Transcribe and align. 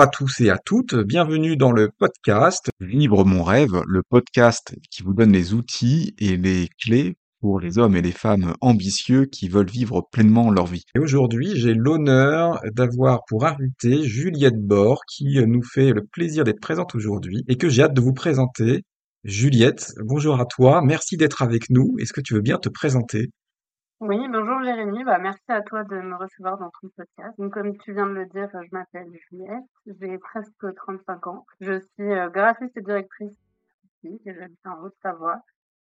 Bonjour 0.00 0.08
à 0.08 0.16
tous 0.16 0.40
et 0.40 0.48
à 0.48 0.56
toutes, 0.56 0.94
bienvenue 0.94 1.58
dans 1.58 1.72
le 1.72 1.90
podcast 1.90 2.70
Libre 2.80 3.26
mon 3.26 3.42
rêve, 3.42 3.82
le 3.86 4.02
podcast 4.02 4.74
qui 4.90 5.02
vous 5.02 5.12
donne 5.12 5.30
les 5.30 5.52
outils 5.52 6.14
et 6.18 6.38
les 6.38 6.68
clés 6.82 7.18
pour 7.42 7.60
les 7.60 7.76
hommes 7.76 7.94
et 7.96 8.00
les 8.00 8.10
femmes 8.10 8.54
ambitieux 8.62 9.26
qui 9.26 9.50
veulent 9.50 9.68
vivre 9.68 10.08
pleinement 10.10 10.50
leur 10.50 10.64
vie. 10.64 10.84
Et 10.94 11.00
aujourd'hui, 11.00 11.50
j'ai 11.54 11.74
l'honneur 11.74 12.62
d'avoir 12.72 13.26
pour 13.28 13.44
invité 13.44 14.02
Juliette 14.02 14.58
Bord 14.58 15.02
qui 15.04 15.38
nous 15.46 15.62
fait 15.62 15.92
le 15.92 16.06
plaisir 16.06 16.44
d'être 16.44 16.62
présente 16.62 16.94
aujourd'hui 16.94 17.44
et 17.46 17.58
que 17.58 17.68
j'ai 17.68 17.82
hâte 17.82 17.92
de 17.92 18.00
vous 18.00 18.14
présenter. 18.14 18.84
Juliette, 19.24 19.92
bonjour 20.02 20.40
à 20.40 20.46
toi, 20.46 20.80
merci 20.82 21.18
d'être 21.18 21.42
avec 21.42 21.68
nous. 21.68 21.96
Est-ce 22.00 22.14
que 22.14 22.22
tu 22.22 22.32
veux 22.32 22.40
bien 22.40 22.56
te 22.56 22.70
présenter? 22.70 23.28
Oui, 24.00 24.16
bonjour 24.32 24.62
Jérémy, 24.64 25.04
bah, 25.04 25.18
merci 25.18 25.44
à 25.48 25.60
toi 25.60 25.84
de 25.84 25.96
me 25.96 26.16
recevoir 26.16 26.58
dans 26.58 26.70
ton 26.80 26.88
podcast. 26.96 27.38
Donc, 27.38 27.52
comme 27.52 27.76
tu 27.78 27.92
viens 27.92 28.06
de 28.06 28.12
le 28.12 28.26
dire, 28.26 28.48
je 28.52 28.68
m'appelle 28.72 29.08
Juliette, 29.28 29.64
j'ai 29.86 30.16
presque 30.16 30.74
35 30.74 31.26
ans. 31.26 31.44
Je 31.60 31.80
suis 31.80 32.10
euh, 32.10 32.30
graphiste 32.30 32.74
et 32.76 32.80
directrice 32.80 33.30
ici, 34.02 34.20
j'habite 34.24 34.58
en 34.66 34.82
Haute-Savoie. 34.82 35.42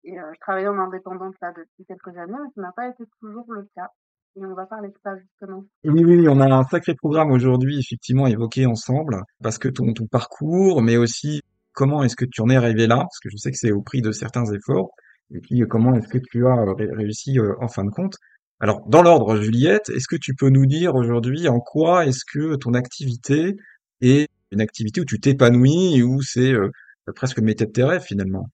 Et 0.06 0.18
euh, 0.18 0.32
je 0.34 0.40
travaille 0.40 0.68
en 0.70 0.78
indépendante 0.80 1.36
là 1.42 1.52
depuis 1.58 1.86
quelques 1.86 2.18
années, 2.18 2.38
mais 2.42 2.50
ce 2.56 2.62
n'a 2.62 2.72
pas 2.72 2.88
été 2.88 3.04
toujours 3.20 3.46
le 3.50 3.68
cas. 3.76 3.90
Et 4.38 4.46
on 4.46 4.54
va 4.54 4.66
parler 4.68 4.88
de 4.88 4.98
ça 5.04 5.18
justement. 5.18 5.66
Oui, 5.84 6.06
oui, 6.06 6.30
on 6.30 6.40
a 6.40 6.46
un 6.46 6.64
sacré 6.64 6.96
programme 6.96 7.32
aujourd'hui, 7.32 7.78
effectivement, 7.80 8.28
évoqué 8.28 8.66
ensemble, 8.66 9.22
parce 9.44 9.58
que 9.58 9.68
ton, 9.68 9.92
ton 9.94 10.08
parcours, 10.08 10.82
mais 10.82 10.96
aussi 10.96 11.42
comment 11.74 12.04
est-ce 12.04 12.16
que 12.16 12.26
tu 12.26 12.42
en 12.42 12.50
es 12.50 12.56
arrivé 12.56 12.88
là, 12.88 12.98
parce 12.98 13.20
que 13.20 13.30
je 13.30 13.36
sais 13.36 13.52
que 13.52 13.58
c'est 13.58 13.74
au 13.74 13.82
prix 13.82 14.02
de 14.02 14.12
certains 14.12 14.46
efforts, 14.46 14.92
et 15.32 15.40
puis, 15.40 15.62
comment 15.68 15.94
est-ce 15.96 16.08
que 16.08 16.18
tu 16.18 16.48
as 16.48 16.58
euh, 16.58 16.74
réussi 16.74 17.40
euh, 17.40 17.54
en 17.60 17.68
fin 17.68 17.84
de 17.84 17.90
compte? 17.90 18.16
Alors, 18.60 18.88
dans 18.88 19.04
l'ordre, 19.04 19.36
Juliette, 19.38 19.90
est-ce 19.90 20.08
que 20.08 20.16
tu 20.16 20.34
peux 20.34 20.50
nous 20.50 20.66
dire 20.66 20.96
aujourd'hui 20.96 21.48
en 21.48 21.60
quoi 21.60 22.06
est-ce 22.06 22.24
que 22.26 22.56
ton 22.56 22.74
activité 22.74 23.58
est 24.02 24.30
une 24.52 24.62
activité 24.62 25.02
où 25.02 25.06
tu 25.06 25.20
t'épanouis 25.20 25.98
et 25.98 26.04
où 26.04 26.22
c'est 26.22 26.54
euh, 26.54 26.72
presque 27.16 27.38
le 27.38 27.44
métier 27.44 27.68
de 27.68 27.72
tes 27.72 27.84
rêves 27.84 28.04
finalement? 28.04 28.50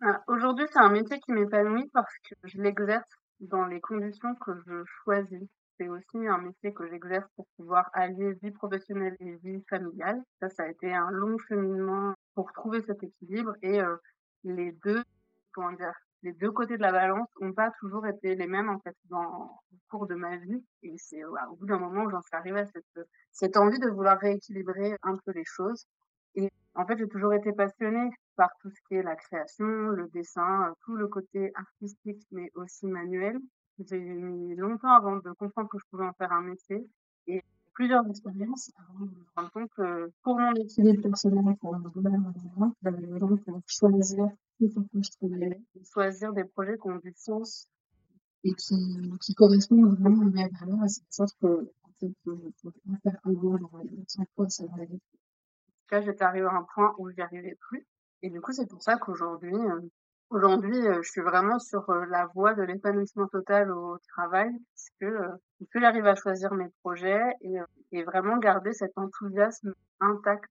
Ah, 0.00 0.22
aujourd'hui, 0.28 0.66
c'est 0.72 0.78
un 0.78 0.90
métier 0.90 1.18
qui 1.18 1.32
m'épanouit 1.32 1.90
parce 1.92 2.14
que 2.28 2.34
je 2.44 2.60
l'exerce 2.60 3.08
dans 3.40 3.64
les 3.64 3.80
conditions 3.80 4.34
que 4.36 4.52
je 4.66 4.84
choisis. 5.02 5.48
C'est 5.78 5.88
aussi 5.88 6.26
un 6.26 6.38
métier 6.38 6.72
que 6.72 6.88
j'exerce 6.88 7.28
pour 7.34 7.46
pouvoir 7.56 7.90
allier 7.92 8.32
vie 8.42 8.50
professionnelle 8.50 9.16
et 9.20 9.36
vie 9.42 9.62
familiale. 9.68 10.22
Ça, 10.40 10.48
ça 10.48 10.62
a 10.62 10.68
été 10.68 10.94
un 10.94 11.10
long 11.10 11.36
cheminement 11.48 12.14
pour 12.34 12.50
trouver 12.52 12.82
cet 12.86 13.02
équilibre 13.02 13.52
et 13.62 13.80
les 14.44 14.72
deux 14.84 15.02
les 16.22 16.32
deux 16.32 16.50
côtés 16.50 16.76
de 16.76 16.82
la 16.82 16.92
balance 16.92 17.28
n'ont 17.40 17.52
pas 17.52 17.70
toujours 17.78 18.06
été 18.06 18.34
les 18.34 18.46
mêmes 18.46 18.68
en 18.68 18.78
fait 18.80 18.96
dans 19.10 19.60
le 19.70 19.78
cours 19.90 20.06
de 20.06 20.14
ma 20.14 20.36
vie. 20.36 20.64
Et 20.82 20.94
c'est 20.98 21.24
au 21.24 21.56
bout 21.56 21.66
d'un 21.66 21.78
moment 21.78 22.04
où 22.04 22.10
j'en 22.10 22.22
suis 22.22 22.36
arrivée 22.36 22.60
à 22.60 22.66
cette, 22.66 23.06
cette 23.32 23.56
envie 23.56 23.78
de 23.78 23.88
vouloir 23.88 24.18
rééquilibrer 24.18 24.96
un 25.02 25.16
peu 25.24 25.32
les 25.32 25.44
choses. 25.44 25.86
Et 26.34 26.50
en 26.74 26.86
fait, 26.86 26.98
j'ai 26.98 27.08
toujours 27.08 27.32
été 27.32 27.52
passionnée 27.52 28.10
par 28.36 28.50
tout 28.60 28.70
ce 28.70 28.80
qui 28.88 28.94
est 28.94 29.02
la 29.02 29.16
création, 29.16 29.66
le 29.66 30.08
dessin, 30.08 30.74
tout 30.84 30.96
le 30.96 31.08
côté 31.08 31.50
artistique, 31.54 32.22
mais 32.30 32.50
aussi 32.54 32.86
manuel. 32.86 33.38
J'ai 33.78 34.00
mis 34.00 34.54
longtemps 34.56 34.94
avant 34.94 35.16
de 35.16 35.32
comprendre 35.32 35.68
que 35.68 35.78
je 35.78 35.84
pouvais 35.90 36.06
en 36.06 36.12
faire 36.12 36.32
un 36.32 36.42
métier. 36.42 36.86
Et 37.26 37.42
plusieurs 37.72 38.06
expériences 38.08 38.70
avant 38.76 39.06
de 39.06 39.10
me 39.10 39.24
rendre 39.36 39.50
compte 39.52 39.70
que 39.76 40.10
pour 40.22 40.38
mon 40.38 40.54
équilibre 40.54 41.02
personnel, 41.02 41.56
pour 41.60 41.78
mon 41.78 41.88
gouvernement, 41.88 42.74
j'avais 42.82 42.98
de 43.00 43.62
choisir 43.66 44.28
choisir 45.92 46.32
des 46.32 46.44
projets 46.44 46.78
qui 46.78 46.88
ont 46.88 46.98
du 46.98 47.12
sens 47.16 47.68
et 48.44 48.54
qui, 48.54 49.12
qui 49.20 49.34
correspondent 49.34 49.98
vraiment 49.98 50.22
à 50.22 50.30
mes 50.30 50.48
valeurs. 50.48 50.88
C'est 50.88 51.02
pour 51.04 51.12
ça 51.12 51.26
que, 51.40 51.70
je 52.00 52.08
faire 53.02 53.18
un 53.24 53.34
sans 54.06 54.24
quoi 54.34 54.48
ça 54.48 54.64
va 54.66 54.82
aller. 54.82 55.00
Là, 55.90 56.02
j'étais 56.02 56.24
arrivée 56.24 56.46
à 56.46 56.52
un 56.54 56.66
point 56.74 56.94
où 56.98 57.10
j'y 57.10 57.20
arrivais 57.20 57.56
plus. 57.68 57.86
Et 58.22 58.30
du 58.30 58.40
coup, 58.40 58.52
c'est 58.52 58.68
pour 58.68 58.82
ça 58.82 58.96
qu'aujourd'hui, 58.96 59.54
euh, 59.54 59.80
aujourd'hui, 60.30 60.76
euh, 60.86 61.00
je 61.02 61.10
suis 61.10 61.20
vraiment 61.20 61.58
sur 61.58 61.88
euh, 61.90 62.04
la 62.06 62.26
voie 62.26 62.54
de 62.54 62.62
l'épanouissement 62.62 63.28
total 63.28 63.70
au 63.70 63.98
travail, 64.08 64.50
parce 64.50 64.88
que 65.00 65.28
je 65.60 65.66
peux 65.72 65.84
arriver 65.84 66.08
à 66.08 66.16
choisir 66.16 66.52
mes 66.54 66.68
projets 66.82 67.22
et, 67.42 67.56
et 67.92 68.02
vraiment 68.02 68.36
garder 68.38 68.72
cet 68.72 68.92
enthousiasme 68.96 69.74
intact 70.00 70.50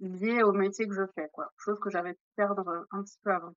lié 0.00 0.42
au 0.42 0.52
métier 0.52 0.86
que 0.86 0.94
je 0.94 1.06
fais, 1.14 1.28
quoi. 1.32 1.48
Chose 1.58 1.78
que 1.80 1.90
j'avais 1.90 2.12
pu 2.12 2.24
perdre 2.36 2.66
euh, 2.68 2.82
un 2.90 3.02
petit 3.02 3.18
peu 3.22 3.30
avant. 3.30 3.52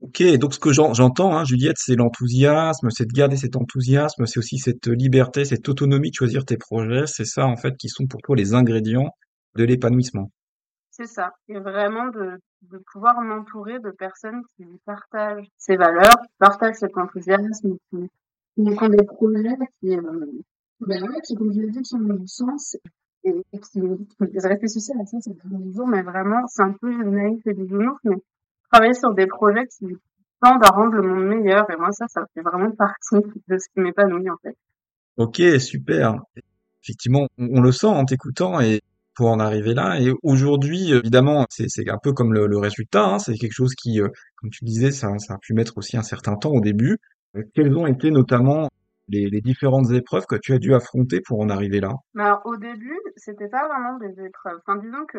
Ok, 0.00 0.22
donc 0.38 0.54
ce 0.54 0.60
que 0.60 0.72
j'entends, 0.72 1.36
hein, 1.36 1.44
Juliette, 1.44 1.78
c'est 1.78 1.96
l'enthousiasme, 1.96 2.88
c'est 2.90 3.06
de 3.06 3.12
garder 3.12 3.36
cet 3.36 3.56
enthousiasme, 3.56 4.26
c'est 4.26 4.38
aussi 4.38 4.58
cette 4.58 4.86
liberté, 4.86 5.44
cette 5.44 5.68
autonomie 5.68 6.10
de 6.10 6.14
choisir 6.14 6.44
tes 6.44 6.56
projets, 6.56 7.06
c'est 7.06 7.24
ça 7.24 7.46
en 7.46 7.56
fait 7.56 7.76
qui 7.76 7.88
sont 7.88 8.06
pour 8.06 8.22
toi 8.22 8.36
les 8.36 8.54
ingrédients 8.54 9.10
de 9.56 9.64
l'épanouissement. 9.64 10.30
C'est 10.92 11.08
ça, 11.08 11.32
et 11.48 11.58
vraiment 11.58 12.06
de, 12.10 12.38
de 12.62 12.78
pouvoir 12.92 13.20
m'entourer 13.20 13.80
de 13.80 13.90
personnes 13.90 14.42
qui 14.56 14.64
partagent 14.84 15.48
ces 15.56 15.76
valeurs, 15.76 16.20
qui 16.22 16.32
partagent 16.38 16.76
cet 16.76 16.96
enthousiasme, 16.96 17.76
qui, 17.90 18.08
qui 18.54 18.84
ont 18.84 18.88
des 18.88 19.04
projets 19.04 19.56
qui, 19.80 19.96
euh, 19.96 20.26
ben 20.80 21.12
qui, 21.24 21.34
comme 21.34 21.52
je 21.52 21.60
l'ai 21.60 21.70
dit, 21.70 21.84
sont 21.84 21.98
dans 21.98 22.14
le 22.14 22.26
sens 22.26 22.76
et, 23.24 23.32
qui, 23.52 23.80
je 23.80 24.48
réfléchissais 24.48 24.92
à 25.00 25.04
ça 25.04 25.18
mais 25.86 26.02
vraiment, 26.02 26.46
c'est 26.46 26.62
un 26.62 26.72
peu 26.72 26.90
naïf 27.04 27.46
et 27.46 27.54
bisounours, 27.54 28.00
mais 28.04 28.16
travailler 28.70 28.94
sur 28.94 29.14
des 29.14 29.26
projets 29.26 29.66
qui 29.66 29.86
tendent 30.40 30.64
à 30.64 30.70
rendre 30.70 30.94
le 30.94 31.02
monde 31.02 31.26
meilleur. 31.26 31.70
Et 31.70 31.76
moi, 31.76 31.90
ça, 31.92 32.06
ça 32.08 32.22
fait 32.34 32.42
vraiment 32.42 32.70
partie 32.72 33.16
de 33.16 33.58
ce 33.58 33.68
qui 33.72 33.80
m'épanouit, 33.80 34.30
en 34.30 34.36
fait. 34.42 34.56
Ok, 35.16 35.40
super. 35.60 36.14
Effectivement, 36.82 37.26
on, 37.38 37.60
le 37.60 37.72
sent 37.72 37.86
en 37.86 38.04
t'écoutant 38.04 38.60
et 38.60 38.80
pour 39.14 39.28
en 39.28 39.40
arriver 39.40 39.74
là. 39.74 40.00
Et 40.00 40.12
aujourd'hui, 40.22 40.92
évidemment, 40.92 41.44
c'est 41.50 41.66
un 41.88 41.98
peu 42.00 42.12
comme 42.12 42.32
le, 42.32 42.56
résultat. 42.56 43.04
Hein, 43.04 43.18
c'est 43.18 43.34
quelque 43.34 43.52
chose 43.52 43.74
qui, 43.74 44.00
euh, 44.00 44.08
comme 44.36 44.50
tu 44.50 44.64
disais, 44.64 44.92
ça, 44.92 45.08
ça 45.18 45.34
a 45.34 45.38
pu 45.38 45.54
mettre 45.54 45.76
aussi 45.76 45.96
un 45.96 46.02
certain 46.02 46.36
temps 46.36 46.52
au 46.52 46.60
début. 46.60 46.98
Quels 47.54 47.76
ont 47.76 47.86
été 47.86 48.10
notamment 48.10 48.68
les, 49.08 49.40
différentes 49.40 49.90
épreuves 49.90 50.26
que 50.26 50.36
tu 50.36 50.52
as 50.52 50.58
dû 50.58 50.74
affronter 50.74 51.20
pour 51.20 51.40
en 51.40 51.48
arriver 51.48 51.80
là? 51.80 51.94
Alors, 52.16 52.42
au 52.44 52.56
début, 52.56 52.98
c'était 53.16 53.48
pas 53.48 53.66
vraiment 53.68 53.98
des 53.98 54.24
épreuves. 54.24 54.58
Enfin, 54.66 54.76
disons 54.76 55.06
que, 55.06 55.18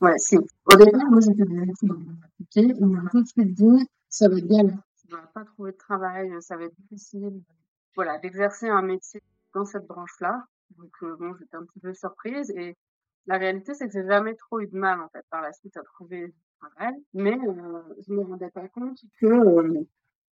ouais, 0.00 0.18
si. 0.18 0.36
Au 0.36 0.76
départ, 0.76 1.10
moi, 1.10 1.20
j'étais 1.20 1.44
des 1.44 1.62
études 1.62 1.92
compliquées. 2.38 2.74
On 2.80 2.86
m'a 2.86 3.10
tout 3.10 3.22
de 3.22 3.28
suite 3.28 3.54
dit, 3.54 3.88
ça 4.08 4.28
va 4.28 4.36
être 4.36 4.46
galère. 4.46 4.78
Tu 5.00 5.14
vas 5.14 5.30
pas 5.34 5.44
trouver 5.44 5.72
de 5.72 5.76
travail, 5.76 6.30
ça 6.40 6.56
va 6.56 6.64
être 6.64 6.76
difficile. 6.78 7.42
Voilà, 7.96 8.18
d'exercer 8.18 8.68
un 8.68 8.82
métier 8.82 9.22
dans 9.54 9.64
cette 9.64 9.86
branche-là. 9.86 10.44
Donc, 10.78 10.92
euh, 11.02 11.16
bon, 11.18 11.34
j'étais 11.38 11.56
un 11.56 11.64
petit 11.64 11.80
peu 11.80 11.92
surprise. 11.94 12.50
Et 12.50 12.76
la 13.26 13.38
réalité, 13.38 13.74
c'est 13.74 13.86
que 13.86 13.92
j'ai 13.92 14.06
jamais 14.06 14.34
trop 14.34 14.60
eu 14.60 14.66
de 14.66 14.76
mal, 14.76 15.00
en 15.00 15.08
fait, 15.08 15.24
par 15.30 15.42
la 15.42 15.52
suite 15.52 15.76
à 15.76 15.82
trouver 15.82 16.28
du 16.28 16.34
travail. 16.60 16.94
Mais 17.14 17.34
euh, 17.34 17.82
je 18.06 18.12
me 18.12 18.22
rendais 18.22 18.50
pas 18.50 18.68
compte 18.68 18.98
que, 19.20 19.26
euh, 19.26 19.84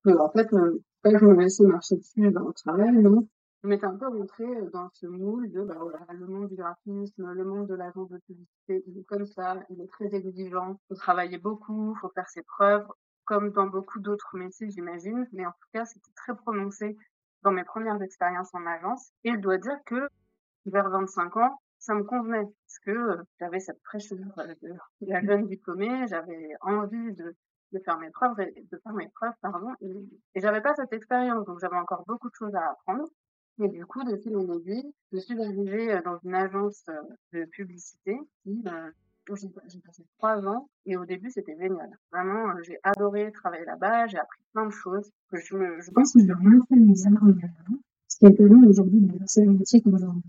que 0.04 0.10
en 0.10 0.30
fait, 0.30 0.52
euh, 0.52 0.82
pas 1.02 1.12
que 1.12 1.18
je 1.18 1.24
me 1.24 1.34
laissais 1.34 1.64
marcher 1.64 1.96
dessus 1.96 2.30
dans 2.30 2.46
le 2.46 2.52
travail, 2.52 2.92
non. 2.92 3.28
Je 3.62 3.68
m'étais 3.68 3.86
un 3.86 3.96
peu 3.96 4.06
rentrée 4.06 4.44
euh, 4.44 4.70
dans 4.72 4.88
ce 4.92 5.06
moule 5.06 5.50
de, 5.50 5.62
bah 5.62 5.76
le 6.12 6.26
monde 6.26 6.48
du 6.48 6.54
graphisme, 6.54 7.32
le 7.32 7.44
monde 7.44 7.66
de 7.66 7.74
l'agence 7.74 8.08
de 8.08 8.18
publicité, 8.18 8.84
il 8.86 8.98
est 8.98 9.04
comme 9.04 9.26
ça, 9.26 9.56
il 9.70 9.80
est 9.80 9.88
très 9.88 10.14
exigeant, 10.14 10.78
faut 10.88 10.94
travailler 10.94 11.38
beaucoup, 11.38 11.96
faut 12.00 12.10
faire 12.10 12.28
ses 12.28 12.42
preuves, 12.42 12.86
comme 13.24 13.50
dans 13.50 13.66
beaucoup 13.66 13.98
d'autres 13.98 14.36
métiers, 14.36 14.70
j'imagine, 14.70 15.26
mais 15.32 15.44
en 15.44 15.50
tout 15.50 15.68
cas, 15.72 15.84
c'était 15.84 16.12
très 16.14 16.36
prononcé 16.36 16.96
dans 17.42 17.50
mes 17.50 17.64
premières 17.64 18.00
expériences 18.00 18.54
en 18.54 18.64
agence. 18.64 19.10
Et 19.24 19.32
je 19.32 19.38
dois 19.38 19.58
dire 19.58 19.78
que 19.86 20.08
vers 20.66 20.88
25 20.88 21.36
ans, 21.36 21.60
ça 21.78 21.94
me 21.94 22.04
convenait 22.04 22.44
parce 22.44 22.78
que 22.84 22.90
euh, 22.90 23.22
j'avais 23.38 23.60
cette 23.60 23.80
fraîcheur 23.84 24.18
de 24.18 24.76
la 25.02 25.20
jeune 25.22 25.46
diplômée, 25.46 26.06
j'avais 26.08 26.50
envie 26.60 27.12
de 27.14 27.36
de 27.72 27.78
faire 27.80 27.98
mes 27.98 28.10
preuves, 28.10 28.36
de 28.36 28.78
faire 28.78 28.92
mes 28.92 29.08
preuves, 29.08 29.32
pardon, 29.42 29.72
et, 29.80 29.90
et 30.34 30.40
j'avais 30.40 30.60
pas 30.60 30.74
cette 30.74 30.92
expérience, 30.92 31.44
donc 31.46 31.58
j'avais 31.60 31.76
encore 31.76 32.04
beaucoup 32.06 32.28
de 32.28 32.34
choses 32.34 32.54
à 32.54 32.70
apprendre. 32.70 33.08
Et 33.60 33.68
du 33.68 33.84
coup, 33.86 34.04
de 34.04 34.16
fil 34.16 34.36
en 34.36 34.52
aiguille, 34.52 34.92
je 35.12 35.18
suis 35.18 35.40
arrivée 35.42 35.92
euh, 35.92 36.00
dans 36.04 36.18
une 36.24 36.34
agence 36.34 36.84
euh, 36.88 37.00
de 37.32 37.44
publicité 37.46 38.16
qui, 38.44 38.62
euh, 38.66 38.90
j'ai 39.34 39.80
passé 39.80 40.04
trois 40.16 40.46
ans 40.46 40.68
et 40.86 40.96
au 40.96 41.04
début 41.04 41.30
c'était 41.30 41.56
génial. 41.56 41.90
Vraiment, 42.12 42.54
j'ai 42.62 42.78
adoré 42.82 43.30
travailler 43.32 43.64
là-bas, 43.64 44.06
j'ai 44.06 44.18
appris 44.18 44.40
plein 44.54 44.66
de 44.66 44.70
choses. 44.70 45.10
Je, 45.32 45.38
je 45.40 45.90
pense 45.90 46.12
que 46.12 46.20
j'ai 46.20 46.32
vraiment 46.32 46.64
fait 46.66 46.76
mes 46.76 46.98
erreurs 47.02 47.34
ce 48.08 48.16
qui 48.18 48.26
est 48.26 48.36
permis 48.36 48.66
aujourd'hui 48.66 49.00
d'exercer 49.00 49.44
le 49.44 49.52
métier 49.52 49.82
que 49.82 49.90
aujourd'hui 49.90 50.22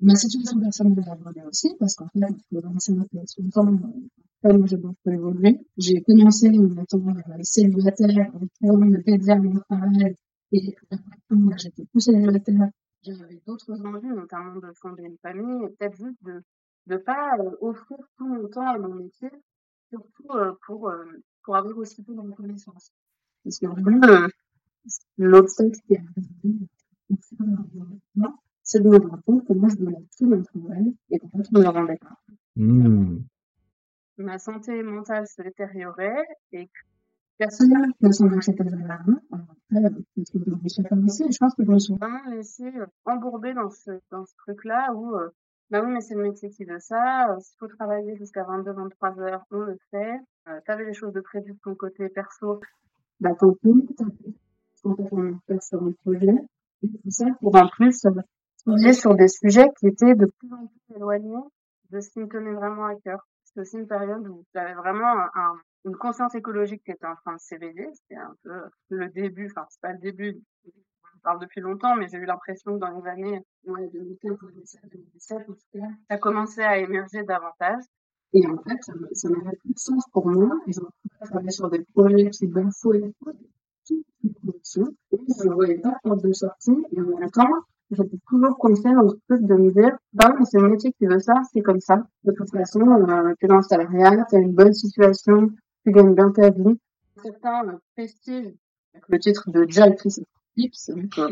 Ma 0.00 0.14
situation 0.16 0.60
personnelle 0.60 1.04
a 1.08 1.14
évolué 1.14 1.42
aussi 1.46 1.74
parce 1.78 1.94
qu'en 1.94 2.08
fait, 2.08 2.20
dans 2.50 2.78
cette 2.78 2.96
longtemps, 2.96 3.92
comme 4.42 4.66
j'ai 4.66 4.76
beaucoup 4.76 5.10
évolué, 5.10 5.60
j'ai 5.76 6.02
commencé 6.02 6.48
en 6.48 6.82
étant 6.82 7.00
célibataire, 7.42 8.32
pour 8.60 8.78
me 8.78 9.02
dédier 9.02 9.32
à 9.32 9.38
mon 9.38 9.60
travail 9.60 10.16
et 10.52 10.74
après, 10.90 11.58
j'étais 11.58 11.84
plus 11.86 12.00
célibataire. 12.00 12.70
J'avais 13.02 13.40
d'autres 13.46 13.80
envies, 13.86 14.08
notamment 14.08 14.56
de 14.56 14.72
fonder 14.74 15.04
une 15.04 15.18
famille 15.18 15.64
et 15.64 15.68
peut-être 15.68 15.96
juste 15.96 16.22
de 16.24 16.42
ne 16.88 16.96
pas 16.96 17.36
euh, 17.38 17.50
offrir 17.60 17.98
tout 18.16 18.26
mon 18.26 18.48
temps 18.48 18.66
à 18.66 18.78
mon 18.78 18.94
métier, 18.94 19.30
surtout 19.90 20.30
euh, 20.30 20.52
pour, 20.66 20.88
euh, 20.88 21.04
pour 21.44 21.56
avoir 21.56 21.76
aussi 21.78 22.02
peu 22.02 22.14
de 22.14 22.20
reconnaissance. 22.20 22.90
Parce 23.44 23.58
que 23.60 23.66
vraiment, 23.66 24.26
l'obstacle 25.18 25.78
qui 25.86 25.94
est 25.94 25.98
arrivé, 25.98 26.68
c'est 27.20 27.36
de 28.74 28.88
me 28.88 28.98
rendre 28.98 29.22
compte 29.24 29.46
que 29.46 29.52
moi, 29.52 29.68
je 29.68 29.76
donnais 29.76 30.04
tout 30.18 30.26
mon 30.26 30.42
travail 30.42 30.94
et 31.10 31.18
qu'en 31.18 31.28
fait, 31.28 31.44
je 31.44 31.58
ne 31.58 31.64
me 31.64 31.68
rendais 31.68 31.96
pas. 31.96 32.16
Mmh. 32.56 33.18
Ma 34.18 34.38
santé 34.38 34.82
mentale 34.82 35.26
se 35.26 35.42
détériorait 35.42 36.24
et 36.52 36.66
que 36.66 36.72
personne 37.38 37.70
ne 38.00 38.12
s'en 38.12 38.26
inquiétait 38.26 38.64
vraiment. 38.64 39.20
Après, 39.32 39.90
je 40.14 41.38
pense 41.38 41.54
que 41.54 41.64
je 41.64 41.70
me 41.70 41.78
suis 41.78 41.94
vraiment 41.94 42.30
laissée 42.30 42.72
embourber 43.04 43.54
dans 43.54 43.70
ce, 43.70 43.90
dans 44.10 44.24
ce 44.24 44.34
truc-là 44.38 44.92
où, 44.94 45.14
euh, 45.16 45.28
bah 45.70 45.82
oui, 45.84 45.92
mais 45.92 46.00
c'est 46.00 46.14
le 46.14 46.22
métier 46.22 46.48
qui 46.50 46.64
veut 46.64 46.78
ça. 46.78 47.30
Euh, 47.30 47.40
S'il 47.40 47.58
faut 47.58 47.68
travailler 47.68 48.16
jusqu'à 48.16 48.44
22, 48.44 48.72
23 48.72 49.20
heures, 49.20 49.44
on 49.50 49.60
le 49.60 49.76
fait. 49.90 50.18
Euh, 50.48 50.60
T'avais 50.64 50.86
des 50.86 50.94
choses 50.94 51.12
de 51.12 51.20
prévues 51.20 51.52
de 51.52 51.58
ton 51.62 51.74
côté 51.74 52.08
perso, 52.08 52.60
bah 53.20 53.34
tant 53.38 53.52
pis, 53.54 53.94
tant 53.96 54.10
pis. 54.10 54.36
On 54.84 54.94
va 55.48 55.60
sur 55.60 55.82
un 55.82 55.92
projet. 56.04 56.34
Et 56.82 56.88
tout 56.88 57.10
ça 57.10 57.26
pour 57.40 57.54
en 57.56 57.68
plus 57.68 58.06
sur 58.92 59.14
des 59.14 59.28
sujets 59.28 59.68
qui 59.78 59.86
étaient 59.88 60.14
de 60.14 60.26
plus 60.26 60.52
en 60.52 60.66
plus 60.66 60.96
éloignés 60.96 61.44
de 61.90 62.00
ce 62.00 62.10
qui 62.10 62.20
me 62.20 62.28
tenait 62.28 62.54
vraiment 62.54 62.86
à 62.86 62.94
cœur. 62.96 63.20
C'est 63.44 63.60
aussi 63.60 63.76
une 63.78 63.86
période 63.86 64.26
où 64.26 64.44
j'avais 64.54 64.74
vraiment 64.74 65.06
un, 65.34 65.54
une 65.84 65.96
conscience 65.96 66.34
écologique 66.34 66.82
qui 66.84 66.90
était 66.90 67.06
en 67.06 67.14
train 67.16 67.34
de 67.34 67.40
s'éveiller. 67.40 67.88
C'était 67.94 68.20
un 68.20 68.34
peu 68.42 68.60
le 68.90 69.08
début, 69.08 69.46
enfin 69.46 69.66
c'est 69.70 69.80
pas 69.80 69.92
le 69.92 69.98
début, 69.98 70.36
on 70.66 71.18
parle 71.22 71.40
depuis 71.40 71.60
longtemps, 71.60 71.96
mais 71.96 72.08
j'ai 72.08 72.18
eu 72.18 72.26
l'impression 72.26 72.74
que 72.74 72.80
dans 72.80 72.90
les 72.90 73.06
années 73.08 73.40
ouais, 73.66 73.88
2015, 73.92 74.36
2017, 74.40 74.80
2017, 74.92 75.38
ça 76.10 76.18
commençait 76.18 76.64
à 76.64 76.78
émerger 76.78 77.22
davantage. 77.22 77.82
Et 78.32 78.46
en 78.46 78.58
fait, 78.58 78.78
ça 78.82 79.28
n'avait 79.28 79.56
plus 79.56 79.72
de 79.72 79.78
sens 79.78 80.04
pour 80.12 80.26
moi. 80.26 80.50
Et 80.66 80.72
je 80.72 80.80
travaillais 81.24 81.50
sur 81.50 81.70
des 81.70 81.84
projets 81.94 82.30
qui 82.30 82.46
bafouaient 82.46 83.14
toute 83.86 84.04
connexion. 84.44 84.84
Et 85.12 85.18
je 85.40 85.48
ne 85.48 85.54
voyais 85.54 85.78
pas 85.78 85.98
de 86.04 86.32
sortie. 86.32 86.76
Et 86.92 87.00
en 87.00 87.18
même 87.18 87.30
temps, 87.30 87.48
j'étais 87.90 88.18
toujours 88.28 88.56
coincée 88.58 88.92
dans 88.92 89.08
ce 89.08 89.16
truc 89.28 89.42
de 89.42 89.54
me 89.54 89.70
dire, 89.70 89.96
bah 90.12 90.34
oui, 90.38 90.44
c'est 90.44 90.58
le 90.58 90.68
métier 90.68 90.92
qui 90.92 91.06
veut 91.06 91.20
ça, 91.20 91.34
c'est 91.52 91.62
comme 91.62 91.80
ça. 91.80 92.06
De 92.24 92.32
toute 92.32 92.50
façon, 92.50 92.80
euh, 92.80 93.34
t'es 93.40 93.46
dans 93.46 93.56
le 93.56 93.62
salariat, 93.62 94.24
t'as 94.30 94.38
une 94.38 94.54
bonne 94.54 94.72
situation, 94.72 95.50
tu 95.84 95.92
gagnes 95.92 96.14
bien 96.14 96.30
ta 96.30 96.50
vie. 96.50 96.78
Certains 97.22 97.68
euh, 97.68 97.78
prestige, 97.96 98.52
avec 98.94 99.08
le 99.08 99.18
titre 99.18 99.50
de 99.50 99.64
directrice 99.64 100.20
c'est 100.72 100.92
vrai 100.92 101.08
que 101.08 101.22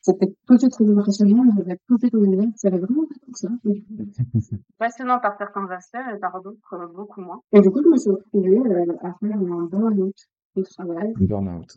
c'était 0.00 0.34
tout 0.46 0.54
de 0.54 0.58
suite 0.58 0.72
très 0.72 0.90
impressionnant, 0.90 1.44
j'avais 1.56 1.78
tout 1.86 1.96
de 1.96 2.08
suite 2.08 2.56
ça 2.56 2.68
avait 2.68 2.78
vraiment 2.78 3.06
comme 3.06 3.34
ça. 3.34 3.48
Passionnant 4.78 5.20
par 5.20 5.36
certains 5.36 5.66
aspects 5.68 5.98
et 6.14 6.18
par 6.18 6.40
d'autres 6.42 6.74
euh, 6.74 6.86
beaucoup 6.88 7.20
moins. 7.20 7.40
Et 7.52 7.60
du 7.60 7.70
coup, 7.70 7.82
je 7.82 7.88
me 7.88 7.96
suis 7.96 8.10
retrouvée 8.10 8.58
euh, 8.58 8.96
à 9.02 9.12
faire 9.20 9.36
un 9.36 9.64
burn-out 9.66 10.16
au 10.56 10.62
travail. 10.62 11.12
Burn-out 11.16 11.76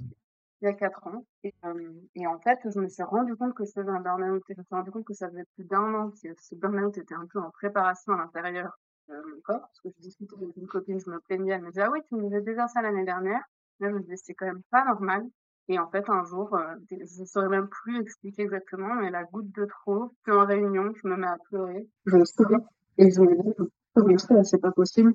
il 0.64 0.68
y 0.68 0.70
a 0.70 0.74
quatre 0.74 1.06
ans. 1.08 1.26
Et, 1.44 1.54
euh, 1.66 1.92
et, 2.16 2.26
en 2.26 2.40
fait, 2.40 2.60
je 2.64 2.80
me 2.80 2.88
suis 2.88 3.04
rendu 3.04 3.36
compte 3.36 3.54
que 3.54 3.66
c'était 3.66 3.82
un 3.82 4.00
burn-out. 4.00 4.42
Je 4.48 4.56
me 4.58 4.64
suis 4.64 4.76
rendu 4.76 4.92
compte 4.92 5.06
que 5.06 5.14
ça 5.14 5.30
faisait 5.30 5.46
plus 5.56 5.66
d'un 5.66 5.94
an 5.94 6.10
que 6.10 6.18
ce 6.18 6.56
burn-out 6.56 6.98
était 6.98 7.16
un 7.16 7.28
peu 7.32 7.40
en 7.40 7.52
préparation 7.52 8.14
à 8.14 8.18
l'intérieur 8.18 8.72
de 9.10 9.16
mon 9.16 9.42
corps. 9.42 9.60
Parce 9.60 9.82
que 9.82 9.90
je 9.90 10.02
discutais 10.02 10.36
avec 10.42 10.56
une 10.56 10.68
copine, 10.68 11.00
je 11.00 11.10
me 11.10 11.20
plaignais, 11.20 11.54
elle 11.54 11.64
me 11.64 11.70
disait, 11.70 11.82
ah 11.82 11.92
oui, 11.92 12.00
tu 12.08 12.16
me 12.16 12.24
disais 12.24 12.42
déjà 12.42 12.68
ça 12.68 12.82
l'année 12.82 13.04
dernière. 13.04 13.42
Là, 13.80 13.90
je 13.90 13.96
me 13.96 14.00
disais, 14.02 14.16
c'est 14.16 14.34
quand 14.34 14.46
même 14.46 14.62
pas 14.72 14.86
normal. 14.86 15.26
Et 15.68 15.80
en 15.80 15.90
fait, 15.90 16.10
un 16.10 16.24
jour, 16.24 16.54
euh, 16.56 16.76
je 16.90 17.22
ne 17.22 17.26
saurais 17.26 17.50
même 17.50 17.68
plus 17.68 18.00
expliquer 18.02 18.44
exactement, 18.44 18.96
mais 18.96 19.10
la 19.12 19.24
goutte 19.24 19.52
de 19.56 19.66
trop, 19.66 20.14
suis 20.24 20.34
en 20.34 20.46
réunion, 20.46 20.92
je 20.94 21.08
me 21.08 21.16
mets 21.16 21.28
à 21.28 21.38
pleurer, 21.50 21.88
je 22.06 22.18
me 22.18 22.26
souviens, 22.26 22.60
et 22.98 23.10
je 23.10 23.22
me 23.22 23.34
dis, 23.34 24.44
c'est 24.44 24.62
pas 24.62 24.72
possible. 24.72 25.14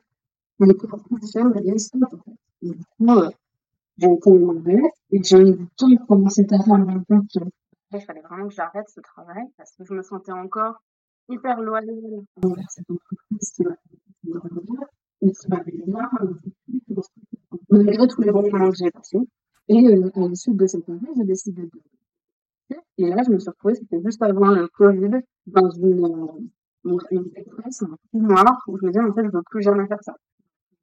Mais 0.59 0.67
mais 0.67 1.61
bien 1.61 1.79
ça, 1.79 1.99
en 2.01 2.09
fait. 2.09 2.31
Et 2.63 2.71
du 2.71 2.85
coup, 2.97 3.11
euh, 3.11 3.31
été 4.07 4.31
demandée, 4.31 4.83
et 5.11 5.23
j'ai 5.23 5.39
eu 5.39 5.53
du 5.53 5.67
temps 5.77 5.97
pour 5.97 6.07
commencer 6.07 6.47
à 6.51 6.63
faire 6.63 6.75
un 6.75 7.05
compte 7.05 7.39
il 7.93 8.01
fallait 8.03 8.21
vraiment 8.21 8.49
que 8.49 8.55
j'arrête 8.55 8.89
ce 8.89 9.01
travail, 9.01 9.45
parce 9.57 9.75
que 9.77 9.85
je 9.85 9.95
me 9.95 10.03
sentais 10.03 10.33
encore 10.33 10.83
hyper 11.29 11.61
loyale 11.61 11.89
envers 12.43 12.71
cette 12.71 12.91
entreprise 12.91 13.53
qui 13.55 13.63
m'a 13.63 13.77
et 15.21 15.33
qui 15.33 15.49
m'avait 15.49 15.73
bien, 15.73 16.11
malgré 17.71 18.07
tous 18.07 18.21
les 18.23 18.31
bons 18.31 18.51
moments 18.51 18.71
que 18.71 18.77
j'ai 18.77 18.91
passés. 18.91 19.19
Et 19.69 19.87
euh, 19.87 20.11
à 20.15 20.29
l'issue 20.29 20.55
de 20.55 20.67
cette 20.67 20.89
année, 20.89 21.09
j'ai 21.17 21.25
décidé 21.25 21.63
de... 21.63 22.77
Et 22.99 23.09
là, 23.09 23.23
je 23.27 23.31
me 23.31 23.39
suis 23.39 23.51
retrouvée, 23.51 23.75
c'était 23.75 24.01
juste 24.05 24.23
avant 24.23 24.51
le 24.51 24.69
Covid, 24.69 25.21
dans 25.47 25.71
une, 25.71 26.05
euh, 26.05 26.99
une 27.11 27.25
détresse, 27.31 27.83
un 27.83 27.97
noir, 28.19 28.63
où 28.69 28.79
je 28.79 28.87
me 28.87 28.93
disais, 28.93 29.05
en 29.05 29.13
fait, 29.13 29.23
je 29.23 29.27
ne 29.27 29.33
veux 29.33 29.43
plus 29.51 29.63
jamais 29.63 29.87
faire 29.87 30.03
ça. 30.03 30.15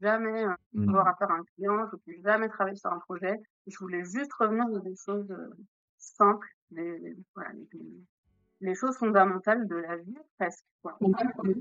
Jamais 0.06 0.46
euh, 0.46 0.54
mmh. 0.74 0.90
avoir 0.90 1.08
affaire 1.08 1.32
à 1.32 1.34
un 1.34 1.44
client, 1.56 1.88
je 1.88 1.96
ne 1.96 2.02
plus 2.02 2.22
jamais 2.22 2.48
travailler 2.48 2.76
sur 2.76 2.94
un 2.94 3.00
projet. 3.00 3.42
Je 3.66 3.76
voulais 3.80 4.04
juste 4.04 4.32
revenir 4.34 4.70
dans 4.70 4.78
des 4.78 4.96
choses 4.96 5.32
euh, 5.32 5.50
simples, 5.98 6.48
les, 6.70 7.16
voilà, 7.34 7.54
les, 7.54 7.68
les, 8.62 8.76
choses 8.76 8.96
fondamentales 8.98 9.68
de 9.68 9.76
la 9.78 9.98
vie, 9.98 10.16
presque. 10.38 10.64
Quoi. 10.84 10.96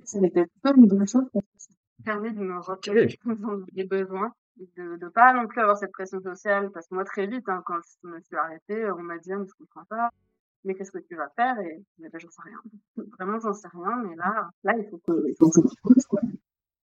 ça 0.04 0.20
n'était 0.20 0.44
pas 0.62 0.74
une 0.76 0.86
bonne 0.88 1.08
chose 1.08 1.24
parce 1.32 1.46
que 1.46 1.56
ça 1.56 1.70
permet 2.04 2.32
de 2.32 2.40
me 2.40 3.34
dans 3.40 3.64
les 3.72 3.84
besoins 3.84 4.30
de 4.76 4.98
ne 5.02 5.08
pas 5.08 5.32
non 5.32 5.46
plus 5.46 5.62
avoir 5.62 5.78
cette 5.78 5.92
pression 5.92 6.20
sociale 6.20 6.70
parce 6.70 6.86
que 6.86 6.94
moi 6.94 7.04
très 7.04 7.26
vite 7.26 7.48
hein, 7.48 7.62
quand 7.64 7.78
je 7.82 8.08
me 8.08 8.20
suis 8.20 8.36
arrêtée 8.36 8.88
on 8.92 9.02
m'a 9.02 9.18
dit 9.18 9.32
ah, 9.32 9.38
mais 9.38 9.46
je 9.46 9.54
comprends 9.54 9.84
pas 9.86 10.10
mais 10.64 10.74
qu'est-ce 10.74 10.92
que 10.92 10.98
tu 10.98 11.16
vas 11.16 11.28
faire? 11.30 11.58
Et 11.58 11.82
ben, 11.98 12.08
j'en 12.14 12.30
sais 12.30 12.42
rien 12.42 12.60
vraiment 13.18 13.40
j'en 13.40 13.52
sais 13.52 13.66
rien 13.72 13.96
mais 14.04 14.14
là 14.14 14.48
là 14.62 14.74
il 14.78 14.86
faut 14.88 14.98
que 14.98 15.28
il 15.28 15.34
faut 15.36 15.50
que 15.50 15.60
je 16.00 16.06
quoi 16.06 16.20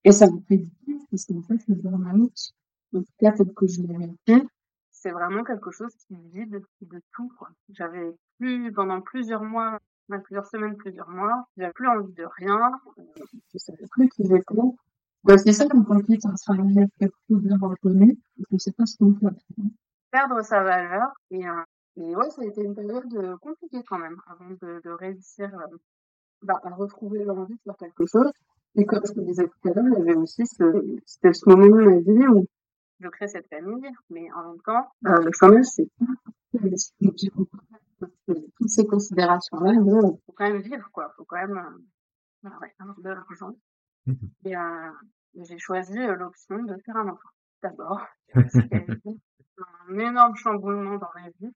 et 0.03 0.11
ça 0.11 0.29
me 0.29 0.39
fait 0.41 0.57
du 0.57 0.99
parce 1.09 1.25
qu'en 1.25 1.41
fait 1.41 1.59
le 1.67 1.75
burn-out 1.75 2.53
en 2.93 2.99
tout 2.99 3.13
cas 3.19 3.31
tel 3.31 3.53
que 3.53 3.67
je 3.67 3.81
l'ai 3.81 4.43
c'est 4.91 5.11
vraiment 5.11 5.43
quelque 5.43 5.71
chose 5.71 5.93
qui 6.07 6.15
vide 6.33 6.61
de 6.81 7.01
tout 7.13 7.31
quoi 7.37 7.49
j'avais 7.69 8.15
plus 8.37 8.71
pendant 8.71 9.01
plusieurs 9.01 9.43
mois 9.43 9.79
plusieurs 10.23 10.45
semaines 10.45 10.75
plusieurs 10.77 11.09
mois 11.09 11.47
j'avais 11.57 11.73
plus 11.73 11.87
envie 11.87 12.13
de 12.13 12.25
rien 12.37 12.71
je 13.53 13.57
savais 13.57 13.85
plus 13.91 14.09
qui 14.09 14.23
j'étais 14.25 14.55
bah, 15.23 15.37
c'est 15.37 15.53
ça 15.53 15.67
qu'on 15.67 15.83
profite 15.83 16.25
un 16.25 16.33
travail 16.33 16.87
quelque 16.99 17.15
chose 17.29 17.43
de 17.43 17.53
reconnu, 17.63 18.17
et 18.39 18.43
que 18.43 18.57
c'est 18.57 18.75
pas 18.75 18.85
ce 18.85 18.97
qu'on 18.97 19.13
fait. 19.13 19.27
Perdre 20.09 20.41
sa 20.41 20.63
valeur, 20.63 21.09
et, 21.29 21.47
euh, 21.47 21.61
et 21.97 22.15
ouais, 22.15 22.29
ça 22.31 22.41
a 22.41 22.45
été 22.45 22.63
une 22.63 22.73
période 22.73 23.13
euh, 23.15 23.37
compliquée 23.37 23.83
quand 23.87 23.99
même, 23.99 24.17
avant 24.25 24.49
de, 24.49 24.81
de 24.83 24.89
réussir 24.89 25.51
euh, 25.53 25.77
bah, 26.41 26.59
à 26.63 26.69
retrouver 26.71 27.23
l'envie 27.23 27.53
de 27.53 27.59
faire 27.63 27.77
quelque 27.77 28.07
chose. 28.07 28.31
Et 28.75 28.85
comme 28.85 29.01
je 29.05 29.13
te 29.13 29.19
disais 29.19 29.47
tout 29.47 29.69
à 29.69 29.73
l'heure, 29.73 29.85
il 29.87 29.93
y 29.97 30.01
avait 30.01 30.15
aussi 30.15 30.45
ce, 30.45 30.63
c'était 31.05 31.33
ce 31.33 31.49
moment 31.49 31.67
de 31.67 31.83
ma 31.83 31.99
vie 31.99 32.27
où 32.27 32.47
je 32.99 33.09
crée 33.09 33.27
cette 33.27 33.47
famille, 33.47 33.89
mais 34.09 34.31
en 34.33 34.49
même 34.49 34.61
temps, 34.61 34.87
euh, 35.07 35.21
le 35.23 35.31
chômage, 35.33 35.65
c'est 35.65 35.89
toutes 38.55 38.69
ces 38.69 38.85
considérations-là, 38.85 39.73
il 39.73 39.83
faut 40.25 40.33
quand 40.33 40.49
même 40.49 40.61
vivre, 40.61 40.89
quoi. 40.91 41.11
Faut 41.17 41.25
quand 41.25 41.37
même, 41.37 41.57
euh, 41.57 42.49
ouais, 42.61 42.73
avoir 42.79 42.99
de 42.99 43.09
l'argent. 43.09 43.55
Mmh 44.05 44.13
et 44.45 44.57
euh, 44.57 44.91
j'ai 45.35 45.59
choisi 45.59 45.95
l'option 45.95 46.63
de 46.63 46.75
faire 46.85 46.97
un 46.97 47.09
enfant 47.09 47.29
d'abord. 47.61 48.01
un 49.89 49.99
énorme 49.99 50.35
chamboulement 50.35 50.97
dans 50.97 51.09
ma 51.15 51.29
vie. 51.39 51.53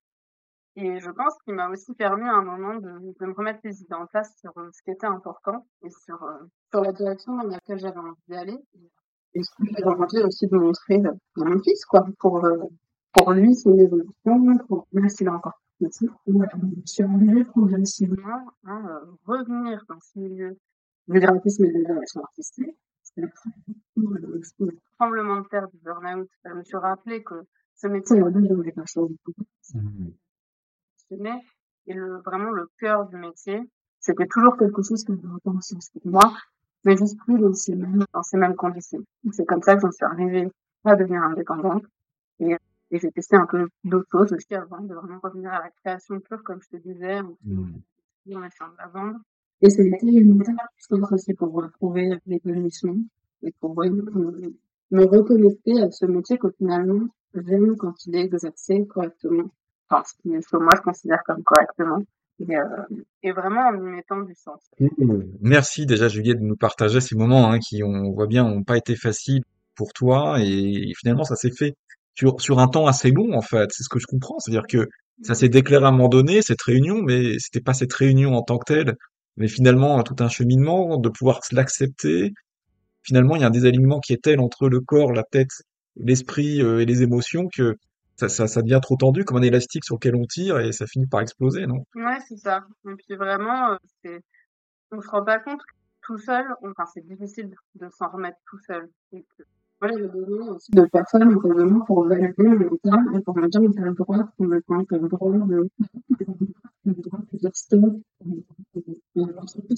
Et 0.78 1.00
je 1.00 1.10
pense 1.10 1.34
qu'il 1.44 1.54
m'a 1.54 1.70
aussi 1.70 1.94
permis 1.94 2.28
à 2.28 2.34
un 2.34 2.44
moment 2.44 2.76
de, 2.76 3.14
de, 3.20 3.26
me 3.26 3.34
remettre 3.34 3.60
les 3.64 3.82
idées 3.82 3.94
en 3.94 4.08
place 4.08 4.36
sur 4.40 4.52
euh, 4.58 4.70
ce 4.74 4.82
qui 4.84 4.92
était 4.92 5.08
important 5.08 5.66
et 5.84 5.90
sur, 5.90 6.20
sur 6.70 6.82
la 6.82 6.92
direction 6.92 7.38
dans 7.38 7.48
laquelle 7.48 7.80
j'avais 7.80 7.98
envie 7.98 8.22
d'aller. 8.28 8.58
Et 9.34 9.44
ce 9.44 9.52
que 9.52 9.66
j'avais 9.72 9.86
envie 9.86 10.24
aussi 10.24 10.48
de 10.48 10.58
montrer 10.58 11.02
à 11.06 11.46
mon 11.46 11.60
fils, 11.62 11.86
quoi, 11.86 12.06
pour, 12.20 12.46
pour 13.14 13.32
lui, 13.32 13.56
son 13.56 13.78
évolution, 13.78 14.58
pour, 14.68 14.88
même 14.92 15.10
s'il 15.10 15.30
a 15.30 15.34
encore 15.34 15.60
petit. 15.80 16.08
Arrivée 17.04 17.44
progressivement 17.46 18.52
à 18.66 19.02
revenir 19.26 19.84
dans 19.90 20.00
ce 20.00 20.20
milieu 20.20 20.58
le 21.08 21.20
graphisme 21.20 21.66
et 21.66 21.72
de 21.72 21.94
l'action 21.94 22.22
artistique. 22.22 22.78
Le 23.18 23.30
tremblement 24.98 25.42
de 25.42 25.48
terre 25.48 25.68
du 25.70 25.78
burn-out, 25.84 26.30
je 26.44 26.52
me 26.52 26.64
suis 26.64 26.78
rappelé 26.78 27.24
que 27.24 27.36
ce 27.76 27.88
métier 27.88 28.22
chose. 31.10 31.42
Et 31.88 31.94
le, 31.94 32.18
vraiment 32.22 32.52
le 32.52 32.70
cœur 32.80 33.08
du 33.08 33.18
métier, 33.18 33.62
c'était 34.00 34.28
toujours 34.28 34.58
quelque 34.58 34.82
chose 34.82 35.04
que 35.04 35.14
je 35.16 35.28
repense 35.28 35.74
pour 35.94 36.12
moi, 36.12 36.34
mais 36.84 36.98
juste 36.98 37.18
plus 37.20 37.38
dans 37.40 37.54
ces 37.54 37.76
mêmes, 37.76 38.06
dans 38.14 38.24
ces 38.24 38.38
mêmes 38.38 38.56
conditions. 38.56 39.04
C'est 39.32 39.46
comme 39.46 39.62
ça 39.62 39.76
que 39.76 39.82
j'en 39.82 39.92
suis 39.92 40.06
arrivée 40.06 40.48
à 40.84 40.96
devenir 40.96 41.22
indépendante. 41.24 41.84
Et, 42.40 42.56
et 42.92 43.00
j'ai 43.00 43.12
testé 43.12 43.36
un 43.36 43.46
peu 43.46 43.68
d'autres 43.84 44.10
choses 44.12 44.34
aussi 44.34 44.54
avant 44.56 44.82
de 44.82 44.94
vraiment 44.94 45.20
revenir 45.24 45.52
à 45.54 45.60
la 45.60 45.70
création 45.70 46.20
pure, 46.20 46.44
comme 46.44 46.62
je 46.62 46.78
te 46.78 46.82
disais, 46.82 47.20
en, 47.20 47.36
mmh. 47.44 47.82
essayant 48.26 48.40
de 48.42 48.78
la 48.78 48.88
vendre. 48.88 49.20
Et 49.62 49.70
ça 49.70 49.82
a 49.82 49.86
été 49.86 50.08
une 50.08 50.42
étape 50.42 50.56
aussi 51.12 51.34
pour 51.34 51.52
retrouver 51.54 52.20
l'épanouissement 52.26 52.98
et 53.42 53.52
pour 53.60 53.76
me 53.76 55.04
reconnecter 55.06 55.82
à 55.82 55.92
ce 55.92 56.06
métier 56.06 56.38
que 56.38 56.50
finalement 56.52 57.08
j'aime 57.34 57.76
quand 57.78 58.06
il 58.06 58.16
est 58.16 58.26
exercé 58.26 58.86
correctement. 58.88 59.50
Enfin, 59.90 60.04
ce 60.06 60.50
que 60.50 60.58
moi 60.58 60.72
je 60.76 60.82
considère 60.82 61.20
comme 61.26 61.44
correctement. 61.44 62.02
Et, 62.40 62.58
euh, 62.58 62.66
et, 63.24 63.32
vraiment 63.32 63.62
en 63.62 63.78
y 63.78 63.82
mettant 63.82 64.20
du 64.22 64.36
sens. 64.36 64.60
Merci 65.40 65.86
déjà 65.86 66.10
Juliette 66.10 66.40
de 66.40 66.44
nous 66.44 66.58
partager 66.58 67.00
ces 67.00 67.16
moments 67.16 67.50
hein, 67.50 67.60
qui, 67.60 67.82
on 67.82 68.12
voit 68.12 68.28
bien, 68.28 68.44
n'ont 68.44 68.64
pas 68.64 68.76
été 68.76 68.98
faciles 68.98 69.44
pour 69.76 69.94
toi 69.94 70.38
et 70.42 70.92
finalement 70.98 71.24
ça 71.24 71.38
s'est 71.38 71.52
fait 71.52 71.76
sur, 72.14 72.42
sur 72.42 72.60
un 72.60 72.68
temps 72.68 72.88
assez 72.88 73.12
long 73.12 73.34
en 73.38 73.42
fait. 73.42 73.72
C'est 73.72 73.84
ce 73.84 73.90
que 73.90 74.00
je 74.00 74.06
comprends, 74.06 74.38
c'est-à-dire 74.40 74.68
que 74.68 74.90
ça 75.22 75.34
s'est 75.34 75.50
déclaré 75.50 75.86
à 75.86 75.90
un 75.90 75.92
moment 75.92 76.10
donné, 76.10 76.42
cette 76.42 76.62
réunion, 76.62 77.02
mais 77.02 77.40
c'était 77.40 77.62
pas 77.62 77.74
cette 77.74 77.94
réunion 77.94 78.36
en 78.36 78.42
tant 78.42 78.58
que 78.58 78.74
telle, 78.74 78.96
mais 79.38 79.48
finalement 79.48 80.02
tout 80.04 80.16
un 80.20 80.30
cheminement 80.30 80.98
de 80.98 81.10
pouvoir 81.10 81.40
l'accepter. 81.52 82.34
Finalement, 83.02 83.36
il 83.36 83.42
y 83.42 83.44
a 83.44 83.48
un 83.48 83.52
désalignement 83.52 84.00
qui 84.00 84.14
est 84.14 84.22
tel 84.22 84.40
entre 84.40 84.68
le 84.68 84.82
corps, 84.82 85.14
la 85.14 85.24
tête, 85.24 85.52
l'esprit 85.96 86.62
euh, 86.62 86.80
et 86.80 86.86
les 86.86 87.04
émotions 87.04 87.48
que 87.56 87.76
ça, 88.18 88.62
devient 88.62 88.80
trop 88.82 88.96
tendu 88.96 89.26
comme 89.26 89.38
un 89.38 89.42
élastique 89.42 89.84
sur 89.84 89.96
lequel 89.96 90.16
on 90.16 90.26
tire 90.26 90.60
et 90.60 90.72
ça 90.72 90.88
finit 90.88 91.08
par 91.08 91.22
exploser, 91.22 91.66
non? 91.68 91.86
Ouais, 91.96 92.20
c'est 92.28 92.38
ça. 92.38 92.66
Et 92.88 92.96
puis 92.96 93.16
vraiment, 93.16 93.78
euh, 94.06 94.20
on 94.92 95.02
se 95.02 95.10
rend 95.10 95.24
pas 95.24 95.40
compte 95.40 95.60
que 95.60 95.74
tout 96.02 96.18
seul, 96.18 96.46
enfin, 96.64 96.86
c'est 96.94 97.06
difficile 97.06 97.54
de 97.76 97.90
s'en 97.90 98.10
remettre 98.10 98.38
tout 98.50 98.60
seul. 98.60 98.90
Donc, 99.12 99.26
euh, 99.40 99.44
voilà, 99.82 99.98
j'ai 99.98 100.08
besoin 100.08 100.56
aussi 100.56 100.72
de 100.72 100.86
personnes 100.86 101.32
évidemment 101.32 101.84
pour 101.86 102.08
valider 102.08 102.34
mon 102.44 102.60
état 102.62 102.98
et 103.14 103.20
pour 103.22 103.38
me 103.38 103.48
dire 103.50 103.62
que 103.62 103.76
t'as 103.76 103.82
le 103.82 103.94
droit 103.94 104.18
le 104.40 104.62
temps, 104.62 104.86
t'as 104.86 104.98
le 104.98 105.10
droit 105.10 105.32
de, 105.32 105.70
t'as 106.18 106.26
le 106.86 106.94
droit 106.94 107.20
de 107.32 107.38
dire 107.38 107.52
stop. 107.54 107.94
Pour 109.14 109.46
tu 109.46 109.76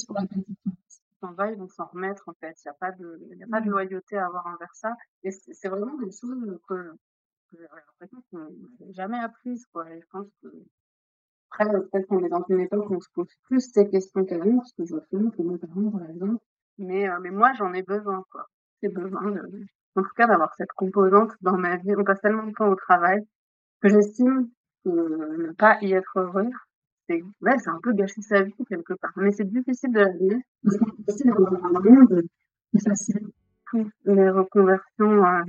s'en 1.20 1.34
va, 1.34 1.52
ils 1.52 1.58
vont 1.58 1.68
s'en 1.68 1.86
remettre 1.86 2.30
en 2.30 2.34
fait. 2.34 2.56
Il 2.64 2.68
n'y 2.68 2.70
a 2.70 2.74
pas 2.74 2.92
de, 2.92 3.20
il 3.32 3.38
y 3.40 3.44
a 3.44 3.48
pas 3.48 3.62
de 3.62 3.70
loyauté 3.70 4.18
à 4.18 4.28
avoir 4.28 4.46
envers 4.46 4.74
ça. 4.74 4.96
Et 5.24 5.32
c'est 5.32 5.68
vraiment 5.68 5.98
des 5.98 6.12
choses 6.12 6.60
que, 6.68 6.92
j'avais 7.54 7.68
l'impression 7.86 8.24
qu'on 8.30 8.38
n'avait 8.40 8.94
jamais 8.94 9.20
apprises 9.20 9.66
quoi. 9.74 9.90
Et 9.92 10.02
je 10.02 10.08
pense 10.12 10.28
que 10.42 10.48
après, 11.52 11.72
peut-être 11.72 12.08
qu'on 12.08 12.24
est 12.24 12.30
dans 12.30 12.44
une 12.50 12.60
époque 12.60 12.90
où 12.90 12.96
on 12.96 13.00
se 13.00 13.10
pose 13.14 13.28
plus 13.44 13.72
ces 13.72 13.88
questions 13.90 14.26
qu'avant, 14.26 14.58
parce 14.58 14.74
que 14.74 14.86
je 14.86 14.94
vois 14.94 15.04
souvent 15.10 15.30
que 15.30 15.42
mes 15.42 15.58
parents, 15.58 15.92
par 15.92 16.10
exemple. 16.10 16.44
Mais, 16.78 17.10
euh, 17.10 17.20
mais 17.22 17.32
moi, 17.32 17.54
j'en 17.54 17.74
ai 17.74 17.84
besoin, 17.84 18.24
quoi. 18.32 18.46
J'ai 18.84 18.90
besoin 18.90 19.32
de, 19.32 19.42
en 19.96 20.04
tout 20.04 20.14
cas, 20.16 20.28
d'avoir 20.28 20.54
cette 20.56 20.72
composante 20.74 21.32
dans 21.42 21.58
ma 21.58 21.78
vie. 21.78 21.96
On 21.98 22.04
passe 22.04 22.22
tellement 22.22 22.46
de 22.46 22.54
temps 22.54 22.70
au 22.70 22.76
travail 22.76 23.26
que 23.82 23.90
j'estime 23.90 24.50
que 24.84 24.90
ne 24.90 25.52
pas 25.54 25.78
y 25.82 25.94
être 25.94 26.20
heureux, 26.20 26.50
c'est, 27.10 27.24
ouais, 27.42 27.58
c'est 27.58 27.70
un 27.70 27.80
peu 27.82 27.94
gâcher 27.94 28.22
sa 28.22 28.44
vie 28.44 28.54
quelque 28.70 28.94
part. 28.94 29.14
Mais 29.16 29.32
c'est 29.32 29.50
difficile 29.50 29.92
de 29.94 30.00
la 30.00 30.10
vivre. 30.10 30.42
C'est 30.66 30.80
difficile 31.00 31.32
d'avoir 31.32 31.66
un 31.66 31.80
monde 31.80 32.24
qui 32.72 32.80
facilite 32.80 33.34
toutes 33.72 33.94
les 34.06 34.30
reconversions, 34.30 35.26
euh, 35.26 35.44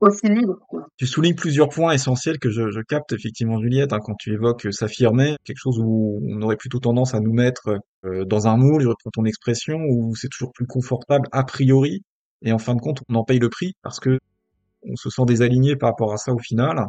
aussi 0.00 0.28
libres, 0.28 0.58
quoi. 0.68 0.88
Tu 0.96 1.06
soulignes 1.06 1.34
plusieurs 1.34 1.68
points 1.68 1.92
essentiels 1.92 2.38
que 2.38 2.50
je, 2.50 2.70
je 2.70 2.80
capte 2.80 3.12
effectivement, 3.12 3.60
Juliette, 3.60 3.92
hein, 3.92 4.00
quand 4.02 4.14
tu 4.14 4.32
évoques 4.32 4.66
euh, 4.66 4.72
s'affirmer, 4.72 5.36
quelque 5.44 5.58
chose 5.58 5.78
où 5.78 6.20
on 6.26 6.42
aurait 6.42 6.56
plutôt 6.56 6.78
tendance 6.78 7.14
à 7.14 7.20
nous 7.20 7.32
mettre 7.32 7.78
euh, 8.04 8.24
dans 8.24 8.46
un 8.46 8.56
moule, 8.56 8.82
je 8.82 8.88
reprends 8.88 9.10
ton 9.10 9.24
expression, 9.24 9.78
où 9.88 10.14
c'est 10.16 10.28
toujours 10.28 10.52
plus 10.52 10.66
confortable 10.66 11.28
a 11.32 11.44
priori, 11.44 12.02
et 12.42 12.52
en 12.52 12.58
fin 12.58 12.74
de 12.74 12.80
compte, 12.80 13.00
on 13.08 13.14
en 13.14 13.24
paye 13.24 13.38
le 13.38 13.50
prix 13.50 13.74
parce 13.82 14.00
que 14.00 14.18
on 14.82 14.96
se 14.96 15.10
sent 15.10 15.24
désaligné 15.26 15.76
par 15.76 15.90
rapport 15.90 16.12
à 16.12 16.16
ça 16.16 16.32
au 16.32 16.38
final, 16.38 16.86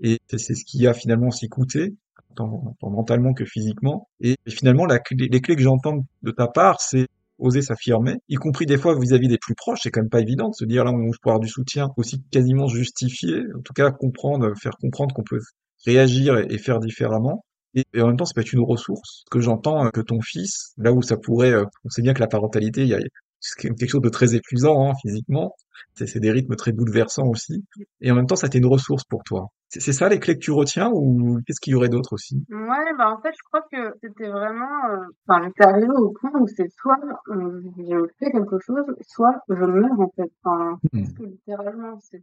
et 0.00 0.18
c'est 0.28 0.54
ce 0.54 0.64
qui 0.64 0.86
a 0.86 0.94
finalement 0.94 1.30
s'y 1.30 1.48
coûté, 1.48 1.94
tant, 2.36 2.76
tant 2.80 2.90
mentalement 2.90 3.34
que 3.34 3.44
physiquement. 3.44 4.08
Et, 4.20 4.36
finalement, 4.48 4.86
la 4.86 5.00
les 5.10 5.40
clés 5.40 5.56
que 5.56 5.62
j'entends 5.62 6.04
de 6.22 6.30
ta 6.30 6.46
part, 6.46 6.80
c'est 6.80 7.06
oser 7.38 7.62
s'affirmer, 7.62 8.16
y 8.28 8.36
compris 8.36 8.66
des 8.66 8.78
fois 8.78 8.98
vis-à-vis 8.98 9.28
des 9.28 9.38
plus 9.38 9.54
proches, 9.54 9.80
c'est 9.82 9.90
quand 9.90 10.00
même 10.00 10.10
pas 10.10 10.20
évident 10.20 10.48
de 10.48 10.54
se 10.54 10.64
dire 10.64 10.84
là 10.84 10.92
on 10.92 11.10
peut 11.10 11.30
avoir 11.30 11.40
du 11.40 11.48
soutien, 11.48 11.90
aussi 11.96 12.22
quasiment 12.30 12.68
justifier, 12.68 13.40
en 13.56 13.62
tout 13.62 13.72
cas 13.72 13.90
comprendre, 13.90 14.52
faire 14.60 14.76
comprendre 14.80 15.14
qu'on 15.14 15.24
peut 15.24 15.40
réagir 15.86 16.38
et, 16.38 16.58
faire 16.58 16.80
différemment. 16.80 17.44
Et, 17.74 17.84
en 18.00 18.06
même 18.06 18.16
temps, 18.16 18.24
ça 18.24 18.34
peut 18.34 18.40
être 18.40 18.52
une 18.52 18.64
ressource. 18.64 19.24
Ce 19.26 19.30
que 19.30 19.40
j'entends 19.40 19.86
euh, 19.86 19.90
que 19.90 20.00
ton 20.00 20.20
fils, 20.20 20.72
là 20.76 20.92
où 20.92 21.02
ça 21.02 21.16
pourrait, 21.16 21.52
euh, 21.52 21.64
on 21.84 21.90
sait 21.90 22.02
bien 22.02 22.14
que 22.14 22.20
la 22.20 22.28
parentalité, 22.28 22.82
il 22.82 22.88
y 22.88 22.94
a 22.94 23.00
c'est 23.46 23.60
quelque 23.76 23.86
chose 23.88 24.00
de 24.02 24.08
très 24.08 24.34
épuisant 24.34 24.88
hein, 24.90 24.94
physiquement, 25.02 25.54
c'est 25.94 26.06
c'est 26.06 26.20
des 26.20 26.30
rythmes 26.30 26.56
très 26.56 26.72
bouleversants 26.72 27.28
aussi, 27.28 27.64
et 28.00 28.10
en 28.10 28.14
même 28.16 28.26
temps, 28.26 28.36
ça 28.36 28.46
a 28.46 28.48
été 28.48 28.58
une 28.58 28.66
ressource 28.66 29.04
pour 29.04 29.22
toi. 29.24 29.48
C'est 29.68 29.80
c'est 29.80 29.92
ça 29.92 30.08
les 30.08 30.20
clés 30.20 30.34
que 30.34 30.40
tu 30.44 30.52
retiens 30.52 30.90
ou 30.92 31.40
qu'est-ce 31.46 31.60
qu'il 31.60 31.72
y 31.72 31.76
aurait 31.76 31.88
d'autre 31.88 32.12
aussi? 32.14 32.44
Ouais, 32.50 32.92
bah 32.98 33.10
en 33.10 33.20
fait, 33.22 33.32
je 33.36 33.42
crois 33.44 33.62
que 33.72 33.96
c'était 34.02 34.28
vraiment, 34.28 34.86
euh, 34.90 35.06
enfin, 35.26 35.44
j'étais 35.46 35.64
arrivée 35.64 35.88
au 35.96 36.10
point 36.10 36.30
où 36.38 36.46
c'est 36.46 36.68
soit 36.70 36.98
euh, 37.28 37.62
je 37.78 38.06
fais 38.18 38.30
quelque 38.30 38.58
chose, 38.60 38.84
soit 39.08 39.40
je 39.48 39.54
meurs 39.64 39.98
en 40.00 40.10
fait. 40.14 40.30
Enfin, 40.44 40.78
parce 40.98 41.12
Hmm. 41.12 41.14
que 41.14 41.22
littéralement, 41.24 41.98
c'est 42.02 42.22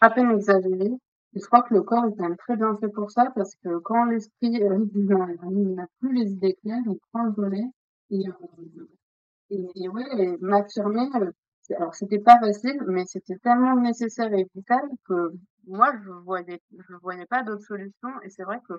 à 0.00 0.10
peine 0.10 0.30
exagéré. 0.32 0.90
Et 1.34 1.40
je 1.40 1.46
crois 1.46 1.62
que 1.62 1.72
le 1.74 1.82
corps 1.82 2.04
est 2.04 2.14
quand 2.16 2.28
même 2.28 2.36
très 2.36 2.56
bien 2.56 2.76
fait 2.78 2.88
pour 2.90 3.10
ça, 3.10 3.30
parce 3.34 3.54
que 3.64 3.78
quand 3.78 4.04
l'esprit 4.04 4.62
euh, 4.62 4.78
n'a 5.76 5.86
plus 6.00 6.14
les 6.14 6.30
idées 6.32 6.56
claires, 6.62 6.82
il 6.86 6.98
prend 7.12 7.24
le 7.24 7.32
volet. 7.32 7.64
Et, 8.10 8.28
euh, 8.28 8.32
et, 9.52 9.84
et 9.84 9.88
ouais, 9.88 10.36
m'affirmer, 10.40 11.08
alors 11.76 11.94
c'était 11.94 12.18
pas 12.18 12.38
facile, 12.40 12.82
mais 12.88 13.04
c'était 13.06 13.38
tellement 13.38 13.76
nécessaire 13.76 14.32
et 14.34 14.46
vital 14.54 14.82
que 15.08 15.32
moi 15.66 15.92
je 16.04 16.10
voyais, 16.10 16.60
je 16.72 16.94
voyais 17.02 17.26
pas 17.26 17.42
d'autre 17.42 17.62
solution. 17.64 18.08
Et 18.22 18.30
c'est 18.30 18.42
vrai 18.44 18.58
que 18.68 18.74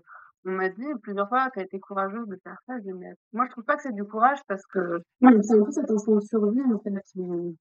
on 0.45 0.51
m'a 0.51 0.69
dit 0.69 0.85
plusieurs 1.01 1.29
fois, 1.29 1.49
t'as 1.53 1.63
été 1.63 1.79
courageuse 1.79 2.27
de 2.27 2.37
faire 2.43 2.57
ça. 2.67 2.77
Je 2.79 2.83
dis, 2.83 2.93
mais 2.93 3.13
moi 3.31 3.45
je 3.47 3.51
trouve 3.51 3.63
pas 3.63 3.77
que 3.77 3.83
c'est 3.83 3.93
du 3.93 4.03
courage 4.03 4.39
parce 4.47 4.65
que 4.67 5.01
ouais, 5.21 5.41
c'est 5.41 5.59
un 5.59 5.63
peu 5.63 5.71
cet 5.71 5.89
instinct 5.89 6.15
de 6.15 6.21
survie 6.21 6.61
en 6.73 6.79
fait. 6.79 6.91
c'est. 7.05 7.19
Il 7.21 7.55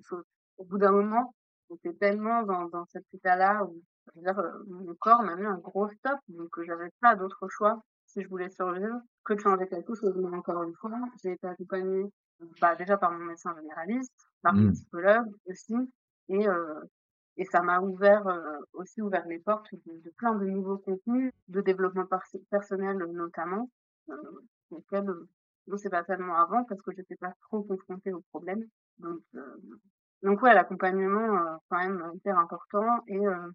faut- 0.08 0.22
au 0.58 0.64
bout 0.64 0.78
d'un 0.78 0.92
moment, 0.92 1.34
j'étais 1.70 1.92
tellement 1.94 2.42
dans, 2.44 2.66
dans 2.68 2.84
cet 2.86 3.04
état-là 3.12 3.64
où 3.64 3.82
je 4.14 4.20
veux 4.20 4.24
dire, 4.24 4.38
euh, 4.38 4.62
mon 4.68 4.94
corps 4.94 5.22
m'a 5.22 5.34
mis 5.36 5.46
un 5.46 5.58
gros 5.58 5.88
stop, 5.88 6.18
donc 6.28 6.48
j'avais 6.64 6.90
pas 7.00 7.16
d'autre 7.16 7.48
choix 7.48 7.82
si 8.16 8.22
je 8.22 8.28
voulais 8.28 8.48
survivre 8.50 9.00
que 9.24 9.34
de 9.34 9.40
changer 9.40 9.66
quelque 9.68 9.94
chose. 9.94 10.14
Mais 10.16 10.36
encore 10.36 10.62
une 10.62 10.74
fois, 10.74 10.98
j'ai 11.22 11.32
été 11.32 11.46
accompagnée 11.46 12.06
bah, 12.60 12.74
déjà 12.76 12.96
par 12.96 13.12
mon 13.12 13.24
médecin 13.24 13.54
généraliste, 13.56 14.12
par 14.42 14.54
mon 14.54 14.68
Hmm. 14.68 14.72
psychologue 14.72 15.26
aussi, 15.46 15.74
et, 16.28 16.48
euh, 16.48 16.80
et 17.36 17.44
ça 17.44 17.62
m'a 17.62 17.80
ouvert 17.80 18.26
euh, 18.26 18.58
aussi 18.72 19.02
ouvert 19.02 19.26
les 19.26 19.38
portes 19.38 19.68
de, 19.86 20.00
de 20.00 20.10
plein 20.16 20.34
de 20.34 20.46
nouveaux 20.46 20.78
contenus, 20.78 21.32
de 21.48 21.60
développement 21.60 22.06
personnel 22.50 22.96
notamment, 22.98 23.70
euh, 24.10 24.14
auxquels 24.70 25.08
euh, 25.08 25.28
je 25.66 25.72
ne 25.74 25.88
pas 25.90 26.04
tellement 26.04 26.36
avant 26.36 26.64
parce 26.64 26.80
que 26.82 26.92
j'étais 26.96 27.16
pas 27.16 27.32
trop 27.42 27.62
confrontée 27.62 28.12
aux 28.12 28.22
problèmes. 28.30 28.64
Donc, 28.98 29.20
euh, 29.34 29.56
donc 30.22 30.42
ouais, 30.42 30.54
l'accompagnement 30.54 31.36
euh, 31.36 31.56
quand 31.68 31.78
même 31.78 32.10
hyper 32.14 32.38
important 32.38 33.02
et 33.08 33.18
euh, 33.26 33.50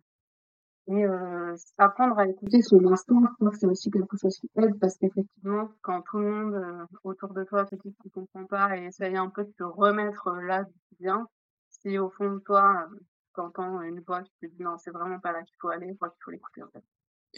et 0.87 1.05
euh, 1.05 1.55
apprendre 1.77 2.17
à 2.19 2.27
écouter 2.27 2.61
son 2.61 2.83
instinct, 2.91 3.21
je 3.21 3.35
crois 3.35 3.51
que 3.51 3.57
c'est 3.57 3.67
aussi 3.67 3.91
quelque 3.91 4.17
chose 4.17 4.35
qui 4.37 4.49
aide 4.57 4.77
parce 4.79 4.97
qu'effectivement, 4.97 5.69
quand 5.81 6.01
tout 6.01 6.17
le 6.19 6.31
monde 6.31 6.55
euh, 6.55 6.85
autour 7.03 7.33
de 7.33 7.43
toi 7.43 7.65
te 7.65 7.75
dit 7.75 7.93
que 7.93 8.03
tu 8.03 8.09
comprends 8.09 8.45
pas 8.45 8.75
et 8.77 8.85
essaye 8.85 9.15
un 9.15 9.29
peu 9.29 9.43
de 9.43 9.51
te 9.57 9.63
remettre 9.63 10.27
euh, 10.27 10.41
là 10.41 10.65
viens, 10.99 11.27
si 11.69 11.97
au 11.97 12.09
fond 12.09 12.31
de 12.31 12.39
toi, 12.39 12.87
euh, 12.91 12.99
tu 13.35 13.41
entends 13.41 13.81
une 13.81 14.01
voix 14.01 14.23
qui 14.23 14.31
te 14.41 14.45
dit 14.47 14.61
non, 14.63 14.77
c'est 14.77 14.91
vraiment 14.91 15.19
pas 15.19 15.31
là 15.31 15.41
qu'il 15.43 15.55
faut 15.59 15.69
aller, 15.69 15.87
je 15.87 15.93
qu'il 15.93 16.09
faut 16.23 16.31
l'écouter 16.31 16.63
en 16.63 16.67
fait. 16.73 16.83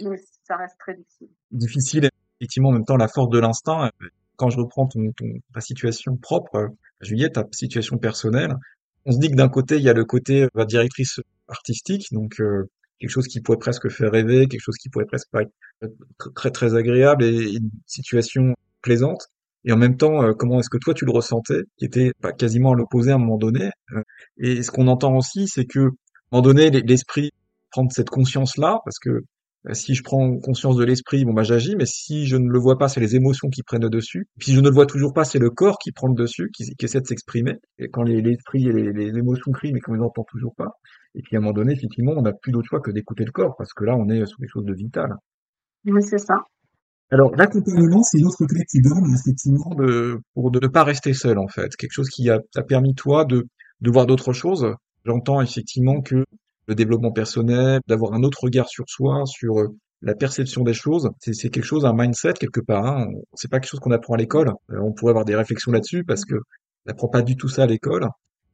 Mais 0.10 0.18
ça 0.44 0.58
reste 0.58 0.78
très 0.80 0.96
difficile. 0.96 1.30
difficile, 1.52 2.10
effectivement, 2.40 2.70
en 2.70 2.74
même 2.74 2.86
temps, 2.86 2.98
la 2.98 3.08
force 3.08 3.30
de 3.30 3.40
l'instinct. 3.40 3.86
euh, 3.86 4.08
Quand 4.38 4.50
je 4.50 4.58
reprends 4.58 4.88
ton, 4.88 5.12
ton, 5.12 5.26
ta 5.54 5.62
situation 5.62 6.18
propre, 6.18 6.56
euh, 6.56 6.68
Juliette, 7.02 7.34
ta 7.34 7.46
situation 7.52 7.98
personnelle, 7.98 8.56
on 9.06 9.12
se 9.12 9.20
dit 9.20 9.30
que 9.30 9.36
d'un 9.36 9.50
côté, 9.50 9.78
il 9.78 9.84
y 9.84 9.90
a 9.90 9.94
le 9.94 10.06
côté 10.06 10.48
directrice 10.68 11.20
artistique, 11.48 12.08
donc 12.12 12.40
euh, 12.40 12.70
quelque 13.00 13.10
chose 13.10 13.28
qui 13.28 13.42
pourrait 13.42 13.58
presque 13.58 13.90
faire 13.90 14.12
rêver, 14.12 14.48
quelque 14.48 14.62
chose 14.62 14.78
qui 14.78 14.90
pourrait 14.90 15.06
presque 15.06 15.30
paraître 15.32 15.52
euh, 15.84 15.88
tr- 16.20 16.34
très 16.34 16.52
très 16.52 16.76
agréable 16.76 17.24
et, 17.24 17.54
une 17.54 17.70
situation 17.86 18.56
plaisante. 18.82 19.28
Et 19.66 19.72
en 19.72 19.78
même 19.78 19.98
temps, 19.98 20.24
euh, 20.24 20.34
comment 20.34 20.60
est-ce 20.60 20.70
que 20.70 20.78
toi 20.78 20.94
tu 20.94 21.06
le 21.06 21.12
ressentais, 21.12 21.64
qui 21.78 21.86
était 21.86 22.12
bah, 22.22 22.34
quasiment 22.34 22.74
à 22.74 22.76
l'opposé 22.76 23.12
à 23.12 23.16
un 23.16 23.18
moment 23.18 23.38
donné. 23.38 23.72
euh, 23.94 24.02
et 24.38 24.64
ce 24.64 24.72
qu'on 24.72 24.88
entend 24.88 25.16
aussi, 25.16 25.48
c'est 25.48 25.66
que 25.66 25.80
à 25.80 25.84
un 25.86 25.92
moment 26.40 26.44
donné, 26.44 26.70
l'esprit 26.72 27.32
prend 27.72 27.88
cette 27.90 28.10
conscience-là, 28.10 28.80
parce 28.86 29.00
que 29.00 29.24
Si 29.72 29.96
je 29.96 30.04
prends 30.04 30.38
conscience 30.40 30.76
de 30.76 30.84
l'esprit, 30.84 31.24
bon 31.24 31.34
bah 31.34 31.44
j'agis, 31.44 31.76
mais 31.78 31.86
si 31.86 32.26
je 32.28 32.36
ne 32.36 32.50
le 32.50 32.60
vois 32.60 32.78
pas, 32.78 32.90
c'est 32.90 33.00
les 33.00 33.16
émotions 33.16 33.50
qui 33.50 33.64
prennent 33.64 33.84
le 33.84 33.90
dessus. 33.90 34.28
Puis 34.38 34.48
si 34.48 34.54
je 34.56 34.60
ne 34.60 34.68
le 34.68 34.74
vois 34.74 34.86
toujours 34.86 35.14
pas, 35.14 35.24
c'est 35.24 35.40
le 35.40 35.50
corps 35.50 35.78
qui 35.80 35.92
prend 35.94 36.08
le 36.08 36.16
dessus, 36.16 36.50
qui, 36.54 36.66
qui 36.76 36.86
essaie 36.86 37.00
de 37.00 37.08
s'exprimer. 37.08 37.60
Et 37.80 37.88
quand 37.90 38.04
les- 38.04 38.22
l'esprit 38.22 38.68
et 38.68 38.74
les, 38.74 38.92
les 38.92 39.18
émotions 39.18 39.52
crient, 39.54 39.72
mais 39.72 39.80
qu'on 39.80 39.94
les 39.94 40.02
entend 40.02 40.26
toujours 40.30 40.54
pas. 40.56 40.72
Et 41.16 41.22
puis 41.22 41.36
à 41.36 41.40
un 41.40 41.42
moment 41.42 41.54
donné, 41.54 41.74
effectivement, 41.74 42.14
on 42.18 42.24
n'a 42.24 42.34
plus 42.34 42.52
d'autre 42.52 42.68
choix 42.68 42.82
que 42.82 42.92
d'écouter 42.92 43.24
le 43.24 43.32
corps, 43.32 43.56
parce 43.58 43.74
que 43.74 43.86
là, 43.86 43.96
on 43.96 44.10
est 44.10 44.26
sur 44.26 44.38
quelque 44.38 44.52
chose 44.52 44.66
de 44.66 44.74
vital. 44.74 45.14
Mais 45.86 46.02
c'est 46.02 46.18
ça. 46.18 46.36
Alors, 47.12 47.36
l'accompagnement, 47.36 48.04
c'est 48.04 48.20
une 48.20 48.28
autre 48.28 48.46
clé 48.46 48.62
que 48.62 48.70
tu 48.70 48.82
donnes, 48.82 49.14
effectivement, 49.14 49.76
de, 49.76 50.20
pour 50.34 50.52
de 50.52 50.60
ne 50.60 50.68
pas 50.68 50.84
rester 50.84 51.14
seul, 51.14 51.38
en 51.38 51.48
fait. 51.48 51.76
Quelque 51.78 51.92
chose 51.94 52.10
qui 52.10 52.30
a, 52.30 52.40
permis, 52.68 52.96
toi, 52.96 53.26
de, 53.26 53.46
de 53.82 53.92
voir 53.92 54.06
d'autres 54.08 54.34
choses. 54.34 54.68
J'entends 55.06 55.42
effectivement 55.42 56.02
que 56.02 56.26
le 56.68 56.76
développement 56.76 57.12
personnel, 57.12 57.82
d'avoir 57.88 58.14
un 58.14 58.24
autre 58.24 58.44
regard 58.44 58.68
sur 58.68 58.86
soi, 58.88 59.26
sur 59.26 59.60
euh, 59.60 59.76
la 60.02 60.16
perception 60.16 60.64
des 60.64 60.74
choses, 60.74 61.10
c'est, 61.20 61.50
quelque 61.50 61.64
chose, 61.64 61.86
un 61.86 61.94
mindset, 61.94 62.34
quelque 62.34 62.60
part. 62.60 62.86
Hein. 62.86 63.08
C'est 63.34 63.50
pas 63.50 63.60
quelque 63.60 63.70
chose 63.70 63.80
qu'on 63.80 63.92
apprend 63.92 64.16
à 64.16 64.18
l'école. 64.18 64.54
Euh, 64.72 64.80
on 64.82 64.92
pourrait 64.94 65.12
avoir 65.12 65.26
des 65.26 65.36
réflexions 65.36 65.72
là-dessus, 65.72 66.04
parce 66.04 66.26
que 66.26 66.36
n'apprend 66.86 67.08
pas 67.08 67.22
du 67.22 67.38
tout 67.38 67.48
ça 67.48 67.64
à 67.64 67.66
l'école, 67.66 68.08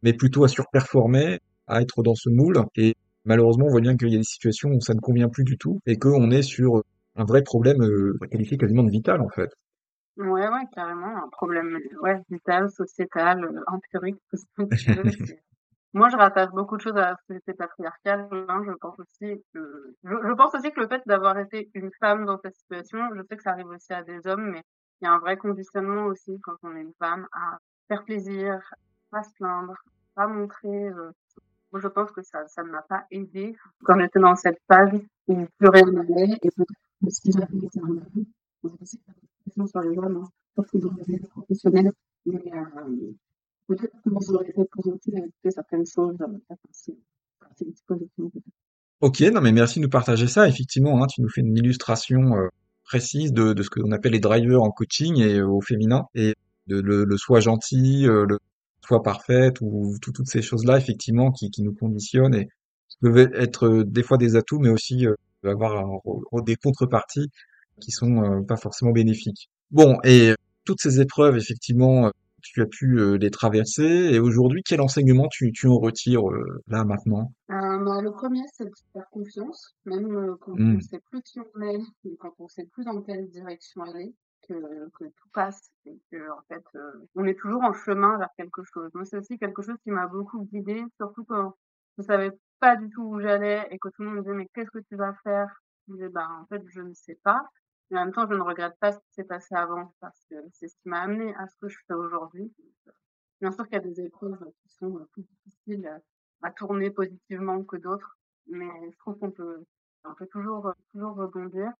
mais 0.03 0.13
plutôt 0.13 0.43
à 0.43 0.47
surperformer, 0.47 1.39
à 1.67 1.81
être 1.81 2.03
dans 2.03 2.15
ce 2.15 2.29
moule. 2.29 2.63
Et 2.75 2.95
malheureusement, 3.25 3.65
on 3.65 3.71
voit 3.71 3.81
bien 3.81 3.97
qu'il 3.97 4.09
y 4.09 4.15
a 4.15 4.19
des 4.19 4.23
situations 4.23 4.69
où 4.69 4.81
ça 4.81 4.93
ne 4.93 4.99
convient 4.99 5.29
plus 5.29 5.43
du 5.43 5.57
tout, 5.57 5.79
et 5.85 5.97
qu'on 5.97 6.29
est 6.31 6.43
sur 6.43 6.83
un 7.15 7.25
vrai 7.25 7.41
problème 7.43 7.81
euh, 7.81 8.17
qualifié 8.31 8.57
quasiment 8.57 8.83
de 8.83 8.91
vital 8.91 9.21
en 9.21 9.29
fait. 9.29 9.49
Ouais, 10.17 10.47
ouais, 10.47 10.65
carrément, 10.75 11.15
un 11.23 11.29
problème 11.31 11.79
ouais, 12.01 12.19
vital, 12.29 12.69
sociétal, 12.69 13.49
empirique. 13.67 14.17
Moi, 15.93 16.09
je 16.09 16.17
rattache 16.17 16.49
beaucoup 16.51 16.77
de 16.77 16.81
choses 16.81 16.97
à 16.97 17.11
la 17.11 17.15
société 17.27 17.53
patriarcale, 17.53 18.27
hein. 18.49 18.61
Je 18.65 18.71
pense 18.73 18.99
aussi 18.99 19.43
que 19.53 19.95
je 20.03 20.09
je 20.27 20.33
pense 20.33 20.53
aussi 20.55 20.71
que 20.71 20.79
le 20.81 20.87
fait 20.87 21.01
d'avoir 21.07 21.37
été 21.39 21.69
une 21.73 21.91
femme 21.99 22.25
dans 22.25 22.37
cette 22.43 22.55
situation, 22.55 22.99
je 23.15 23.21
sais 23.29 23.37
que 23.37 23.43
ça 23.43 23.51
arrive 23.51 23.67
aussi 23.69 23.93
à 23.93 24.03
des 24.03 24.25
hommes, 24.27 24.51
mais 24.51 24.63
il 25.01 25.05
y 25.05 25.07
a 25.07 25.13
un 25.13 25.19
vrai 25.19 25.37
conditionnement 25.37 26.05
aussi 26.05 26.39
quand 26.43 26.55
on 26.63 26.75
est 26.75 26.81
une 26.81 26.93
femme 26.99 27.27
à 27.33 27.57
faire 27.87 28.03
plaisir, 28.05 28.59
pas 29.11 29.23
se 29.23 29.33
plaindre, 29.35 29.73
pas 30.15 30.27
montrer, 30.27 30.89
heu 30.89 31.11
moi, 31.71 31.81
je 31.81 31.87
pense 31.89 32.11
que 32.11 32.21
ça 32.23 32.47
ça 32.47 32.63
ne 32.63 32.69
m'a 32.71 32.81
pas 32.83 33.05
aidée 33.11 33.55
quand 33.83 33.99
j'étais 33.99 34.19
dans 34.19 34.35
cette 34.35 34.59
phase 34.67 34.91
où 35.27 35.45
plus 35.57 35.69
rien 35.69 35.85
n'allait 35.91 36.37
et 36.43 36.51
peut-être 36.51 37.11
si 37.11 37.31
j'avais 37.31 37.57
été 37.57 37.79
pression 39.45 39.67
sur 39.67 39.81
les 39.81 39.97
hommes, 39.97 40.23
hein, 40.25 40.29
professionnelle, 41.35 41.91
mais 42.25 42.35
heu, 42.53 43.15
peut-être 43.69 43.95
que 44.03 44.89
encline 44.89 45.17
à 45.17 45.25
écouter 45.25 45.51
certaines 45.51 45.85
choses. 45.85 46.17
Ok, 49.01 49.21
non 49.21 49.41
mais 49.41 49.51
merci 49.51 49.79
de 49.79 49.83
nous 49.85 49.89
partager 49.89 50.27
ça. 50.27 50.47
Effectivement, 50.47 51.01
hein, 51.01 51.07
tu 51.07 51.21
nous 51.21 51.29
fais 51.29 51.41
une 51.41 51.55
illustration 51.55 52.35
euh, 52.35 52.47
précise 52.83 53.31
de, 53.31 53.61
ce 53.61 53.69
que 53.69 53.79
l'on 53.79 53.91
appelle 53.91 54.13
les 54.13 54.19
drivers 54.19 54.61
en 54.61 54.71
coaching 54.71 55.21
et 55.21 55.39
euh, 55.39 55.47
au 55.47 55.61
féminin 55.61 56.05
et 56.15 56.33
de, 56.67 56.81
le, 56.81 57.17
soi 57.17 57.39
gentil, 57.39 58.07
euh, 58.07 58.25
le 58.27 58.39
soi 58.85 59.01
parfaite 59.01 59.61
ou 59.61 59.95
tout- 60.01 60.11
toutes 60.11 60.27
ces 60.27 60.41
choses-là 60.41 60.77
effectivement 60.77 61.31
qui, 61.31 61.49
nous 61.59 61.73
conditionnent 61.73 62.35
et 62.35 62.47
peuvent 63.01 63.17
être 63.17 63.83
des 63.83 64.03
fois 64.03 64.17
des 64.17 64.35
atouts 64.35 64.59
mais 64.59 64.69
aussi 64.69 65.05
avoir 65.43 66.01
des 66.43 66.55
contreparties 66.55 67.29
qui 67.79 67.91
sont 67.91 68.43
pas 68.47 68.57
forcément 68.57 68.91
bénéfiques. 68.91 69.49
Bon, 69.71 69.97
et 70.03 70.33
toutes 70.65 70.81
ces 70.81 70.99
épreuves 70.99 71.37
effectivement 71.37 72.11
tu 72.41 72.61
as 72.61 72.65
pu 72.67 72.99
euh, 72.99 73.17
les 73.17 73.29
traverser 73.31 73.83
et 74.13 74.19
aujourd'hui 74.19 74.61
quel 74.65 74.81
enseignement 74.81 75.27
tu, 75.31 75.51
tu 75.51 75.67
en 75.67 75.77
retires 75.79 76.27
euh, 76.29 76.61
là 76.67 76.83
maintenant? 76.85 77.33
Heu, 77.49 77.83
bah, 77.83 78.01
le 78.01 78.11
premier 78.11 78.43
c'est 78.53 78.65
de 78.65 78.75
se 78.75 78.83
faire 78.93 79.09
confiance, 79.11 79.75
même, 79.85 80.37
quand 80.41 80.57
on 80.71 80.79
Hmm. 80.79 80.79
sait 80.79 80.99
plus 80.99 81.21
qui 81.23 81.39
on 81.39 81.61
est, 81.61 81.79
quand 82.19 82.33
on 82.39 82.47
sait 82.47 82.65
plus 82.67 82.85
dans 82.85 83.01
quelle 83.01 83.27
direction 83.29 83.81
aller, 83.83 84.15
que 84.47 84.53
que 84.97 85.05
tout 85.05 85.29
passe 85.33 85.71
et 85.85 85.99
qu'en 86.11 86.41
fait, 86.47 86.63
on 87.15 87.25
est 87.25 87.39
toujours 87.39 87.63
en 87.63 87.73
chemin 87.73 88.17
vers 88.19 88.29
quelque 88.37 88.61
chose. 88.63 88.89
Moi, 88.93 89.05
c'est 89.05 89.17
aussi 89.17 89.37
quelque 89.39 89.61
chose 89.63 89.77
qui 89.83 89.91
m'a 89.91 90.07
beaucoup 90.07 90.43
guidée, 90.45 90.83
surtout 90.97 91.23
quand 91.25 91.55
je 91.97 92.03
savais 92.03 92.31
pas 92.59 92.75
du 92.75 92.89
tout 92.89 93.01
où 93.03 93.19
j'allais 93.19 93.67
et 93.71 93.79
que 93.79 93.89
tout 93.89 94.03
le 94.03 94.09
monde 94.09 94.17
me 94.17 94.21
disait: 94.21 94.35
«Mais 94.35 94.47
qu'est-ce 94.53 94.71
que 94.71 94.79
tu 94.87 94.95
vas 94.95 95.13
faire?» 95.23 95.49
je 95.87 95.93
disais: 95.93 96.09
«Ben, 96.09 96.27
en 96.43 96.45
fait, 96.47 96.61
je 96.67 96.81
ne 96.81 96.93
sais 96.93 97.19
pas». 97.23 97.41
Mais 97.91 97.99
en 97.99 98.05
même 98.05 98.13
temps, 98.13 98.27
je 98.29 98.35
ne 98.35 98.41
regrette 98.41 98.77
pas 98.79 98.91
ce 98.91 98.97
qui 98.99 99.11
s'est 99.13 99.23
passé 99.23 99.55
avant 99.55 99.93
parce 99.99 100.23
que 100.29 100.35
c'est 100.53 100.67
ce 100.67 100.75
qui 100.77 100.89
m'a 100.89 101.01
amenée 101.01 101.33
à 101.35 101.47
ce 101.47 101.55
que 101.61 101.69
je 101.69 101.77
fais 101.87 101.93
aujourd'hui. 101.95 102.53
Bien 103.41 103.51
sûr 103.51 103.65
qu'il 103.65 103.75
y 103.75 103.77
a 103.77 103.81
des 103.81 104.01
épreuves 104.01 104.37
qui 104.63 104.69
sont, 104.75 104.97
heu, 104.99 105.07
plus 105.13 105.23
difficiles, 105.23 106.01
à 106.43 106.51
tourner 106.51 106.91
positivement 106.91 107.63
que 107.63 107.77
d'autres, 107.77 108.17
mais 108.47 108.67
je 108.91 108.97
trouve 108.99 109.17
qu'on 109.19 109.31
peut 109.31 109.65
on 110.05 110.15
peut 110.15 110.27
toujours, 110.27 110.67
heu, 110.69 110.73
toujours 110.91 111.15
rebondir. 111.15 111.71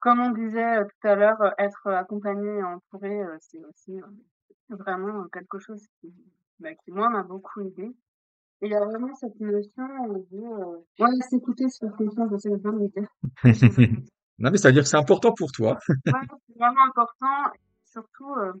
Comme 0.00 0.20
on 0.20 0.32
disait, 0.32 0.80
heu, 0.80 0.86
tout 0.86 1.08
à 1.08 1.16
l'heure, 1.16 1.40
heu, 1.42 1.52
être, 1.58 1.88
accompagné 1.88 2.58
et 2.58 2.64
entouré, 2.64 3.22
c'est 3.40 3.64
aussi, 3.64 4.00
vraiment, 4.70 5.26
quelque 5.32 5.58
chose 5.60 5.86
qui, 6.00 6.14
bah, 6.60 6.74
qui 6.76 6.92
moi 6.92 7.10
m'a 7.10 7.22
beaucoup 7.24 7.60
aidée 7.62 7.96
et 8.62 8.66
il 8.68 8.72
y 8.72 8.76
a 8.76 8.84
vraiment 8.84 9.14
cette 9.16 9.40
notion, 9.40 9.86
de, 10.32 10.38
heu, 10.38 10.84
ouais, 11.00 11.08
s'écouter, 11.30 11.68
se 11.70 11.78
faire 11.86 11.96
confiance, 11.96 12.30
de 12.44 12.70
le 12.70 12.88
dire. 12.90 13.08
Non 14.40 14.50
mais 14.50 14.58
ça 14.58 14.68
veut 14.68 14.74
dire 14.74 14.82
que 14.82 14.88
c'est 14.88 14.96
important 14.96 15.32
pour 15.32 15.52
toi. 15.52 15.78
Ouais, 15.88 16.12
c'est 16.48 16.58
vraiment 16.58 16.84
important, 16.88 17.52
surtout, 17.84 18.34
heu, 18.36 18.52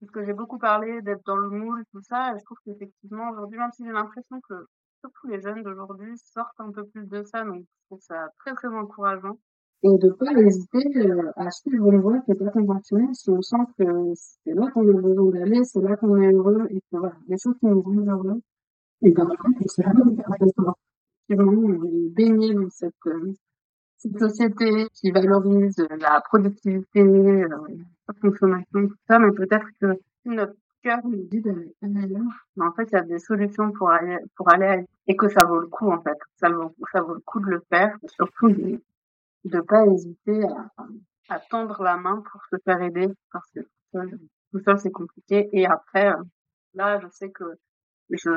parce 0.00 0.12
que 0.12 0.24
j'ai 0.24 0.34
beaucoup 0.34 0.58
parlé 0.58 1.00
d'être 1.02 1.24
dans 1.24 1.36
le 1.36 1.48
moule, 1.48 1.84
tout 1.90 2.02
ça 2.02 2.32
et 2.34 2.38
je 2.38 2.44
trouve 2.44 2.58
qu'effectivement 2.64 3.30
aujourd'hui, 3.30 3.58
même 3.58 3.72
si 3.72 3.84
j'ai 3.84 3.92
l'impression 3.92 4.40
que 4.48 4.66
surtout 5.00 5.28
les 5.28 5.40
jeunes 5.40 5.62
d'aujourd'hui 5.62 6.12
sortent 6.18 6.60
un 6.60 6.70
peu 6.70 6.84
plus 6.84 7.06
de 7.06 7.22
ça, 7.24 7.44
donc 7.44 7.62
je 7.62 7.86
trouve 7.86 8.00
ça 8.02 8.28
très, 8.40 8.52
très 8.54 8.68
encourageant 8.68 9.38
et 9.84 9.98
de 9.98 10.10
pas 10.10 10.32
hésiter, 10.34 10.84
heu, 10.96 11.32
à 11.34 11.50
suivre 11.50 11.90
une 11.90 12.00
voie 12.00 12.20
qui 12.20 12.30
est 12.30 12.34
pas 12.36 12.50
conventionnelle 12.50 13.14
si 13.14 13.30
on 13.30 13.42
sent 13.42 13.56
que 13.78 13.84
c'est 14.14 14.54
là 14.54 14.70
qu'on 14.70 14.88
a 14.88 15.00
besoin 15.00 15.30
d'aller, 15.32 15.64
c'est 15.64 15.80
là 15.80 15.96
qu'on 15.96 16.16
est 16.22 16.32
heureux 16.32 16.66
et 16.70 16.78
que 16.80 16.98
voilà, 16.98 17.14
les 17.26 17.36
choses 17.38 17.56
qui 17.58 17.66
nous 17.66 17.82
rendent 17.82 18.08
heureux 18.08 18.40
et 19.02 19.10
ben, 19.10 19.28
c'est 19.66 19.82
vraiment 19.82 20.04
effectivement, 20.12 20.74
on 21.30 21.74
est 21.86 22.08
baigné 22.10 22.54
dans 22.54 22.70
cette, 22.70 22.94
heu 23.06 23.34
cette 24.02 24.18
société 24.18 24.88
qui 24.94 25.10
valorise 25.12 25.76
la 26.00 26.20
productivité, 26.22 27.00
heu, 27.02 27.48
la 27.48 28.14
consommation, 28.20 28.88
tout 28.88 28.96
ça, 29.08 29.18
mais 29.20 29.32
peut-être 29.32 29.66
que 29.80 29.98
notre 30.24 30.54
cœur 30.82 30.98
nous 31.04 31.22
dit 31.30 31.40
d'aller 31.40 31.74
mais 31.82 32.64
en 32.66 32.72
fait, 32.72 32.88
il 32.90 32.94
y 32.94 32.96
a 32.96 33.02
des 33.02 33.18
solutions 33.20 33.70
pour 33.72 33.90
aller 33.90 34.16
pour 34.36 34.52
aller 34.52 34.84
et 35.06 35.16
que 35.16 35.28
ça 35.28 35.44
vaut 35.46 35.60
le 35.60 35.68
coup, 35.68 35.90
en 35.90 36.02
fait. 36.02 36.18
Ça 36.40 36.50
vaut 36.50 36.74
ça 36.92 37.02
vaut 37.02 37.14
le 37.14 37.20
coup 37.20 37.40
de 37.40 37.46
le 37.50 37.62
faire. 37.70 37.96
Surtout 38.08 38.48
de 38.50 38.80
de 39.44 39.60
pas 39.60 39.86
hésiter 39.86 40.42
à 41.28 41.38
tendre 41.40 41.82
la 41.82 41.96
main 41.96 42.22
pour 42.30 42.42
se 42.50 42.56
faire 42.64 42.82
aider. 42.82 43.08
Parce 43.32 43.50
que 43.52 43.60
tout 44.52 44.60
seul, 44.64 44.78
c'est 44.78 44.90
compliqué. 44.90 45.48
Et 45.52 45.66
après, 45.66 46.10
heu, 46.12 46.22
là, 46.74 47.00
je 47.00 47.08
sais 47.10 47.30
que 47.30 47.44
je 48.10 48.30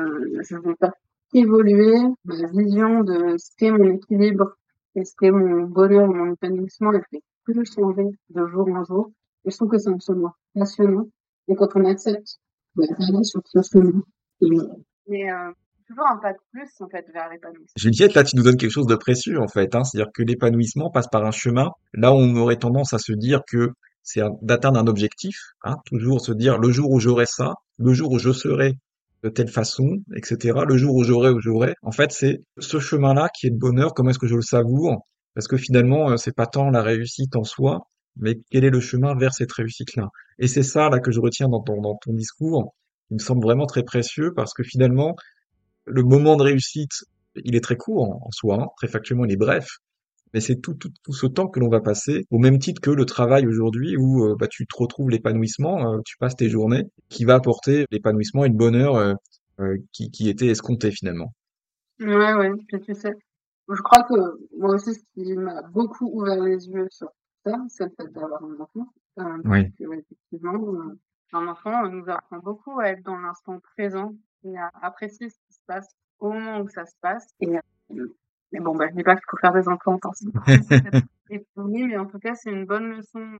je 0.48 0.56
vais 0.56 0.74
faire 0.80 0.92
évoluer 1.34 1.96
ma 2.24 2.36
vision 2.48 3.02
de 3.04 3.36
ce 3.38 3.50
qu'est 3.58 3.70
mon 3.72 3.84
équilibre 3.96 4.56
et 4.96 5.02
qu'est 5.18 5.30
mon 5.30 5.64
bonheur, 5.64 6.08
mon 6.08 6.32
épanouissement, 6.32 6.92
elle 6.92 7.04
fait 7.10 7.22
que 7.46 7.64
changer 7.64 8.08
de 8.30 8.46
jour 8.48 8.68
en 8.68 8.84
jour 8.84 9.12
et 9.44 9.50
je 9.50 9.56
trouve 9.56 9.70
que 9.70 9.78
c'est 9.78 9.90
un 9.90 9.98
chemin 9.98 10.32
passionnant 10.54 11.06
et 11.48 11.54
quand 11.54 11.68
on 11.76 11.84
accepte 11.84 12.38
d'aller 12.74 13.22
sur 13.22 13.40
ce 13.44 13.60
chemin 13.62 14.02
et 14.40 14.48
mais 15.08 15.30
heu, 15.30 15.54
toujours 15.86 16.06
un 16.08 16.16
pas 16.16 16.32
de 16.32 16.38
plus, 16.50 16.68
en 16.80 16.88
fait, 16.88 17.06
vers 17.12 17.28
l'épanouissement. 17.30 17.74
Juliette, 17.76 18.14
là, 18.14 18.24
tu 18.24 18.36
nous 18.36 18.42
donnes 18.42 18.56
quelque 18.56 18.72
chose 18.72 18.86
de 18.86 18.96
précieux, 18.96 19.40
en 19.40 19.46
fait, 19.46 19.74
hein. 19.74 19.84
C'est-à-dire 19.84 20.10
que 20.12 20.22
l'épanouissement 20.22 20.90
passe 20.90 21.06
par 21.06 21.24
un 21.24 21.30
chemin. 21.30 21.70
Là, 21.94 22.12
on 22.12 22.34
aurait 22.36 22.56
tendance 22.56 22.92
à 22.92 22.98
se 22.98 23.12
dire 23.12 23.42
que 23.46 23.70
c'est 24.02 24.22
d'atteindre 24.42 24.80
un 24.80 24.86
objectif, 24.88 25.36
hein. 25.62 25.76
Toujours 25.86 26.20
se 26.20 26.32
dire 26.32 26.58
le 26.58 26.70
jour 26.70 26.90
où 26.90 26.98
j'aurai 26.98 27.26
ça, 27.26 27.54
le 27.78 27.92
jour 27.92 28.10
où 28.10 28.18
je 28.18 28.32
serai 28.32 28.74
de 29.26 29.30
telle 29.30 29.48
façon, 29.48 29.98
etc. 30.14 30.60
Le 30.68 30.76
jour 30.76 30.94
où 30.94 31.02
j'aurai, 31.02 31.30
où 31.30 31.40
j'aurai. 31.40 31.74
En 31.82 31.90
fait, 31.90 32.12
c'est 32.12 32.44
ce 32.58 32.78
chemin-là 32.78 33.28
qui 33.36 33.48
est 33.48 33.50
le 33.50 33.56
bonheur. 33.56 33.92
Comment 33.92 34.10
est-ce 34.10 34.20
que 34.20 34.28
je 34.28 34.36
le 34.36 34.42
savoure? 34.42 35.04
Parce 35.34 35.48
que 35.48 35.56
finalement, 35.56 36.12
euh, 36.12 36.16
c'est 36.16 36.34
pas 36.34 36.46
tant 36.46 36.70
la 36.70 36.82
réussite 36.82 37.34
en 37.34 37.42
soi, 37.42 37.80
mais 38.16 38.36
quel 38.50 38.64
est 38.64 38.70
le 38.70 38.80
chemin 38.80 39.16
vers 39.16 39.34
cette 39.34 39.52
réussite-là? 39.52 40.08
Et 40.38 40.46
c'est 40.46 40.62
ça, 40.62 40.88
là, 40.90 41.00
que 41.00 41.10
je 41.10 41.20
retiens 41.20 41.48
dans 41.48 41.60
ton, 41.60 42.12
discours. 42.12 42.74
Il 43.10 43.14
me 43.14 43.18
semble 43.18 43.42
vraiment 43.42 43.66
très 43.66 43.82
précieux 43.82 44.32
parce 44.34 44.54
que 44.54 44.62
finalement, 44.62 45.16
le 45.86 46.02
moment 46.04 46.36
de 46.36 46.44
réussite, 46.44 47.04
il 47.44 47.56
est 47.56 47.60
très 47.60 47.76
court 47.76 48.04
en, 48.04 48.26
en 48.26 48.30
soi, 48.30 48.62
hein. 48.62 48.66
Très 48.76 48.88
factuellement, 48.88 49.24
il 49.24 49.32
est 49.32 49.36
bref, 49.36 49.66
mais 50.34 50.40
c'est 50.40 50.56
tout, 50.56 50.74
tout, 50.74 50.90
tout 51.02 51.12
ce 51.12 51.26
temps 51.26 51.48
que 51.48 51.60
l'on 51.60 51.68
va 51.68 51.80
passer, 51.80 52.26
au 52.30 52.38
même 52.38 52.58
titre 52.58 52.80
que 52.80 52.90
le 52.90 53.04
travail 53.04 53.46
aujourd'hui 53.46 53.96
où 53.96 54.24
euh, 54.24 54.36
bah, 54.38 54.48
tu 54.48 54.66
te 54.66 54.76
retrouves 54.76 55.10
l'épanouissement, 55.10 55.94
euh, 55.94 56.00
tu 56.04 56.16
passes 56.18 56.36
tes 56.36 56.48
journées, 56.48 56.84
qui 57.08 57.24
va 57.24 57.34
apporter 57.34 57.86
l'épanouissement 57.90 58.44
et 58.44 58.48
le 58.48 58.54
bonheur 58.54 58.96
euh, 58.96 59.14
euh, 59.60 59.76
qui, 59.92 60.10
qui 60.10 60.28
était 60.28 60.48
escompté 60.48 60.90
finalement. 60.90 61.32
Ouais, 62.00 62.34
ouais, 62.34 62.50
puis 62.68 62.80
tu 62.80 62.94
sais, 62.94 63.14
je 63.68 63.82
crois 63.82 64.02
que 64.02 64.14
moi 64.58 64.74
aussi, 64.74 64.94
ce 64.94 65.00
qui 65.14 65.34
m'a 65.34 65.62
beaucoup 65.62 66.10
ouvert 66.12 66.42
les 66.42 66.68
yeux 66.68 66.88
sur 66.90 67.08
ça, 67.44 67.56
c'est 67.68 67.84
le 67.84 67.90
fait 67.98 68.12
d'avoir 68.12 68.42
un 68.44 68.60
enfant. 68.60 68.86
Oui. 69.46 69.72
que, 69.72 69.84
ouais, 69.84 69.98
effectivement, 69.98 70.52
un 71.32 71.48
enfant, 71.48 71.88
nous 71.88 72.04
apprend 72.08 72.38
beaucoup 72.38 72.78
à 72.80 72.88
être 72.88 73.02
dans 73.02 73.16
l'instant 73.16 73.58
présent 73.76 74.14
et 74.44 74.56
à 74.56 74.70
apprécier 74.82 75.30
ce 75.30 75.36
qui 75.48 75.54
se 75.54 75.60
passe 75.66 75.88
au 76.18 76.32
moment 76.32 76.60
où 76.60 76.68
ça 76.68 76.84
se 76.86 76.94
passe 77.00 77.26
et 77.40 77.56
mais 78.52 78.60
bon, 78.60 78.74
bah, 78.74 78.86
je 78.90 78.96
dis 78.96 79.02
pas 79.02 79.14
qu'il 79.14 79.24
faut 79.28 79.36
faire 79.38 79.52
des 79.52 79.68
enfants 79.68 79.98
oui, 81.56 81.84
mais 81.86 81.96
en 81.96 82.06
tout 82.06 82.18
cas, 82.18 82.34
c'est 82.34 82.50
une 82.50 82.66
bonne 82.66 82.96
leçon 82.96 83.38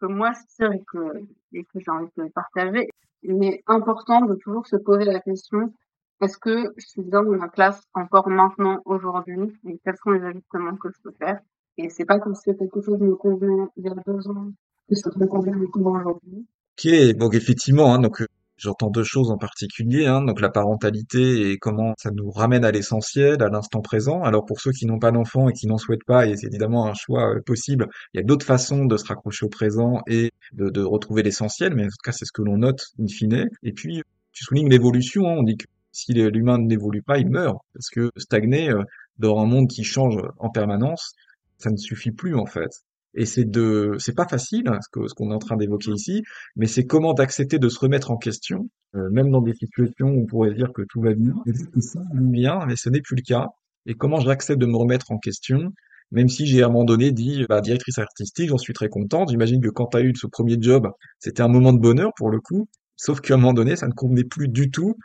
que 0.00 0.06
moi 0.06 0.32
je 0.32 0.54
tire 0.54 0.72
et 0.72 0.82
que 0.86 1.22
et 1.52 1.64
que 1.64 1.80
j'ai 1.80 1.90
envie 1.90 2.10
de 2.16 2.28
partager. 2.32 2.88
Il 3.22 3.42
est 3.44 3.62
important 3.66 4.22
de 4.22 4.34
toujours 4.34 4.66
se 4.66 4.76
poser 4.76 5.04
la 5.04 5.20
question 5.20 5.72
est-ce 6.20 6.36
que 6.36 6.72
je 6.76 6.86
suis 6.86 7.02
bien 7.02 7.22
dans 7.22 7.36
ma 7.36 7.48
place 7.48 7.80
encore 7.94 8.28
maintenant, 8.28 8.80
aujourd'hui? 8.84 9.52
Et 9.68 9.78
quels 9.84 9.96
sont 10.02 10.10
les 10.10 10.22
ajustements 10.24 10.76
que 10.76 10.88
je 10.88 11.00
peux 11.02 11.12
faire? 11.16 11.38
Et 11.76 11.90
c'est 11.90 12.04
pas 12.04 12.18
parce 12.18 12.42
que 12.42 12.50
quelque 12.50 12.80
chose 12.80 12.98
me 12.98 13.14
convenait 13.14 13.68
il 13.76 13.84
y 13.84 13.88
a 13.88 13.94
2 13.94 14.28
ans 14.28 14.50
que 14.88 14.94
ça 14.96 15.10
me 15.16 15.26
convient 15.26 15.54
aujourd'hui. 15.56 16.46
Ok, 16.76 17.16
donc 17.16 17.34
effectivement, 17.34 17.94
hein, 17.94 18.00
donc 18.00 18.20
euh, 18.20 18.26
j'entends 18.58 18.90
deux 18.90 19.04
choses 19.04 19.30
en 19.30 19.38
particulier, 19.38 20.06
hein, 20.06 20.22
donc 20.22 20.40
la 20.40 20.50
parentalité 20.50 21.50
et 21.50 21.58
comment 21.58 21.94
ça 21.98 22.10
nous 22.10 22.30
ramène 22.30 22.64
à 22.64 22.70
l'essentiel, 22.70 23.42
à 23.42 23.48
l'instant 23.48 23.80
présent. 23.80 24.22
Alors 24.22 24.44
pour 24.44 24.60
ceux 24.60 24.72
qui 24.72 24.86
n'ont 24.86 24.98
pas 24.98 25.12
d'enfants 25.12 25.48
et 25.48 25.52
qui 25.52 25.66
n'en 25.66 25.78
souhaitent 25.78 26.04
pas, 26.04 26.26
et 26.26 26.36
c'est 26.36 26.48
évidemment 26.48 26.86
un 26.86 26.94
choix 26.94 27.34
euh, 27.34 27.40
possible, 27.40 27.86
il 28.12 28.18
y 28.18 28.20
a 28.20 28.24
d'autres 28.24 28.44
façons 28.44 28.84
de 28.84 28.96
se 28.96 29.04
raccrocher 29.06 29.46
au 29.46 29.48
présent 29.48 30.02
et 30.08 30.32
de, 30.52 30.82
retrouver 30.82 31.22
l'essentiel, 31.22 31.74
mais 31.74 31.84
en 31.84 31.88
tout 31.88 31.96
cas 32.02 32.12
c'est 32.12 32.24
ce 32.24 32.32
que 32.32 32.42
l'on 32.42 32.58
note 32.58 32.82
in 33.00 33.06
fine. 33.06 33.48
Et 33.62 33.72
puis 33.72 34.02
tu 34.32 34.44
soulignes 34.44 34.68
l'évolution, 34.68 35.28
hein, 35.28 35.36
on 35.38 35.42
dit 35.42 35.56
que 35.56 35.66
si 35.92 36.12
l'humain 36.12 36.58
n'évolue 36.58 37.02
pas, 37.02 37.18
il 37.18 37.28
meurt, 37.28 37.58
parce 37.74 37.90
que 37.90 38.10
stagner 38.16 38.70
euh, 38.70 38.82
dans 39.18 39.38
un 39.38 39.46
monde 39.46 39.68
qui 39.68 39.84
change 39.84 40.16
en 40.38 40.50
permanence, 40.50 41.14
ça 41.58 41.70
ne 41.70 41.76
suffit 41.76 42.12
plus 42.12 42.34
en 42.36 42.46
fait. 42.46 42.70
Et 43.14 43.26
c'est 43.26 43.44
de, 43.44 43.96
c'est 43.98 44.14
pas 44.14 44.26
facile, 44.26 44.68
hein, 44.68 44.78
ce 44.82 44.88
que, 44.90 45.08
ce 45.08 45.14
qu'on 45.14 45.30
est 45.30 45.34
en 45.34 45.38
train 45.38 45.56
d'évoquer 45.56 45.92
ici, 45.92 46.22
mais 46.56 46.66
c'est 46.66 46.86
comment 46.86 47.14
d'accepter 47.14 47.58
de 47.58 47.68
se 47.68 47.78
remettre 47.78 48.10
en 48.10 48.16
question, 48.16 48.68
euh, 48.94 49.08
même 49.10 49.30
dans 49.30 49.40
des 49.40 49.54
situations 49.54 50.08
où 50.08 50.22
on 50.22 50.26
pourrait 50.26 50.54
dire 50.54 50.72
que 50.72 50.82
tout 50.82 51.00
va 51.00 51.14
bien, 51.14 51.34
que 51.46 51.80
ça 51.80 52.00
bien, 52.12 52.60
mais 52.66 52.76
ce 52.76 52.90
n'est 52.90 53.00
plus 53.00 53.16
le 53.16 53.22
cas. 53.22 53.48
Et 53.86 53.94
comment 53.94 54.20
j'accepte 54.20 54.60
de 54.60 54.66
me 54.66 54.76
remettre 54.76 55.10
en 55.10 55.18
question, 55.18 55.72
même 56.10 56.28
si 56.28 56.46
j'ai 56.46 56.62
à 56.62 56.66
un 56.66 56.68
moment 56.68 56.84
donné 56.84 57.10
dit, 57.12 57.46
bah, 57.48 57.60
directrice 57.60 57.98
artistique, 57.98 58.48
j'en 58.48 58.58
suis 58.58 58.72
très 58.72 58.88
contente. 58.88 59.30
J'imagine 59.30 59.60
que 59.60 59.68
quand 59.68 59.86
tu 59.86 59.96
as 59.96 60.02
eu 60.02 60.14
ce 60.14 60.26
premier 60.26 60.56
job, 60.60 60.90
c'était 61.18 61.42
un 61.42 61.48
moment 61.48 61.72
de 61.72 61.80
bonheur 61.80 62.12
pour 62.16 62.30
le 62.30 62.40
coup, 62.40 62.68
sauf 62.96 63.20
qu'à 63.20 63.34
un 63.34 63.36
moment 63.38 63.54
donné, 63.54 63.76
ça 63.76 63.86
ne 63.88 63.92
convenait 63.92 64.24
plus 64.24 64.48
du 64.48 64.70
tout, 64.70 64.96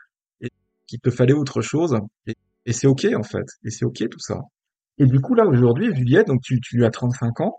et 0.42 0.50
qu'il 0.88 1.00
te 1.00 1.10
fallait 1.10 1.34
autre 1.34 1.62
chose. 1.62 1.98
Et, 2.28 2.36
et 2.66 2.74
c'est 2.74 2.88
ok 2.88 3.08
en 3.16 3.24
fait, 3.24 3.46
et 3.63 3.70
c'est 3.70 3.86
ok 3.86 4.10
tout 4.10 4.20
ça. 4.20 4.42
Et 4.98 5.06
du 5.06 5.20
coup 5.20 5.34
là 5.34 5.46
aujourd'hui, 5.46 5.94
Juliette, 5.96 6.28
donc 6.28 6.42
tu, 6.42 6.62
tu 6.62 6.86
as 6.86 6.92
35 6.92 7.42
ans, 7.42 7.58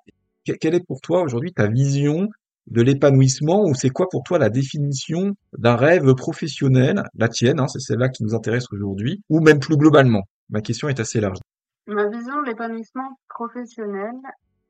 quelle 0.52 0.74
est 0.74 0.86
pour 0.86 1.00
toi 1.00 1.22
aujourd'hui 1.22 1.52
ta 1.52 1.66
vision 1.66 2.28
de 2.66 2.82
l'épanouissement 2.82 3.64
ou 3.64 3.74
c'est 3.74 3.90
quoi 3.90 4.08
pour 4.08 4.22
toi 4.22 4.38
la 4.38 4.48
définition 4.48 5.36
d'un 5.56 5.76
rêve 5.76 6.14
professionnel, 6.14 7.02
la 7.14 7.28
tienne, 7.28 7.60
hein, 7.60 7.68
c'est 7.68 7.80
celle-là 7.80 8.08
qui 8.08 8.24
nous 8.24 8.34
intéresse 8.34 8.66
aujourd'hui, 8.72 9.22
ou 9.28 9.40
même 9.40 9.60
plus 9.60 9.76
globalement? 9.76 10.22
Ma 10.50 10.60
question 10.60 10.88
est 10.88 11.00
assez 11.00 11.20
large. 11.20 11.38
Ma 11.86 12.08
vision 12.08 12.40
de 12.40 12.46
l'épanouissement 12.46 13.18
professionnel, 13.28 14.14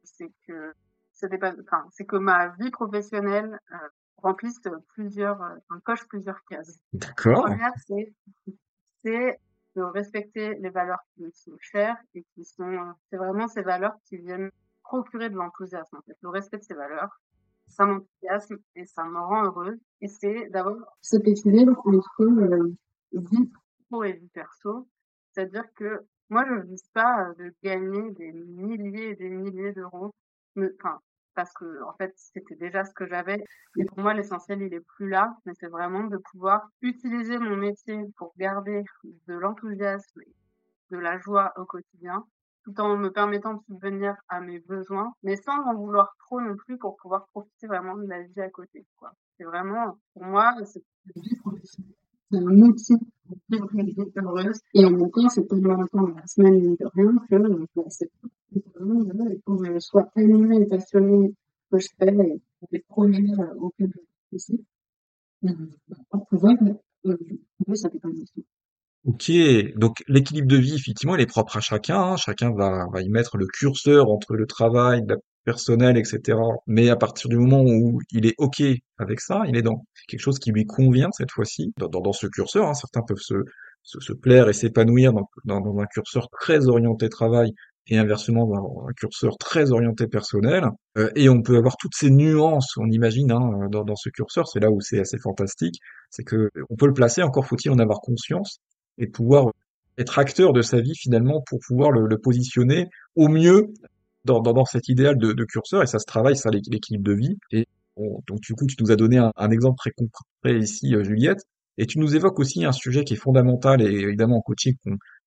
c'est 0.02 0.30
que 0.48 0.72
enfin, 1.62 1.84
c'est 1.92 2.04
que 2.04 2.16
ma 2.16 2.48
vie 2.58 2.70
professionnelle 2.70 3.58
euh, 3.72 3.76
remplisse 4.16 4.60
plusieurs, 4.94 5.40
euh, 5.40 5.78
coche 5.84 6.04
plusieurs 6.08 6.42
cases. 6.48 6.80
D'accord. 6.92 7.48
La 7.48 7.54
première, 7.54 7.72
c'est, 7.86 8.12
c'est 9.04 9.38
de 9.76 9.82
respecter 9.82 10.54
les 10.56 10.70
valeurs 10.70 11.02
qui 11.14 11.22
me 11.22 11.30
sont 11.32 11.56
chères 11.60 11.96
et 12.14 12.24
qui 12.34 12.44
sont, 12.44 12.94
c'est 13.10 13.16
vraiment 13.16 13.48
ces 13.48 13.62
valeurs 13.62 13.96
qui 14.08 14.16
viennent 14.18 14.50
procurer 14.84 15.30
de 15.30 15.36
l'enthousiasme. 15.36 15.96
En 15.96 16.02
fait. 16.02 16.16
Le 16.22 16.28
respect 16.28 16.58
de 16.58 16.62
ces 16.62 16.74
valeurs, 16.74 17.20
ça 17.68 17.86
m'enthousiasme 17.86 18.58
et 18.76 18.86
ça 18.86 19.04
me 19.04 19.18
rend 19.18 19.44
heureuse. 19.44 19.78
Et 20.00 20.08
c'est 20.08 20.48
d'avoir 20.50 20.76
cet 21.00 21.26
équilibre 21.26 21.80
entre 21.84 22.22
euh, 22.22 22.72
vie 23.12 23.50
pro 23.90 24.04
et 24.04 24.12
vie 24.12 24.28
perso. 24.28 24.88
C'est-à-dire 25.32 25.64
que 25.74 26.06
moi, 26.30 26.44
je 26.48 26.54
ne 26.54 26.62
vise 26.62 26.88
pas 26.92 27.28
euh, 27.28 27.34
de 27.34 27.54
gagner 27.62 28.10
des 28.12 28.32
milliers 28.32 29.10
et 29.10 29.16
des 29.16 29.30
milliers 29.30 29.72
d'euros. 29.72 30.14
Enfin, 30.56 31.00
parce 31.34 31.52
que 31.54 31.82
en 31.82 31.94
fait, 31.94 32.12
c'était 32.16 32.54
déjà 32.54 32.84
ce 32.84 32.94
que 32.94 33.06
j'avais. 33.06 33.42
Et 33.76 33.84
pour 33.84 33.98
moi, 33.98 34.14
l'essentiel, 34.14 34.62
il 34.62 34.72
est 34.72 34.86
plus 34.96 35.08
là. 35.08 35.36
Mais 35.46 35.52
c'est 35.58 35.68
vraiment 35.68 36.04
de 36.04 36.18
pouvoir 36.30 36.68
utiliser 36.82 37.38
mon 37.38 37.56
métier 37.56 37.98
pour 38.16 38.32
garder 38.36 38.84
de 39.26 39.34
l'enthousiasme 39.34 40.20
de 40.90 40.98
la 40.98 41.18
joie 41.18 41.52
au 41.56 41.64
quotidien 41.64 42.24
tout 42.64 42.80
en 42.80 42.96
me 42.96 43.10
permettant 43.10 43.54
de 43.54 43.60
subvenir 43.66 44.16
à 44.28 44.40
mes 44.40 44.58
besoins, 44.60 45.12
mais 45.22 45.36
sans 45.36 45.62
en 45.64 45.74
vouloir 45.74 46.14
trop 46.18 46.40
non 46.40 46.56
plus 46.56 46.78
pour 46.78 46.96
pouvoir 46.96 47.26
profiter 47.28 47.66
vraiment 47.66 47.96
de 47.96 48.06
la 48.06 48.22
vie 48.22 48.40
à 48.40 48.50
côté. 48.50 48.86
Quoi. 48.96 49.12
C'est 49.36 49.44
vraiment, 49.44 49.98
pour 50.14 50.24
moi, 50.24 50.54
c'est 50.64 50.82
un 52.32 52.60
outil 52.62 52.96
pour 53.26 53.38
vivre 53.48 53.68
une 53.74 53.86
vie 53.90 54.12
heureuse. 54.16 54.60
Et 54.72 54.84
en 54.84 54.90
même 54.90 55.10
temps, 55.10 55.28
c'est 55.28 55.46
tellement 55.46 55.74
longtemps 55.74 56.06
la 56.08 56.26
semaine 56.26 56.76
de 56.76 56.86
rien 56.94 57.12
que 57.28 57.74
bah, 57.76 57.84
c'est 57.88 58.10
vraiment, 58.74 59.00
il 59.28 59.40
faut 59.44 59.56
que 59.56 59.72
je 59.72 59.78
sois 59.78 60.10
animée 60.16 60.62
et 60.62 60.66
passionnée 60.66 61.34
que 61.70 61.78
je 61.78 61.88
fais 61.98 62.14
et 62.14 62.40
les 62.70 62.80
projets 62.80 63.22
euh, 63.38 63.54
auxquels 63.56 63.92
je 63.94 64.00
participe. 64.30 64.66
Pour 66.10 66.26
pouvoir 66.28 66.54
euh, 67.06 67.16
trouver 67.60 67.76
cette 67.76 67.94
épanouissement. 67.94 68.44
Ok, 69.04 69.30
donc 69.76 70.02
l'équilibre 70.08 70.48
de 70.48 70.56
vie, 70.56 70.74
effectivement, 70.74 71.14
il 71.14 71.20
est 71.20 71.26
propre 71.26 71.58
à 71.58 71.60
chacun. 71.60 72.00
hein. 72.00 72.16
Chacun 72.16 72.52
va, 72.54 72.86
va 72.92 73.02
y 73.02 73.08
mettre 73.10 73.36
le 73.36 73.46
curseur 73.46 74.08
entre 74.10 74.34
le 74.34 74.46
travail, 74.46 75.02
la 75.06 75.16
personnel, 75.44 75.98
etc. 75.98 76.58
Mais 76.66 76.88
à 76.88 76.96
partir 76.96 77.28
du 77.28 77.36
moment 77.36 77.62
où 77.66 78.00
il 78.12 78.24
est 78.26 78.34
ok 78.38 78.62
avec 78.98 79.20
ça, 79.20 79.42
il 79.46 79.56
est 79.56 79.62
dans 79.62 79.84
quelque 80.08 80.20
chose 80.20 80.38
qui 80.38 80.52
lui 80.52 80.64
convient 80.64 81.10
cette 81.12 81.30
fois-ci, 81.32 81.74
dans, 81.76 81.88
dans, 81.88 82.00
dans 82.00 82.12
ce 82.14 82.26
curseur. 82.26 82.66
hein. 82.66 82.72
Certains 82.74 83.02
peuvent 83.02 83.18
se, 83.20 83.34
se, 83.82 84.00
se 84.00 84.12
plaire 84.14 84.48
et 84.48 84.54
s'épanouir 84.54 85.12
dans, 85.12 85.28
dans, 85.44 85.60
dans 85.60 85.78
un 85.80 85.86
curseur 85.86 86.28
très 86.30 86.66
orienté 86.68 87.10
travail 87.10 87.52
et 87.88 87.98
inversement 87.98 88.46
dans 88.46 88.86
un 88.88 88.92
curseur 88.94 89.36
très 89.36 89.70
orienté 89.70 90.06
personnel. 90.06 90.64
Euh, 90.96 91.10
et 91.14 91.28
on 91.28 91.42
peut 91.42 91.58
avoir 91.58 91.76
toutes 91.76 91.94
ces 91.94 92.08
nuances, 92.10 92.72
on 92.78 92.88
imagine, 92.90 93.30
hein, 93.32 93.68
dans, 93.70 93.84
dans 93.84 93.96
ce 93.96 94.08
curseur. 94.08 94.48
C'est 94.48 94.60
là 94.60 94.70
où 94.70 94.80
c'est 94.80 95.00
assez 95.00 95.18
fantastique. 95.18 95.74
C'est 96.08 96.24
que 96.24 96.48
on 96.70 96.76
peut 96.76 96.86
le 96.86 96.94
placer, 96.94 97.22
encore 97.22 97.44
faut-il 97.46 97.70
en 97.70 97.78
avoir 97.78 98.00
conscience 98.00 98.60
et 98.98 99.06
pouvoir 99.06 99.50
être 99.98 100.18
acteur 100.18 100.52
de 100.52 100.62
sa 100.62 100.80
vie 100.80 100.94
finalement 100.94 101.42
pour 101.46 101.60
pouvoir 101.66 101.90
le, 101.90 102.18
positionner 102.18 102.88
au 103.16 103.28
mieux 103.28 103.72
dans, 104.24 104.40
dans, 104.40 104.64
cet 104.64 104.88
idéal 104.88 105.16
de, 105.16 105.44
curseur. 105.44 105.82
Et 105.82 105.86
ça 105.86 105.98
se 105.98 106.06
travaille 106.06 106.36
ça 106.36 106.50
l'équilibre 106.50 107.04
de 107.04 107.12
vie. 107.14 107.38
Et 107.52 107.66
bon, 107.96 108.20
donc 108.26 108.40
du 108.40 108.54
coup 108.54 108.66
tu 108.66 108.76
nous 108.80 108.90
as 108.90 108.96
donné 108.96 109.18
un, 109.18 109.32
un 109.36 109.50
exemple 109.50 109.76
très 109.78 109.90
concret 109.90 110.58
ici 110.58 110.94
euh, 110.94 111.04
Juliette. 111.04 111.42
Et 111.76 111.86
tu 111.86 111.98
nous 111.98 112.14
évoques 112.14 112.38
aussi 112.38 112.64
un 112.64 112.72
sujet 112.72 113.04
qui 113.04 113.14
est 113.14 113.16
fondamental 113.16 113.82
et 113.82 113.86
évidemment 113.86 114.36
en 114.36 114.40
coaching 114.40 114.76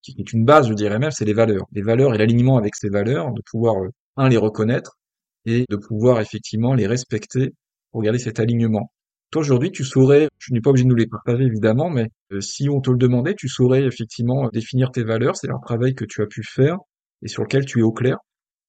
qui 0.02 0.16
est 0.18 0.32
une 0.32 0.46
base 0.46 0.70
je 0.70 0.74
dirais 0.74 0.98
même 0.98 1.12
c'est 1.12 1.26
les 1.26 1.34
valeurs. 1.34 1.66
Les 1.74 1.82
valeurs 1.82 2.16
et 2.16 2.18
l'alignement 2.18 2.58
avec 2.58 2.76
ces 2.76 2.90
valeurs 2.90 3.34
de 3.34 3.42
pouvoir 3.42 3.76
euh, 3.84 3.90
un 4.16 4.30
les 4.30 4.38
reconnaître 4.38 4.98
et 5.46 5.66
de 5.70 5.76
pouvoir 5.76 6.20
effectivement 6.22 6.74
les 6.74 6.88
respecter 6.88 7.54
pour 7.92 8.02
garder 8.02 8.20
cet 8.20 8.40
alignement 8.40 8.92
toi, 9.32 9.42
aujourd'hui, 9.42 9.72
tu 9.72 9.84
saurais, 9.84 10.30
je 10.38 10.54
n'ai 10.54 10.62
pas 10.62 10.70
obligé 10.70 10.86
de 10.86 10.90
nous 10.90 10.96
les 10.96 11.08
partager 11.08 11.44
évidemment, 11.44 11.90
mais 11.90 12.10
euh, 12.32 12.40
si 12.40 12.70
on 12.70 12.80
te 12.80 12.90
le 12.90 12.98
demandait, 12.98 13.36
tu 13.36 13.50
saurais 13.50 13.84
effectivement 13.84 14.48
définir 14.50 14.92
tes 14.92 15.04
valeurs, 15.04 15.36
c'est 15.36 15.50
un 15.50 15.60
travail 15.60 15.96
que 15.96 16.06
tu 16.06 16.22
as 16.22 16.28
pu 16.28 16.44
faire 16.44 16.78
et 17.22 17.28
sur 17.28 17.44
lequel 17.44 17.66
tu 17.66 17.80
es 17.80 17.84
au 17.84 17.92
clair. 17.92 18.18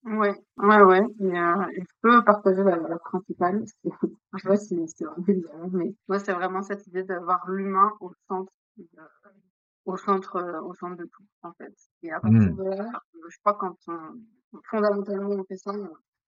Ouais, 0.05 0.35
ouais, 0.57 0.83
ouais. 0.83 1.03
Et, 1.21 1.39
euh, 1.39 1.65
je 1.77 1.85
peux 2.03 2.25
partager 2.25 2.63
la 2.63 2.77
valeur 2.77 3.01
principale. 3.01 3.65
Je 4.35 4.43
sais 4.43 4.49
pas 4.49 4.57
si 4.57 4.77
c'est 4.89 5.05
vraiment 5.05 5.71
mais 5.73 5.95
moi, 6.07 6.19
c'est 6.19 6.33
vraiment 6.33 6.63
cette 6.63 6.87
idée 6.87 7.03
d'avoir 7.03 7.49
l'humain 7.49 7.93
au 8.01 8.13
centre, 8.29 8.53
de, 8.77 8.85
au 9.85 9.97
centre, 9.97 10.37
euh, 10.37 10.61
au 10.63 10.75
centre 10.75 10.97
de 10.97 11.05
tout, 11.05 11.25
en 11.43 11.53
fait. 11.55 11.75
Et 12.03 12.11
à 12.11 12.21
partir 12.21 12.41
mmh. 12.41 12.57
de 12.57 12.63
là, 12.65 12.91
je 13.29 13.37
crois 13.43 13.55
quand 13.55 13.77
on, 13.89 14.61
fondamentalement 14.71 15.31
on 15.31 15.45
fait 15.45 15.57
ça, 15.57 15.73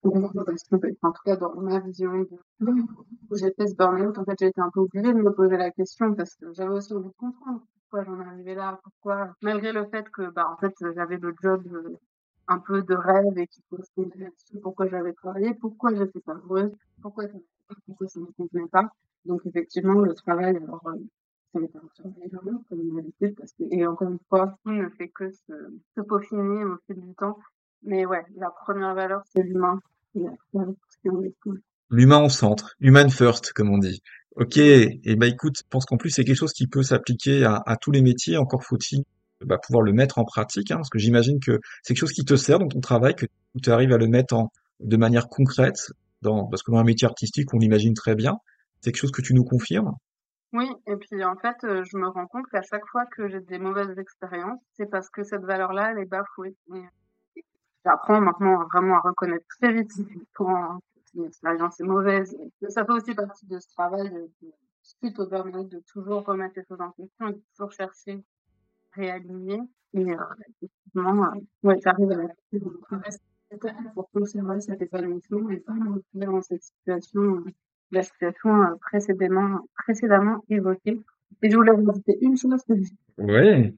en 0.03 1.13
tout 1.13 1.23
cas, 1.25 1.37
dans 1.37 1.55
ma 1.61 1.79
vision 1.81 2.27
où 2.61 3.37
j'ai 3.37 3.53
fait 3.53 3.69
ce 3.69 3.75
burn-out, 3.75 4.17
en 4.17 4.25
fait, 4.25 4.37
j'ai 4.39 4.47
été 4.47 4.61
un 4.61 4.71
peu 4.71 4.81
obligée 4.81 5.13
de 5.13 5.19
me 5.19 5.33
poser 5.33 5.57
la 5.57 5.71
question 5.71 6.15
parce 6.15 6.35
que 6.37 6.53
j'avais 6.53 6.75
aussi 6.75 6.93
envie 6.95 7.09
de 7.09 7.15
comprendre 7.19 7.63
pourquoi 7.91 8.05
j'en 8.05 8.21
arrivais 8.21 8.55
là, 8.55 8.81
pourquoi, 8.83 9.35
malgré 9.43 9.73
le 9.73 9.85
fait 9.87 10.09
que, 10.11 10.31
bah, 10.31 10.49
en 10.51 10.57
fait, 10.57 10.73
j'avais 10.95 11.19
le 11.19 11.35
job 11.43 11.63
euh, 11.73 11.99
un 12.49 12.59
peu 12.59 12.83
de 12.83 12.95
rêve 12.95 13.37
et 13.37 13.47
qui 13.47 13.63
correspondait 13.69 14.19
là-dessus, 14.19 14.59
pourquoi 14.63 14.89
j'avais 14.89 15.13
travaillé, 15.13 15.55
pourquoi 15.55 15.95
j'étais 15.95 16.21
pas 16.21 16.35
heureuse, 16.35 16.73
pourquoi 17.03 17.29
ça, 17.29 17.39
pourquoi 17.87 18.09
ça 18.09 18.21
me 18.21 18.27
convenait 18.27 18.69
pas. 18.69 18.91
Donc, 19.27 19.43
effectivement, 19.45 20.01
le 20.01 20.15
travail, 20.15 20.57
alors, 20.57 20.81
euh, 20.87 20.97
ça 21.53 21.59
m'est 21.59 21.69
comme 22.69 22.81
une 22.81 22.99
habitude 22.99 23.35
parce 23.37 23.53
que, 23.53 23.65
et 23.71 23.87
encore 23.87 24.09
une 24.09 24.21
fois, 24.29 24.57
tout 24.65 24.71
ne 24.71 24.89
fait 24.91 25.09
que 25.09 25.31
se, 25.31 25.53
se 25.97 26.01
peaufiner 26.01 26.65
au 26.65 26.77
fil 26.87 27.01
du 27.01 27.15
temps. 27.15 27.39
Mais 27.83 28.05
ouais, 28.07 28.23
la 28.37 28.51
première 28.51 28.95
valeur, 28.95 29.23
c'est 29.35 29.43
l'humain. 29.43 29.81
L'humain 31.91 32.23
au 32.23 32.29
centre, 32.29 32.75
human 32.81 33.11
first, 33.11 33.53
comme 33.53 33.71
on 33.71 33.79
dit. 33.79 34.03
Ok, 34.37 34.57
et 34.59 35.17
bah 35.17 35.27
écoute, 35.27 35.59
je 35.59 35.63
pense 35.69 35.85
qu'en 35.85 35.97
plus 35.97 36.11
c'est 36.11 36.25
quelque 36.25 36.37
chose 36.37 36.53
qui 36.53 36.67
peut 36.67 36.83
s'appliquer 36.83 37.45
à, 37.45 37.63
à, 37.67 37.77
tous 37.77 37.91
les 37.91 38.01
métiers, 38.01 38.37
encore 38.37 38.65
faut-il 38.65 39.05
bah, 39.45 39.59
pouvoir 39.59 39.83
le 39.83 39.93
mettre 39.93 40.19
en 40.19 40.25
pratique, 40.25 40.71
hein, 40.71 40.77
parce 40.77 40.91
que 40.91 40.99
j'imagine 40.99 41.41
que 41.41 41.61
c'est 41.83 41.95
quelque 41.95 42.01
chose 42.01 42.13
qui 42.13 42.25
te 42.25 42.37
sert 42.37 42.59
dans 42.59 42.69
ton 42.69 42.81
travail, 42.81 43.15
que 43.15 43.27
tu 43.63 43.71
arrives 43.71 43.93
à 43.93 43.99
le 43.99 44.07
mettre 44.07 44.35
en, 44.35 44.53
de 44.81 44.97
manière 44.97 45.29
concrète, 45.29 45.93
dans, 46.23 46.47
parce 46.47 46.63
que 46.63 46.71
dans 46.71 46.79
un 46.79 46.85
métier 46.85 47.07
artistique, 47.07 47.53
on 47.55 47.59
l'imagine 47.59 47.95
très 47.95 48.15
bien. 48.15 48.39
C'est 48.81 48.93
quelque 48.93 49.01
chose 49.01 49.13
que 49.13 49.23
tu 49.23 49.35
nous 49.35 49.45
confirmes? 49.45 49.95
Oui, 50.53 50.69
et 50.87 50.97
puis 50.97 51.25
en 51.25 51.37
fait, 51.37 51.57
euh, 51.65 51.85
je 51.85 51.97
me 51.97 52.09
rends 52.09 52.27
compte 52.27 52.47
qu'à 52.51 52.63
chaque 52.63 52.87
fois 52.91 53.05
que 53.07 53.29
j'ai 53.29 53.41
des 53.41 53.59
mauvaises 53.59 53.97
expériences, 53.99 54.59
c'est 54.77 54.91
parce 54.91 55.09
que 55.11 55.23
cette 55.23 55.43
valeur-là, 55.43 55.93
elle 55.93 56.03
est 56.03 56.09
bafouée. 56.09 56.57
J'apprends 57.85 58.21
maintenant 58.21 58.65
vraiment 58.65 58.97
à 58.97 59.01
reconnaître 59.01 59.47
très 59.59 59.73
vite 59.73 59.93
quand 60.35 60.81
une 61.15 61.25
expérience 61.25 61.81
est 61.81 61.85
mauvaise. 61.85 62.37
Ça 62.69 62.85
fait 62.85 62.93
aussi 62.93 63.15
partie 63.15 63.47
de 63.47 63.59
ce 63.59 63.69
travail 63.69 64.11
de, 64.11 64.31
suite 64.83 65.19
au 65.19 65.27
burn 65.27 65.69
de 65.69 65.83
toujours 65.93 66.25
remettre 66.25 66.55
les 66.57 66.65
choses 66.65 66.81
en 66.81 66.91
question 66.91 67.29
et 67.29 67.33
de 67.33 67.43
toujours 67.57 67.73
chercher 67.73 68.23
à 68.93 69.01
réaligner. 69.01 69.61
Et 69.95 70.13
euh, 70.13 70.17
effectivement, 70.63 71.25
euh, 71.25 71.41
ouais, 71.63 71.79
j'arrive 71.83 72.11
à 72.13 72.17
la 72.17 72.29
pour 73.95 74.11
conserver 74.11 74.61
cet 74.61 74.81
épanouissement 74.81 75.51
et 75.51 75.59
pas 75.59 75.73
me 75.73 75.95
retrouver 75.95 76.27
dans 76.27 76.43
cette 76.43 76.63
situation, 76.63 77.21
euh, 77.21 77.45
la 77.91 78.03
situation 78.03 78.63
euh, 78.63 78.77
précédemment, 78.81 79.69
précédemment 79.77 80.45
évoquée. 80.49 81.01
Et 81.43 81.51
je 81.51 81.57
voulais 81.57 81.73
vous 81.73 81.85
rajouter 81.85 82.19
une 82.21 82.37
chose 82.37 82.63
que 82.65 82.75
oui. 83.19 83.73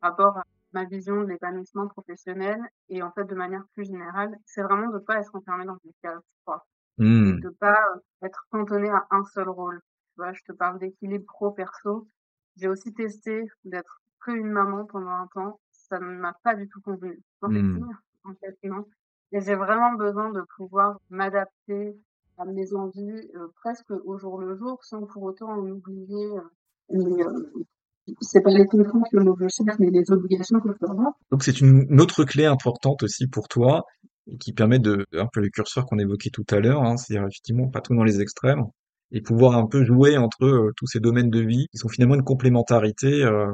par 0.00 0.10
rapport 0.10 0.38
à 0.38 0.44
ma 0.72 0.84
vision 0.84 1.22
de 1.22 1.26
l'épanouissement 1.26 1.88
professionnel 1.88 2.58
et 2.88 3.02
en 3.02 3.10
fait 3.12 3.24
de 3.24 3.34
manière 3.34 3.64
plus 3.74 3.84
générale, 3.84 4.36
c'est 4.46 4.62
vraiment 4.62 4.90
de 4.90 4.98
pas 4.98 5.20
être 5.20 5.34
enfermé 5.34 5.64
dans 5.64 5.78
une 5.84 5.92
case 6.02 6.20
froide. 6.42 6.60
Mmh. 6.98 7.40
De 7.40 7.48
pas 7.48 7.80
euh, 7.94 8.26
être 8.26 8.46
cantonné 8.50 8.90
à 8.90 9.06
un 9.10 9.24
seul 9.24 9.48
rôle. 9.48 9.80
Tu 10.14 10.22
vois, 10.22 10.32
je 10.32 10.42
te 10.42 10.52
parle 10.52 10.78
d'équilibre 10.78 11.24
pro-perso. 11.26 12.08
J'ai 12.56 12.68
aussi 12.68 12.92
testé 12.92 13.44
d'être 13.64 14.02
que 14.20 14.32
une 14.32 14.50
maman 14.50 14.84
pendant 14.84 15.10
un 15.10 15.26
temps. 15.34 15.58
Ça 15.70 15.98
ne 15.98 16.06
m'a 16.06 16.34
pas 16.42 16.54
du 16.54 16.68
tout 16.68 16.80
convenu. 16.80 17.18
Mmh. 17.42 17.88
en 18.24 18.34
fait, 18.34 18.56
non. 18.64 18.86
et 19.32 19.40
j'ai 19.40 19.56
vraiment 19.56 19.94
besoin 19.94 20.30
de 20.30 20.42
pouvoir 20.56 20.98
m'adapter 21.10 21.96
à 22.38 22.44
mes 22.44 22.72
envies 22.74 23.30
euh, 23.34 23.48
presque 23.56 23.90
au 23.90 24.16
jour 24.16 24.40
le 24.40 24.56
jour 24.56 24.82
sans 24.84 25.02
pour 25.06 25.22
autant 25.22 25.50
en 25.50 25.66
oublier 25.68 26.30
euh, 26.90 27.64
c'est 28.20 28.42
pas 28.42 28.50
les 28.50 28.66
contraintes 28.66 29.04
que 29.10 29.18
je 29.20 29.48
cherche, 29.48 29.78
mais 29.78 29.90
les 29.90 30.10
obligations 30.10 30.60
que 30.60 30.68
je 30.68 30.74
peux 30.74 30.90
avoir. 30.90 31.12
Donc 31.30 31.42
c'est 31.42 31.60
une, 31.60 31.86
une 31.88 32.00
autre 32.00 32.24
clé 32.24 32.44
importante 32.44 33.02
aussi 33.02 33.28
pour 33.28 33.48
toi 33.48 33.84
qui 34.40 34.52
permet 34.52 34.78
de 34.78 35.06
un 35.14 35.26
peu 35.32 35.40
le 35.40 35.48
curseur 35.48 35.86
qu'on 35.86 35.98
évoquait 35.98 36.30
tout 36.30 36.46
à 36.50 36.60
l'heure, 36.60 36.82
hein, 36.82 36.96
c'est-à-dire 36.96 37.26
effectivement 37.26 37.68
pas 37.68 37.80
trop 37.80 37.94
dans 37.94 38.04
les 38.04 38.20
extrêmes 38.20 38.64
et 39.12 39.20
pouvoir 39.20 39.56
un 39.56 39.66
peu 39.66 39.84
jouer 39.84 40.16
entre 40.16 40.44
euh, 40.44 40.72
tous 40.76 40.86
ces 40.86 41.00
domaines 41.00 41.30
de 41.30 41.40
vie 41.40 41.66
qui 41.70 41.78
sont 41.78 41.88
finalement 41.88 42.14
une 42.14 42.24
complémentarité, 42.24 43.22
euh, 43.24 43.52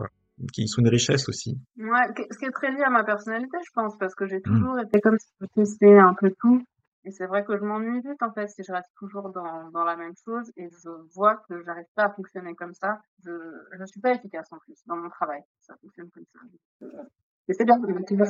qui 0.53 0.69
sont 0.69 0.83
une 0.83 0.89
richesse 0.89 1.29
aussi. 1.29 1.59
Ouais, 1.77 2.07
ce 2.31 2.39
qui 2.39 2.45
est 2.45 2.53
très 2.53 2.71
lié 2.71 2.83
à 2.87 2.91
ma 2.91 3.03
personnalité, 3.03 3.59
je 3.67 3.73
pense, 3.75 3.97
parce 3.99 4.15
que 4.15 4.27
j'ai 4.27 4.39
mmh. 4.39 4.43
toujours 4.43 4.79
été 4.79 5.01
comme 5.01 5.17
si 5.19 5.27
je 5.57 5.99
un 5.99 6.15
peu 6.15 6.33
tout. 6.41 6.63
Et 7.05 7.11
c'est 7.11 7.27
vrai 7.27 7.45
que 7.45 7.57
je 7.57 7.63
m'ennuie 7.63 8.01
vite, 8.01 8.23
en 8.23 8.33
fait, 8.33 8.49
si 8.49 8.63
je 8.63 8.73
reste 8.73 8.91
toujours 8.99 9.31
dans, 9.31 9.71
dans 9.71 9.85
la 9.85 9.97
même 9.97 10.15
chose 10.25 10.51
et 10.57 10.69
je 10.69 10.91
vois 11.15 11.37
que 11.49 11.63
j'arrive 11.65 11.87
pas 11.95 12.05
à 12.05 12.11
fonctionner 12.11 12.55
comme 12.55 12.75
ça. 12.75 13.01
Je, 13.25 13.31
je 13.79 13.85
suis 13.87 14.01
pas 14.01 14.15
efficace, 14.15 14.49
en 14.53 14.59
plus, 14.59 14.77
dans 14.87 14.97
mon 14.97 15.09
travail. 15.09 15.41
Ça 15.61 15.75
fonctionne 15.81 16.11
comme 16.11 16.25
ça. 16.33 16.41
Et 17.49 17.55
c'est 17.55 17.65
bien, 17.65 17.81
tu 18.07 18.17
vois, 18.17 18.27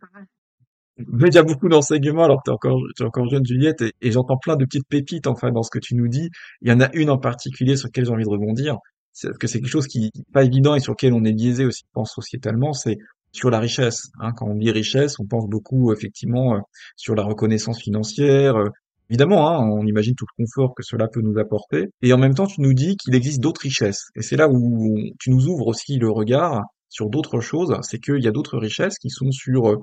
paraît. 0.00 0.26
Il 0.98 1.34
y 1.34 1.38
a 1.38 1.42
beaucoup 1.42 1.68
d'enseignements, 1.68 2.24
alors 2.24 2.42
tu 2.42 2.50
es 2.50 2.54
encore, 2.54 2.80
es 2.98 3.02
encore 3.02 3.28
jeune 3.28 3.44
Juliette, 3.44 3.82
et, 3.82 3.92
et 4.00 4.12
j'entends 4.12 4.38
plein 4.38 4.56
de 4.56 4.64
petites 4.64 4.88
pépites 4.88 5.26
enfin 5.26 5.50
dans 5.50 5.62
ce 5.62 5.70
que 5.70 5.78
tu 5.78 5.94
nous 5.94 6.08
dis. 6.08 6.30
Il 6.62 6.70
y 6.70 6.72
en 6.72 6.80
a 6.80 6.90
une 6.94 7.10
en 7.10 7.18
particulier 7.18 7.76
sur 7.76 7.88
laquelle 7.88 8.06
j'ai 8.06 8.12
envie 8.12 8.24
de 8.24 8.30
rebondir, 8.30 8.78
c'est 9.12 9.36
que 9.36 9.46
c'est 9.46 9.60
quelque 9.60 9.70
chose 9.70 9.88
qui 9.88 10.10
n'est 10.14 10.24
pas 10.32 10.44
évident 10.44 10.74
et 10.74 10.80
sur 10.80 10.92
lequel 10.92 11.12
on 11.12 11.24
est 11.24 11.32
biaisé 11.32 11.66
aussi, 11.66 11.82
je 11.86 11.92
pense, 11.92 12.14
sociétalement, 12.14 12.72
c'est 12.72 12.98
sur 13.36 13.50
la 13.50 13.60
richesse. 13.60 14.10
Hein. 14.18 14.32
Quand 14.32 14.48
on 14.48 14.54
dit 14.54 14.70
richesse, 14.70 15.20
on 15.20 15.26
pense 15.26 15.46
beaucoup 15.48 15.92
effectivement 15.92 16.56
euh, 16.56 16.60
sur 16.96 17.14
la 17.14 17.22
reconnaissance 17.22 17.80
financière. 17.80 18.56
Euh, 18.56 18.70
évidemment, 19.10 19.48
hein, 19.48 19.68
on 19.68 19.84
imagine 19.86 20.14
tout 20.14 20.26
le 20.36 20.44
confort 20.44 20.74
que 20.74 20.82
cela 20.82 21.06
peut 21.06 21.20
nous 21.20 21.38
apporter. 21.38 21.88
Et 22.02 22.12
en 22.12 22.18
même 22.18 22.34
temps, 22.34 22.46
tu 22.46 22.60
nous 22.62 22.72
dis 22.72 22.96
qu'il 22.96 23.14
existe 23.14 23.40
d'autres 23.40 23.60
richesses. 23.60 24.06
Et 24.16 24.22
c'est 24.22 24.36
là 24.36 24.48
où 24.48 24.98
tu 25.20 25.30
nous 25.30 25.48
ouvres 25.48 25.66
aussi 25.66 25.98
le 25.98 26.10
regard 26.10 26.62
sur 26.88 27.10
d'autres 27.10 27.40
choses. 27.40 27.76
C'est 27.82 27.98
qu'il 27.98 28.22
y 28.22 28.28
a 28.28 28.32
d'autres 28.32 28.58
richesses 28.58 28.98
qui 28.98 29.10
sont 29.10 29.30
sur 29.30 29.68
euh, 29.68 29.76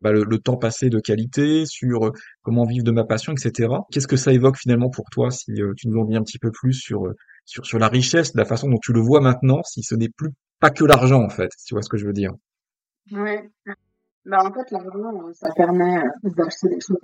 bah, 0.00 0.12
le, 0.12 0.38
temps 0.38 0.56
passé 0.56 0.88
de 0.88 1.00
qualité, 1.00 1.66
sur 1.66 2.12
comment 2.42 2.66
vivre 2.66 2.84
de 2.84 2.92
ma 2.92 3.04
passion, 3.04 3.32
etc. 3.32 3.68
Qu'est-ce 3.90 4.06
que 4.06 4.16
ça 4.16 4.32
évoque 4.32 4.58
finalement 4.58 4.90
pour 4.90 5.06
toi 5.10 5.32
si 5.32 5.52
tu 5.76 5.88
nous 5.88 6.00
en 6.00 6.04
dis 6.04 6.16
un 6.16 6.22
petit 6.22 6.38
peu 6.38 6.52
plus 6.52 6.74
sur, 6.74 7.08
sur, 7.46 7.78
la 7.78 7.88
richesse, 7.88 8.32
la 8.34 8.44
façon 8.44 8.68
dont 8.68 8.78
tu 8.80 8.92
le 8.92 9.00
vois 9.00 9.20
maintenant, 9.20 9.62
si 9.64 9.82
ce 9.82 9.94
n'est 9.96 10.10
plus 10.10 10.30
pas 10.60 10.70
que 10.70 10.84
l'argent 10.84 11.22
en 11.22 11.28
fait, 11.28 11.50
si 11.56 11.66
tu 11.66 11.74
vois 11.74 11.82
ce 11.82 11.88
que 11.88 11.96
je 11.96 12.06
veux 12.06 12.12
dire? 12.12 12.30
Oui. 13.12 13.74
Bah, 14.24 14.38
en 14.44 14.52
fait, 14.52 14.70
l'argent, 14.72 15.32
ça 15.34 15.52
permet 15.54 15.98
euh, 15.98 16.30
d'acheter 16.36 16.68
des 16.68 16.80
choses 16.80 16.98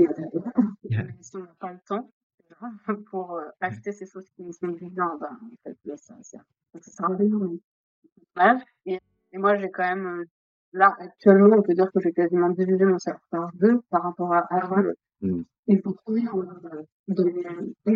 si 1.21 1.37
on 1.37 1.41
n'a 1.41 1.55
pas 1.61 1.73
le 1.73 1.79
temps 1.87 2.11
pour 3.11 3.37
euh, 3.37 3.49
acheter 3.61 3.93
ces 3.93 4.07
choses 4.07 4.29
qui 4.31 4.43
nous 4.43 4.53
sont 4.53 4.69
bien, 4.69 5.17
ben, 5.21 5.39
en 5.41 5.57
fait, 5.63 5.77
ça, 5.97 6.15
ça, 6.23 6.39
ça 6.75 6.81
sert 6.81 7.11
à 7.11 7.17
rien. 7.17 8.59
Et, 8.87 8.99
et 9.33 9.39
moi, 9.39 9.57
j'ai 9.57 9.71
quand 9.71 9.85
même, 9.85 10.07
euh, 10.07 10.25
là, 10.73 10.97
actuellement, 10.99 11.57
on 11.57 11.63
peut 11.63 11.75
dire 11.75 11.91
que 11.93 12.01
j'ai 12.01 12.13
quasiment 12.13 12.51
divisé 12.51 12.85
mon 12.85 12.99
salaire 12.99 13.21
par 13.31 13.53
deux 13.55 13.81
par 13.89 14.03
rapport 14.03 14.35
à 14.35 14.41
avant. 14.51 14.83
Mm. 15.21 15.43
Et 15.69 15.77
pour 15.79 15.95
trouver, 15.99 16.23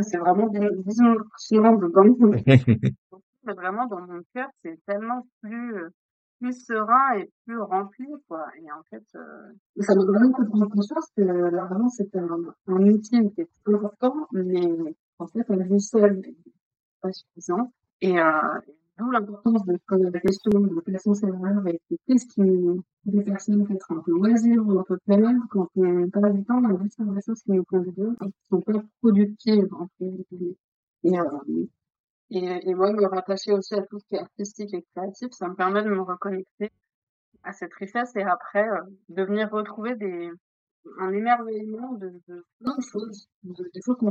c'est 0.02 0.18
vraiment 0.18 0.46
des 0.46 0.68
visions 0.84 1.14
de 1.14 1.86
banque. 1.88 2.18
Mais 3.44 3.54
vraiment, 3.54 3.86
dans 3.86 4.00
mon 4.00 4.22
cœur, 4.32 4.48
c'est 4.62 4.78
tellement 4.86 5.26
plus, 5.42 5.74
plus 6.40 6.64
serein 6.64 7.18
et 7.18 7.30
plus 7.44 7.58
rempli, 7.58 8.06
quoi. 8.28 8.46
Et 8.60 8.70
en 8.70 8.82
fait, 8.90 9.04
euh, 9.14 9.52
ça 9.80 9.94
m'a 9.94 10.04
vraiment 10.04 10.36
fait 10.36 10.44
prendre 10.46 10.68
conscience 10.68 11.06
que 11.16 11.22
l'argent, 11.22 11.88
c'était 11.88 12.18
un, 12.18 12.38
un 12.68 12.88
outil 12.88 13.30
qui 13.34 13.40
est 13.42 13.48
important, 13.66 14.28
mais 14.32 14.94
en 15.18 15.26
fait, 15.26 15.50
à 15.50 15.56
lui 15.56 15.80
seul, 15.80 16.22
pas 17.00 17.12
suffisant. 17.12 17.72
Et 18.00 18.18
euh, 18.18 18.30
d'où 18.98 19.10
l'importance 19.10 19.64
de 19.66 19.78
poser 19.86 20.10
la 20.10 20.20
question 20.20 20.60
de 20.60 20.80
placer 20.80 21.14
ses 21.14 21.30
valeurs 21.30 21.66
et 21.68 21.80
qu'est-ce 22.06 22.26
qui 22.26 22.42
des 23.04 23.22
personnes 23.22 23.66
peut-être 23.66 23.92
un 23.92 24.00
peu 24.00 24.12
loisir 24.12 24.66
ou 24.66 24.78
un 24.78 24.82
peu 24.82 24.98
plein 25.06 25.40
quand 25.50 25.68
on 25.76 25.82
n'a 25.82 26.06
pas 26.08 26.30
du 26.30 26.44
temps, 26.44 26.58
on 26.58 26.74
a 26.74 26.82
juste 26.82 27.00
des 27.00 27.20
choses 27.22 27.42
qui 27.42 27.52
nous 27.52 27.64
conviennent 27.64 28.16
et 28.22 28.26
qui 28.26 28.48
sont 28.48 28.60
pas 28.60 28.82
productives, 29.00 29.72
en 29.74 29.88
fait. 29.98 30.26
Et, 31.04 31.18
euh, 31.18 31.66
et, 32.30 32.68
et 32.68 32.74
moi, 32.74 32.92
me 32.92 33.06
rattacher 33.06 33.52
aussi 33.52 33.74
à 33.74 33.82
tout 33.82 33.98
ce 33.98 34.06
qui 34.06 34.16
est 34.16 34.20
artistique 34.20 34.74
et 34.74 34.84
créatif, 34.94 35.28
ça 35.32 35.48
me 35.48 35.54
permet 35.54 35.82
de 35.82 35.90
me 35.90 36.00
reconnecter 36.00 36.72
à 37.44 37.52
cette 37.52 37.72
richesse 37.74 38.14
et 38.16 38.22
après 38.22 38.68
euh, 38.68 38.80
de 39.08 39.22
venir 39.22 39.50
retrouver 39.50 39.94
des, 39.94 40.30
un 40.98 41.12
émerveillement 41.12 41.92
de, 41.92 42.12
de 42.28 42.44
plein 42.60 42.76
de 42.76 42.82
choses, 42.82 43.28
de, 43.44 43.70
des 43.72 43.80
choses 43.84 43.96
qu'on, 43.98 44.10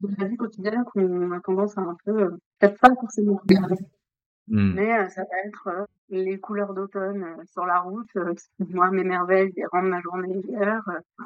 de 0.00 0.14
la 0.18 0.26
vie 0.26 0.36
quotidienne 0.36 0.84
qu'on 0.84 1.32
a 1.32 1.40
tendance 1.40 1.76
à 1.76 1.82
un 1.82 1.96
peu, 2.04 2.22
euh, 2.22 2.30
peut-être 2.58 2.80
pas 2.80 2.94
forcément 2.94 3.36
regarder. 3.36 3.84
Mmh. 4.48 4.72
Mais 4.74 4.98
euh, 4.98 5.08
ça 5.10 5.22
va 5.22 5.38
être 5.46 5.86
les 6.08 6.40
couleurs 6.40 6.72
d'automne 6.72 7.36
sur 7.52 7.66
la 7.66 7.80
route, 7.80 8.10
moi 8.58 8.90
m'émerveillent 8.90 9.52
et 9.56 9.66
rendent 9.66 9.90
ma 9.90 10.00
journée 10.00 10.34
meilleure. 10.34 10.82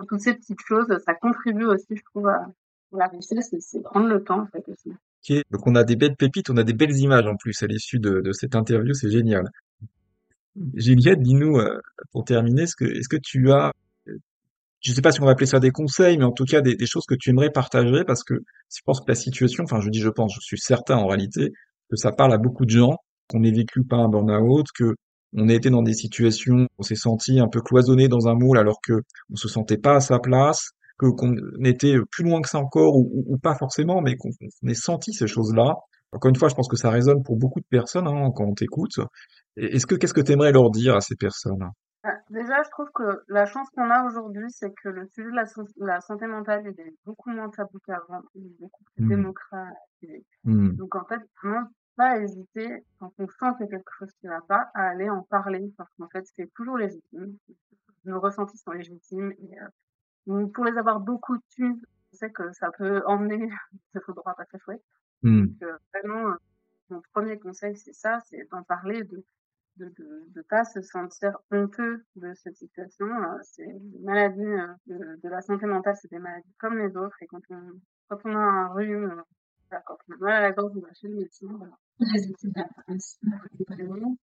toutes 0.08 0.20
ces 0.20 0.34
petites 0.34 0.60
choses, 0.60 0.88
ça 1.06 1.14
contribue 1.14 1.64
aussi, 1.64 1.96
je 1.96 2.02
trouve, 2.12 2.28
à, 2.28 2.46
la 2.92 3.06
richesse, 3.06 3.54
c'est 3.60 3.82
prendre 3.82 4.08
le 4.08 4.22
temps 4.22 4.40
en 4.40 4.46
fait 4.46 4.68
aussi. 4.68 4.92
Donc 5.50 5.66
on 5.66 5.74
a 5.74 5.84
des 5.84 5.96
belles 5.96 6.16
pépites, 6.16 6.50
on 6.50 6.56
a 6.56 6.64
des 6.64 6.72
belles 6.74 6.96
images 6.96 7.26
en 7.26 7.36
plus 7.36 7.62
à 7.62 7.66
l'issue 7.66 7.98
de, 7.98 8.20
de 8.20 8.32
cette 8.32 8.54
interview, 8.54 8.94
c'est 8.94 9.10
génial. 9.10 9.50
Juliette, 10.74 11.20
dis-nous, 11.20 11.58
euh, 11.58 11.80
pour 12.12 12.24
terminer, 12.24 12.62
est-ce 12.62 12.76
que, 12.76 13.16
tu 13.16 13.50
as, 13.50 13.72
je 14.06 14.90
ne 14.90 14.94
sais 14.94 15.02
pas 15.02 15.10
si 15.10 15.20
on 15.20 15.24
va 15.24 15.32
appeler 15.32 15.46
ça 15.46 15.58
des 15.58 15.70
conseils, 15.70 16.16
mais 16.18 16.24
en 16.24 16.32
tout 16.32 16.44
cas 16.44 16.60
des, 16.60 16.76
des 16.76 16.86
choses 16.86 17.06
que 17.06 17.14
tu 17.14 17.30
aimerais 17.30 17.50
partager, 17.50 18.04
parce 18.04 18.22
que 18.22 18.34
je 18.34 18.80
pense 18.84 19.00
que 19.00 19.06
la 19.08 19.16
situation, 19.16 19.64
enfin 19.64 19.80
je 19.80 19.88
dis 19.88 20.00
je 20.00 20.10
pense, 20.10 20.34
je 20.34 20.40
suis 20.40 20.58
certain 20.58 20.96
en 20.96 21.06
réalité, 21.06 21.52
que 21.90 21.96
ça 21.96 22.12
parle 22.12 22.32
à 22.32 22.38
beaucoup 22.38 22.64
de 22.64 22.70
gens, 22.70 22.98
qu'on 23.28 23.42
ait 23.42 23.50
vécu 23.50 23.82
par 23.82 24.00
un 24.00 24.08
burn-out, 24.08 24.66
que 24.74 24.94
on 25.36 25.48
a 25.48 25.54
été 25.54 25.70
dans 25.70 25.82
des 25.82 25.94
situations, 25.94 26.62
où 26.62 26.66
on 26.78 26.82
s'est 26.82 26.94
senti 26.94 27.40
un 27.40 27.48
peu 27.48 27.60
cloisonné 27.60 28.06
dans 28.06 28.28
un 28.28 28.34
moule 28.34 28.58
alors 28.58 28.78
que 28.80 29.02
on 29.30 29.36
se 29.36 29.48
sentait 29.48 29.78
pas 29.78 29.96
à 29.96 30.00
sa 30.00 30.20
place, 30.20 30.70
que 30.98 31.06
qu'on 31.06 31.34
était 31.64 31.96
plus 32.10 32.24
loin 32.24 32.40
que 32.40 32.48
ça 32.48 32.58
encore 32.58 32.96
ou, 32.96 33.38
pas 33.42 33.54
forcément, 33.54 34.00
mais 34.00 34.16
qu'on 34.16 34.30
ait 34.68 34.74
senti 34.74 35.12
ces 35.12 35.26
choses-là. 35.26 35.74
Encore 36.12 36.28
une 36.28 36.36
fois, 36.36 36.48
je 36.48 36.54
pense 36.54 36.68
que 36.68 36.76
ça 36.76 36.90
résonne 36.90 37.22
pour 37.24 37.36
beaucoup 37.36 37.60
de 37.60 37.66
personnes 37.68 38.06
hein, 38.06 38.30
quand 38.34 38.44
on 38.44 38.54
t'écoute. 38.54 39.00
Est-ce 39.56 39.86
que 39.86 39.96
qu'est-ce 39.96 40.14
que 40.14 40.20
tu 40.20 40.32
aimerais 40.32 40.52
leur 40.52 40.70
dire 40.70 40.94
à 40.94 41.00
ces 41.00 41.16
personnes 41.16 41.68
bah, 42.04 42.10
Déjà, 42.30 42.62
je 42.62 42.70
trouve 42.70 42.88
que 42.94 43.22
la 43.28 43.46
chance 43.46 43.68
qu'on 43.74 43.90
a 43.90 44.04
aujourd'hui, 44.06 44.46
c'est 44.50 44.72
que 44.82 44.88
le 44.88 45.06
sujet 45.08 45.30
de 45.30 45.84
la, 45.86 46.00
santé 46.00 46.26
mentale 46.26 46.62
il 46.64 46.80
est 46.80 46.94
beaucoup 47.04 47.30
moins 47.30 47.50
tabou 47.50 47.78
qu'avant, 47.84 48.22
il 48.36 48.46
est 48.46 48.60
beaucoup 48.60 48.84
plus 48.94 49.04
mmh. 49.04 49.08
démocratique. 49.08 50.26
Mmh. 50.44 50.76
Donc 50.76 50.94
en 50.94 51.04
fait, 51.06 51.20
vraiment 51.42 51.66
pas 51.96 52.18
hésiter 52.18 52.84
quand 52.98 53.12
on 53.18 53.26
sent 53.26 53.56
qu'il 53.56 53.66
y 53.66 53.68
a 53.68 53.76
quelque 53.76 53.92
chose 53.98 54.10
qui 54.20 54.26
ne 54.26 54.32
va 54.32 54.40
pas 54.42 54.70
à 54.74 54.88
aller 54.88 55.08
en 55.08 55.22
parler 55.22 55.72
parce 55.76 55.90
qu'en 55.98 56.08
fait 56.08 56.24
c'est 56.34 56.52
toujours 56.54 56.76
légitime. 56.76 57.36
Nos 58.04 58.20
ressentis 58.20 58.58
sont 58.58 58.72
légitimes 58.72 59.32
et 59.38 59.58
euh, 59.60 59.68
pour 60.26 60.64
les 60.64 60.78
avoir 60.78 61.00
beaucoup 61.00 61.36
tues, 61.50 61.76
je 62.12 62.16
sais 62.16 62.30
que 62.30 62.52
ça 62.52 62.70
peut 62.76 63.02
emmener 63.06 63.48
des 63.94 64.00
droit 64.08 64.34
pas 64.34 64.44
très 64.44 64.58
chouette. 64.58 64.82
Mmh. 65.22 65.46
Donc, 65.46 65.62
euh, 65.62 65.76
vraiment, 65.92 66.30
euh, 66.30 66.36
mon 66.90 67.02
premier 67.12 67.38
conseil, 67.38 67.76
c'est 67.76 67.94
ça, 67.94 68.20
c'est 68.26 68.48
d'en 68.50 68.62
parler, 68.62 69.04
de 69.04 69.24
de, 69.76 69.86
de, 69.86 70.32
de 70.34 70.42
pas 70.42 70.64
se 70.64 70.82
sentir 70.82 71.36
honteux 71.50 72.04
de 72.16 72.34
cette 72.34 72.56
situation. 72.56 73.06
Euh, 73.06 73.38
c'est 73.42 73.66
des 73.66 73.98
maladies 74.00 74.42
de, 74.86 75.20
de, 75.22 75.28
la 75.28 75.40
santé 75.42 75.66
mentale, 75.66 75.96
c'est 76.00 76.10
des 76.10 76.18
maladies 76.18 76.54
comme 76.58 76.78
les 76.78 76.96
autres. 76.96 77.16
Et 77.22 77.26
quand 77.26 77.42
on, 77.50 77.80
quand 78.08 78.18
on 78.24 78.34
a 78.36 78.38
un 78.38 78.68
rhume, 78.68 79.22
quand 79.70 79.98
on 80.08 80.14
a 80.14 80.16
mal 80.18 80.32
à 80.32 80.40
la 80.42 80.52
gorge, 80.52 80.72
on 80.76 80.80
va 80.80 80.92
chez 80.94 81.08
le 81.08 81.16
médecin. 81.16 81.46
Voilà. 81.48 81.76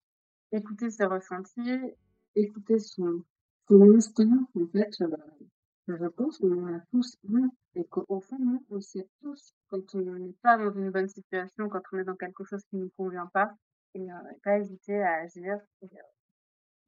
Écouter 0.54 0.90
ses 0.90 1.06
ressentis, 1.06 1.96
écouter 2.36 2.78
son, 2.78 3.24
son 3.70 3.96
instinct, 3.96 4.46
en 4.54 4.68
fait, 4.68 4.94
je 5.98 6.08
pense 6.08 6.38
qu'on 6.38 6.76
a 6.76 6.80
tous 6.92 7.18
un 7.34 7.50
et 7.76 7.86
qu'au 7.86 8.20
fond, 8.20 8.38
nous, 8.40 8.64
on 8.70 8.82
sait 8.82 9.08
tous 9.22 9.54
quand 9.70 9.96
on 9.96 10.00
n'est 10.02 10.36
pas 10.42 10.58
dans 10.58 10.72
une 10.72 10.92
bonne 10.92 11.08
situation, 11.08 11.70
quand 11.70 11.82
on 11.92 12.00
est 12.00 12.04
dans 12.04 12.16
quelque 12.16 12.44
chose 12.44 12.64
qui 12.70 12.76
ne 12.76 12.84
nous 12.84 12.92
convient 12.98 13.30
pas, 13.34 13.54
et 13.94 14.12
euh, 14.12 14.16
pas 14.44 14.60
hésiter 14.60 15.02
à 15.02 15.22
agir 15.22 15.58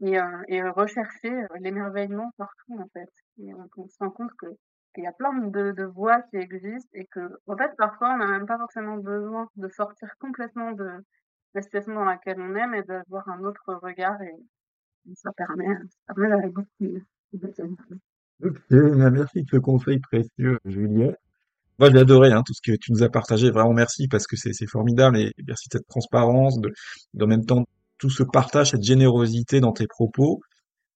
et, 0.01 0.17
euh, 0.19 0.43
euh, 0.51 0.71
rechercher 0.71 1.45
l'émerveillement 1.59 2.31
partout, 2.37 2.79
en 2.79 2.87
fait. 2.93 3.09
Et 3.39 3.53
on, 3.53 3.87
se 3.87 3.97
rend 3.99 4.09
compte 4.09 4.31
qu'il 4.39 5.03
y 5.03 5.07
a 5.07 5.13
plein 5.13 5.33
de, 5.33 5.71
de 5.71 5.83
voies 5.83 6.21
qui 6.23 6.37
existent 6.37 6.89
et 6.93 7.05
que, 7.07 7.39
en 7.47 7.57
fait, 7.57 7.75
parfois, 7.77 8.13
on 8.13 8.17
n'a 8.17 8.27
même 8.27 8.45
pas 8.45 8.57
forcément 8.57 8.97
besoin 8.97 9.47
de 9.55 9.67
sortir 9.69 10.09
complètement 10.19 10.71
de 10.71 11.03
la 11.53 11.61
situation 11.61 11.93
dans 11.93 12.05
laquelle 12.05 12.39
on 12.39 12.55
est, 12.55 12.67
mais 12.67 12.83
d'avoir 12.83 13.27
un 13.29 13.43
autre 13.43 13.73
regard 13.81 14.21
et, 14.21 14.35
ça 15.15 15.31
permet, 15.33 15.67
ça 16.07 16.13
permet 16.13 16.29
d'aller 16.29 16.49
beaucoup 16.49 16.69
mieux. 16.79 17.05
Ok, 18.43 18.59
merci 18.71 19.43
de 19.43 19.49
ce 19.49 19.57
conseil 19.57 19.99
précieux, 19.99 20.59
Juliette. 20.65 21.17
Moi, 21.79 21.89
j'ai 21.91 21.99
adoré 21.99 22.31
hein, 22.31 22.43
tout 22.45 22.53
ce 22.53 22.61
que 22.61 22.77
tu 22.77 22.91
nous 22.91 23.03
as 23.03 23.09
partagé. 23.09 23.49
Vraiment, 23.49 23.73
merci 23.73 24.07
parce 24.07 24.27
que 24.27 24.35
c'est 24.35 24.67
formidable 24.67 25.17
et 25.17 25.31
merci 25.47 25.69
de 25.69 25.77
cette 25.77 25.87
transparence, 25.87 26.59
de, 26.59 26.71
en 27.19 27.27
même 27.27 27.45
temps 27.45 27.65
tout 27.97 28.09
ce 28.09 28.23
partage, 28.23 28.71
cette 28.71 28.83
générosité 28.83 29.59
dans 29.59 29.71
tes 29.71 29.87
propos. 29.87 30.41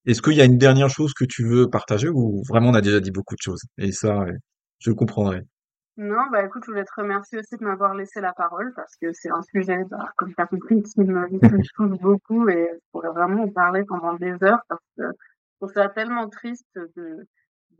Est-ce 0.06 0.22
qu'il 0.22 0.34
y 0.34 0.42
a 0.42 0.46
une 0.46 0.58
dernière 0.58 0.90
chose 0.90 1.14
que 1.14 1.26
tu 1.26 1.46
veux 1.48 1.70
partager 1.70 2.10
ou 2.10 2.44
vraiment 2.48 2.70
on 2.70 2.74
a 2.74 2.82
déjà 2.82 3.00
dit 3.00 3.12
beaucoup 3.12 3.36
de 3.36 3.42
choses? 3.42 3.62
Et 3.78 3.92
ça, 3.92 4.26
je 4.80 4.90
le 4.90 4.96
comprendrai. 4.96 5.42
Non, 5.98 6.30
bah 6.32 6.46
écoute, 6.46 6.62
je 6.66 6.72
voulais 6.72 6.86
te 6.86 6.92
remercier 6.96 7.40
aussi 7.40 7.58
de 7.58 7.66
m'avoir 7.66 7.96
laissé 7.96 8.22
la 8.22 8.32
parole 8.32 8.72
parce 8.76 8.96
que 9.02 9.12
c'est 9.14 9.32
un 9.32 9.42
sujet, 9.42 9.84
bah, 9.90 10.12
comme 10.16 10.30
tu 10.30 10.36
as 10.38 10.46
compris, 10.46 10.84
qui 10.84 11.02
me, 11.02 11.28
qui 11.28 11.40
me 11.42 11.64
touche 11.76 12.00
beaucoup 12.00 12.48
et 12.50 12.70
je 12.72 12.80
pourrais 12.92 13.10
vraiment 13.10 13.44
en 13.44 13.50
parler 13.50 13.84
pendant 13.84 14.14
des 14.14 14.32
heures 14.44 14.62
parce 14.70 14.84
que 14.96 15.04
trouve 15.58 15.74
ça 15.74 15.90
tellement 15.90 16.30
triste 16.30 16.80
de, 16.96 17.28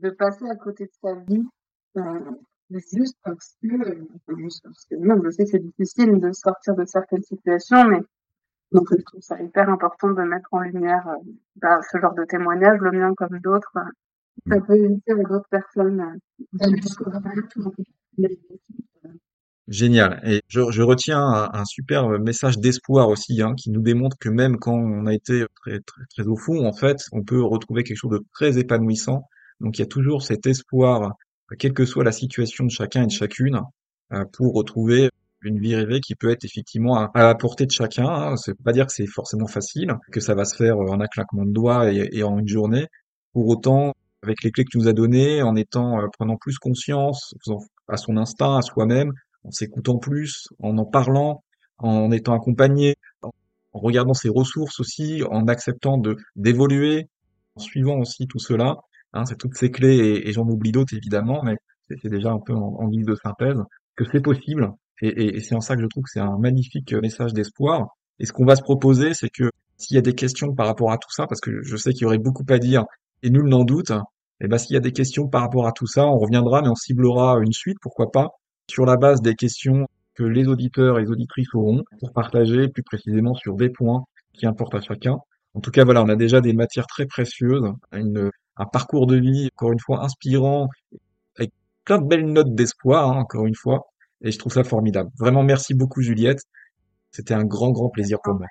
de 0.00 0.10
passer 0.10 0.44
à 0.48 0.56
côté 0.56 0.84
de 0.84 0.92
sa 1.00 1.14
vie 1.14 1.44
euh, 1.96 2.32
juste 2.70 3.16
parce 3.24 3.56
que, 3.62 3.68
euh, 3.68 4.98
non, 4.98 5.20
je 5.24 5.30
sais 5.30 5.44
que 5.44 5.50
c'est 5.50 5.58
difficile 5.58 6.20
de 6.20 6.32
sortir 6.32 6.74
de 6.74 6.84
certaines 6.84 7.22
situations, 7.22 7.84
mais 7.84 8.00
donc 8.72 8.88
je 8.90 9.02
trouve 9.02 9.20
ça 9.22 9.40
hyper 9.40 9.68
important 9.70 10.10
de 10.10 10.22
mettre 10.22 10.48
en 10.52 10.60
lumière 10.60 11.08
euh, 11.08 11.16
bah, 11.56 11.80
ce 11.90 11.98
genre 11.98 12.14
de 12.14 12.24
témoignage, 12.24 12.78
le 12.80 12.92
mien 12.92 13.14
comme 13.16 13.38
d'autres. 13.40 13.72
ça 14.46 14.60
peut 14.60 14.76
éviter 14.76 15.12
à 15.12 15.22
d'autres 15.22 15.48
personnes 15.48 16.00
euh, 16.00 16.76
jusqu'au 16.76 17.10
Génial. 19.68 20.20
Et 20.24 20.40
je, 20.48 20.70
je 20.70 20.82
retiens 20.82 21.50
un, 21.52 21.64
super 21.66 22.08
message 22.18 22.58
d'espoir 22.58 23.10
aussi, 23.10 23.42
hein, 23.42 23.54
qui 23.54 23.70
nous 23.70 23.82
démontre 23.82 24.16
que 24.18 24.30
même 24.30 24.56
quand 24.56 24.72
on 24.72 25.04
a 25.04 25.12
été 25.12 25.44
très, 25.56 25.80
très, 25.80 26.02
très 26.10 26.26
au 26.26 26.36
fond, 26.36 26.66
en 26.66 26.72
fait, 26.72 26.96
on 27.12 27.22
peut 27.22 27.42
retrouver 27.42 27.84
quelque 27.84 27.98
chose 27.98 28.12
de 28.12 28.24
très 28.32 28.58
épanouissant. 28.58 29.24
Donc 29.60 29.76
il 29.76 29.82
y 29.82 29.84
a 29.84 29.86
toujours 29.86 30.22
cet 30.22 30.46
espoir, 30.46 31.12
quelle 31.58 31.74
que 31.74 31.84
soit 31.84 32.02
la 32.02 32.12
situation 32.12 32.64
de 32.64 32.70
chacun 32.70 33.02
et 33.02 33.06
de 33.06 33.12
chacune, 33.12 33.60
euh, 34.14 34.24
pour 34.32 34.54
retrouver 34.54 35.10
une 35.42 35.60
vie 35.60 35.76
rêvée 35.76 36.00
qui 36.00 36.14
peut 36.14 36.30
être 36.30 36.44
effectivement 36.44 36.96
à, 36.96 37.10
la 37.22 37.34
portée 37.34 37.66
de 37.66 37.70
chacun. 37.70 38.08
Hein. 38.08 38.36
C'est 38.36 38.54
pas 38.54 38.72
dire 38.72 38.86
que 38.86 38.92
c'est 38.92 39.06
forcément 39.06 39.48
facile, 39.48 39.92
que 40.12 40.20
ça 40.20 40.34
va 40.34 40.46
se 40.46 40.56
faire 40.56 40.78
en 40.78 40.98
un 40.98 41.06
claquement 41.06 41.44
de 41.44 41.52
doigts 41.52 41.92
et, 41.92 42.08
et 42.12 42.22
en 42.22 42.38
une 42.38 42.48
journée. 42.48 42.86
Pour 43.34 43.46
autant, 43.48 43.92
avec 44.22 44.42
les 44.42 44.50
clés 44.50 44.64
que 44.64 44.70
tu 44.70 44.78
nous 44.78 44.88
as 44.88 44.94
données, 44.94 45.42
en 45.42 45.56
étant 45.56 46.00
euh, 46.00 46.06
prenant 46.18 46.36
plus 46.36 46.58
conscience, 46.58 47.34
en 47.34 47.38
faisant 47.44 47.66
à 47.88 47.98
son 47.98 48.16
instinct, 48.16 48.56
à 48.56 48.62
soi-même, 48.62 49.12
en 49.48 49.50
s'écoutant 49.50 49.98
plus, 49.98 50.48
en 50.60 50.76
en 50.78 50.84
parlant, 50.84 51.42
en 51.78 52.10
étant 52.12 52.34
accompagné, 52.34 52.96
en 53.22 53.32
regardant 53.72 54.14
ses 54.14 54.28
ressources 54.28 54.80
aussi, 54.80 55.22
en 55.30 55.48
acceptant 55.48 55.98
de 55.98 56.16
d'évoluer, 56.36 57.08
en 57.56 57.60
suivant 57.60 57.98
aussi 57.98 58.26
tout 58.26 58.38
cela. 58.38 58.76
Hein, 59.14 59.24
c'est 59.24 59.38
toutes 59.38 59.56
ces 59.56 59.70
clés 59.70 60.22
et, 60.24 60.32
j'en 60.32 60.46
oublie 60.46 60.72
d'autres 60.72 60.94
évidemment, 60.94 61.42
mais 61.42 61.56
c'est 61.88 62.10
déjà 62.10 62.30
un 62.30 62.40
peu 62.40 62.52
en, 62.54 62.88
guise 62.88 63.06
de 63.06 63.14
synthèse 63.14 63.62
que 63.96 64.04
c'est 64.12 64.20
possible. 64.20 64.70
Et, 65.00 65.40
c'est 65.40 65.54
en 65.54 65.60
ça 65.60 65.76
que 65.76 65.82
je 65.82 65.86
trouve 65.86 66.04
que 66.04 66.10
c'est 66.12 66.20
un 66.20 66.38
magnifique 66.38 66.92
message 66.92 67.32
d'espoir. 67.32 67.96
Et 68.18 68.26
ce 68.26 68.32
qu'on 68.32 68.44
va 68.44 68.56
se 68.56 68.62
proposer, 68.62 69.14
c'est 69.14 69.30
que 69.30 69.50
s'il 69.76 69.94
y 69.94 69.98
a 69.98 70.02
des 70.02 70.14
questions 70.14 70.54
par 70.54 70.66
rapport 70.66 70.92
à 70.92 70.98
tout 70.98 71.10
ça, 71.10 71.26
parce 71.26 71.40
que 71.40 71.62
je 71.62 71.76
sais 71.76 71.92
qu'il 71.92 72.02
y 72.02 72.04
aurait 72.04 72.18
beaucoup 72.18 72.44
à 72.48 72.58
dire 72.58 72.84
et 73.22 73.30
nul 73.30 73.48
n'en 73.48 73.64
doute, 73.64 73.92
et 74.40 74.48
ben 74.48 74.58
s'il 74.58 74.74
y 74.74 74.76
a 74.76 74.80
des 74.80 74.92
questions 74.92 75.28
par 75.28 75.42
rapport 75.42 75.66
à 75.66 75.72
tout 75.72 75.86
ça, 75.86 76.06
on 76.06 76.18
reviendra, 76.18 76.62
mais 76.62 76.68
on 76.68 76.74
ciblera 76.74 77.38
une 77.40 77.52
suite, 77.52 77.78
pourquoi 77.80 78.10
pas, 78.10 78.30
sur 78.68 78.86
la 78.86 78.96
base 78.96 79.20
des 79.22 79.34
questions 79.34 79.86
que 80.14 80.24
les 80.24 80.48
auditeurs 80.48 80.98
et 80.98 81.02
les 81.02 81.10
auditrices 81.10 81.54
auront 81.54 81.84
pour 82.00 82.12
partager 82.12 82.68
plus 82.68 82.82
précisément 82.82 83.34
sur 83.34 83.54
des 83.54 83.70
points 83.70 84.04
qui 84.32 84.46
importent 84.46 84.74
à 84.74 84.80
chacun. 84.80 85.18
En 85.54 85.60
tout 85.60 85.70
cas, 85.70 85.84
voilà, 85.84 86.02
on 86.02 86.08
a 86.08 86.16
déjà 86.16 86.40
des 86.40 86.52
matières 86.52 86.86
très 86.86 87.06
précieuses, 87.06 87.72
un 87.92 88.66
parcours 88.66 89.06
de 89.06 89.16
vie, 89.16 89.48
encore 89.54 89.72
une 89.72 89.80
fois, 89.80 90.04
inspirant, 90.04 90.68
avec 91.36 91.52
plein 91.84 91.98
de 91.98 92.06
belles 92.06 92.26
notes 92.26 92.54
d'espoir, 92.54 93.10
hein, 93.10 93.20
encore 93.20 93.46
une 93.46 93.54
fois, 93.54 93.86
et 94.20 94.30
je 94.30 94.38
trouve 94.38 94.52
ça 94.52 94.64
formidable. 94.64 95.10
Vraiment, 95.18 95.42
merci 95.42 95.74
beaucoup, 95.74 96.02
Juliette. 96.02 96.42
C'était 97.10 97.34
un 97.34 97.44
grand, 97.44 97.70
grand 97.70 97.88
plaisir 97.88 98.18
pour 98.22 98.34
moi. 98.34 98.46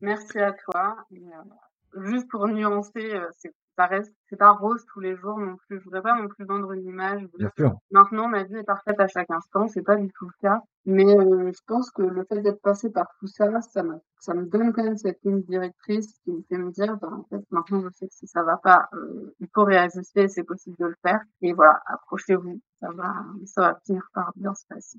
Merci 0.00 0.38
à 0.38 0.52
toi. 0.52 0.96
Euh, 1.12 2.02
juste 2.06 2.28
pour 2.28 2.46
nuancer, 2.48 3.14
euh, 3.14 3.26
c'est 3.38 3.52
ça 3.76 3.86
reste, 3.86 4.14
c'est 4.28 4.36
pas 4.36 4.50
rose 4.52 4.84
tous 4.92 5.00
les 5.00 5.16
jours 5.16 5.38
non 5.38 5.56
plus. 5.66 5.78
Je 5.80 5.84
voudrais 5.84 6.02
pas 6.02 6.14
non 6.20 6.28
plus 6.28 6.44
vendre 6.44 6.72
une 6.72 6.84
image. 6.86 7.22
de- 7.22 7.38
Bien 7.38 7.50
sûr. 7.56 7.76
Maintenant, 7.90 8.28
ma 8.28 8.44
vie 8.44 8.56
est 8.56 8.62
parfaite 8.64 8.98
à 9.00 9.06
chaque 9.08 9.30
instant. 9.30 9.66
C'est 9.68 9.82
pas 9.82 9.96
du 9.96 10.08
tout 10.12 10.26
le 10.26 10.32
cas. 10.40 10.60
Mais 10.86 11.16
euh, 11.18 11.50
je 11.52 11.60
pense 11.66 11.90
que 11.90 12.02
le 12.02 12.24
fait 12.24 12.40
d'être 12.42 12.60
passé 12.60 12.90
par 12.90 13.06
tout 13.18 13.26
ça, 13.26 13.60
ça 13.62 13.82
me, 13.82 13.94
ça 14.20 14.34
me 14.34 14.44
donne 14.46 14.72
quand 14.72 14.84
même 14.84 14.96
cette 14.98 15.18
ligne 15.24 15.42
directrice 15.42 16.18
qui 16.24 16.32
me 16.32 16.42
fait 16.48 16.58
me 16.58 16.70
dire, 16.70 16.96
bah, 16.98 17.08
en 17.10 17.24
fait, 17.24 17.42
maintenant, 17.50 17.80
je 17.82 17.88
sais 17.94 18.06
que 18.06 18.14
si 18.14 18.26
ça 18.26 18.42
va 18.42 18.58
pas, 18.58 18.88
euh, 18.94 19.34
il 19.40 19.48
faut 19.54 19.64
réajuster, 19.64 20.28
c'est 20.28 20.44
possible 20.44 20.76
de 20.78 20.86
le 20.86 20.96
faire. 21.02 21.20
Et 21.42 21.52
voilà, 21.52 21.80
approchez-vous. 21.86 22.60
Ça 22.80 22.90
va, 22.92 23.14
ça 23.46 23.60
va 23.62 23.80
finir 23.86 24.06
par 24.12 24.32
bien 24.36 24.54
se 24.54 24.66
passer. 24.68 24.98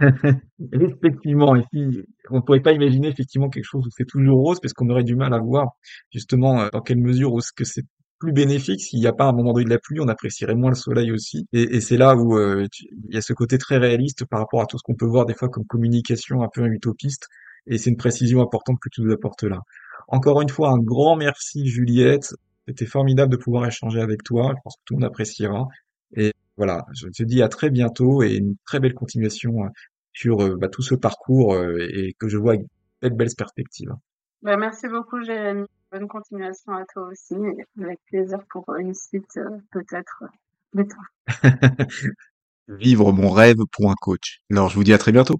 Effectivement, 0.72 1.56
ici, 1.56 2.02
on 2.30 2.36
ne 2.36 2.40
pourrait 2.40 2.60
pas 2.60 2.72
imaginer 2.72 3.08
effectivement 3.08 3.48
quelque 3.48 3.64
chose 3.64 3.86
où 3.86 3.90
c'est 3.90 4.06
toujours 4.06 4.40
rose, 4.40 4.60
parce 4.60 4.72
qu'on 4.72 4.88
aurait 4.90 5.04
du 5.04 5.16
mal 5.16 5.34
à 5.34 5.38
voir 5.38 5.72
justement 6.12 6.62
euh, 6.62 6.68
dans 6.72 6.80
quelle 6.80 6.98
mesure 6.98 7.32
où 7.32 7.40
ce 7.40 7.52
que 7.52 7.64
c'est 7.64 7.84
plus 8.18 8.32
bénéfique. 8.32 8.80
S'il 8.80 9.00
n'y 9.00 9.06
a 9.06 9.12
pas 9.12 9.24
un 9.24 9.32
moment 9.32 9.52
donné 9.52 9.64
de 9.64 9.70
la 9.70 9.78
pluie, 9.78 10.00
on 10.00 10.08
apprécierait 10.08 10.54
moins 10.54 10.70
le 10.70 10.76
soleil 10.76 11.10
aussi. 11.10 11.46
Et, 11.52 11.76
et 11.76 11.80
c'est 11.80 11.96
là 11.96 12.14
où 12.14 12.36
euh, 12.36 12.66
il 13.08 13.14
y 13.14 13.16
a 13.16 13.22
ce 13.22 13.32
côté 13.32 13.58
très 13.58 13.78
réaliste 13.78 14.24
par 14.26 14.40
rapport 14.40 14.60
à 14.60 14.66
tout 14.66 14.78
ce 14.78 14.82
qu'on 14.82 14.94
peut 14.94 15.06
voir 15.06 15.26
des 15.26 15.34
fois 15.34 15.48
comme 15.48 15.64
communication 15.66 16.42
un 16.42 16.48
peu 16.52 16.66
utopiste. 16.66 17.26
Et 17.66 17.78
c'est 17.78 17.90
une 17.90 17.96
précision 17.96 18.40
importante 18.40 18.78
que 18.80 18.88
tu 18.90 19.02
nous 19.02 19.12
apportes 19.12 19.42
là. 19.42 19.60
Encore 20.08 20.40
une 20.42 20.48
fois, 20.48 20.70
un 20.70 20.78
grand 20.78 21.16
merci 21.16 21.66
Juliette. 21.66 22.34
C'était 22.68 22.86
formidable 22.86 23.32
de 23.32 23.36
pouvoir 23.36 23.66
échanger 23.66 24.00
avec 24.00 24.22
toi. 24.22 24.52
Je 24.56 24.60
pense 24.62 24.76
que 24.76 24.82
tout 24.84 24.94
le 24.94 25.00
monde 25.00 25.08
appréciera. 25.08 25.66
Et 26.16 26.32
voilà, 26.60 26.84
je 26.92 27.08
te 27.08 27.22
dis 27.22 27.40
à 27.40 27.48
très 27.48 27.70
bientôt 27.70 28.22
et 28.22 28.34
une 28.34 28.54
très 28.66 28.80
belle 28.80 28.92
continuation 28.92 29.64
euh, 29.64 29.68
sur 30.12 30.42
euh, 30.42 30.56
bah, 30.56 30.68
tout 30.68 30.82
ce 30.82 30.94
parcours 30.94 31.54
euh, 31.54 31.78
et 31.78 32.14
que 32.18 32.28
je 32.28 32.36
vois 32.36 32.52
avec 32.52 32.66
de 33.02 33.08
belles 33.16 33.34
perspectives. 33.34 33.94
Bah, 34.42 34.58
merci 34.58 34.86
beaucoup, 34.86 35.22
Jérémy. 35.22 35.64
Bonne 35.90 36.06
continuation 36.06 36.74
à 36.74 36.84
toi 36.92 37.08
aussi. 37.10 37.34
Avec 37.80 37.98
plaisir 38.08 38.40
pour 38.50 38.74
une 38.76 38.92
suite, 38.92 39.38
euh, 39.38 39.48
peut-être, 39.72 40.24
plus 40.70 40.86
tard. 41.40 41.48
Vivre 42.68 43.10
mon 43.12 43.30
rêve 43.30 43.56
pour 43.72 43.90
un 43.90 43.96
coach. 43.98 44.42
Alors 44.50 44.68
je 44.68 44.74
vous 44.74 44.84
dis 44.84 44.92
à 44.92 44.98
très 44.98 45.12
bientôt. 45.12 45.38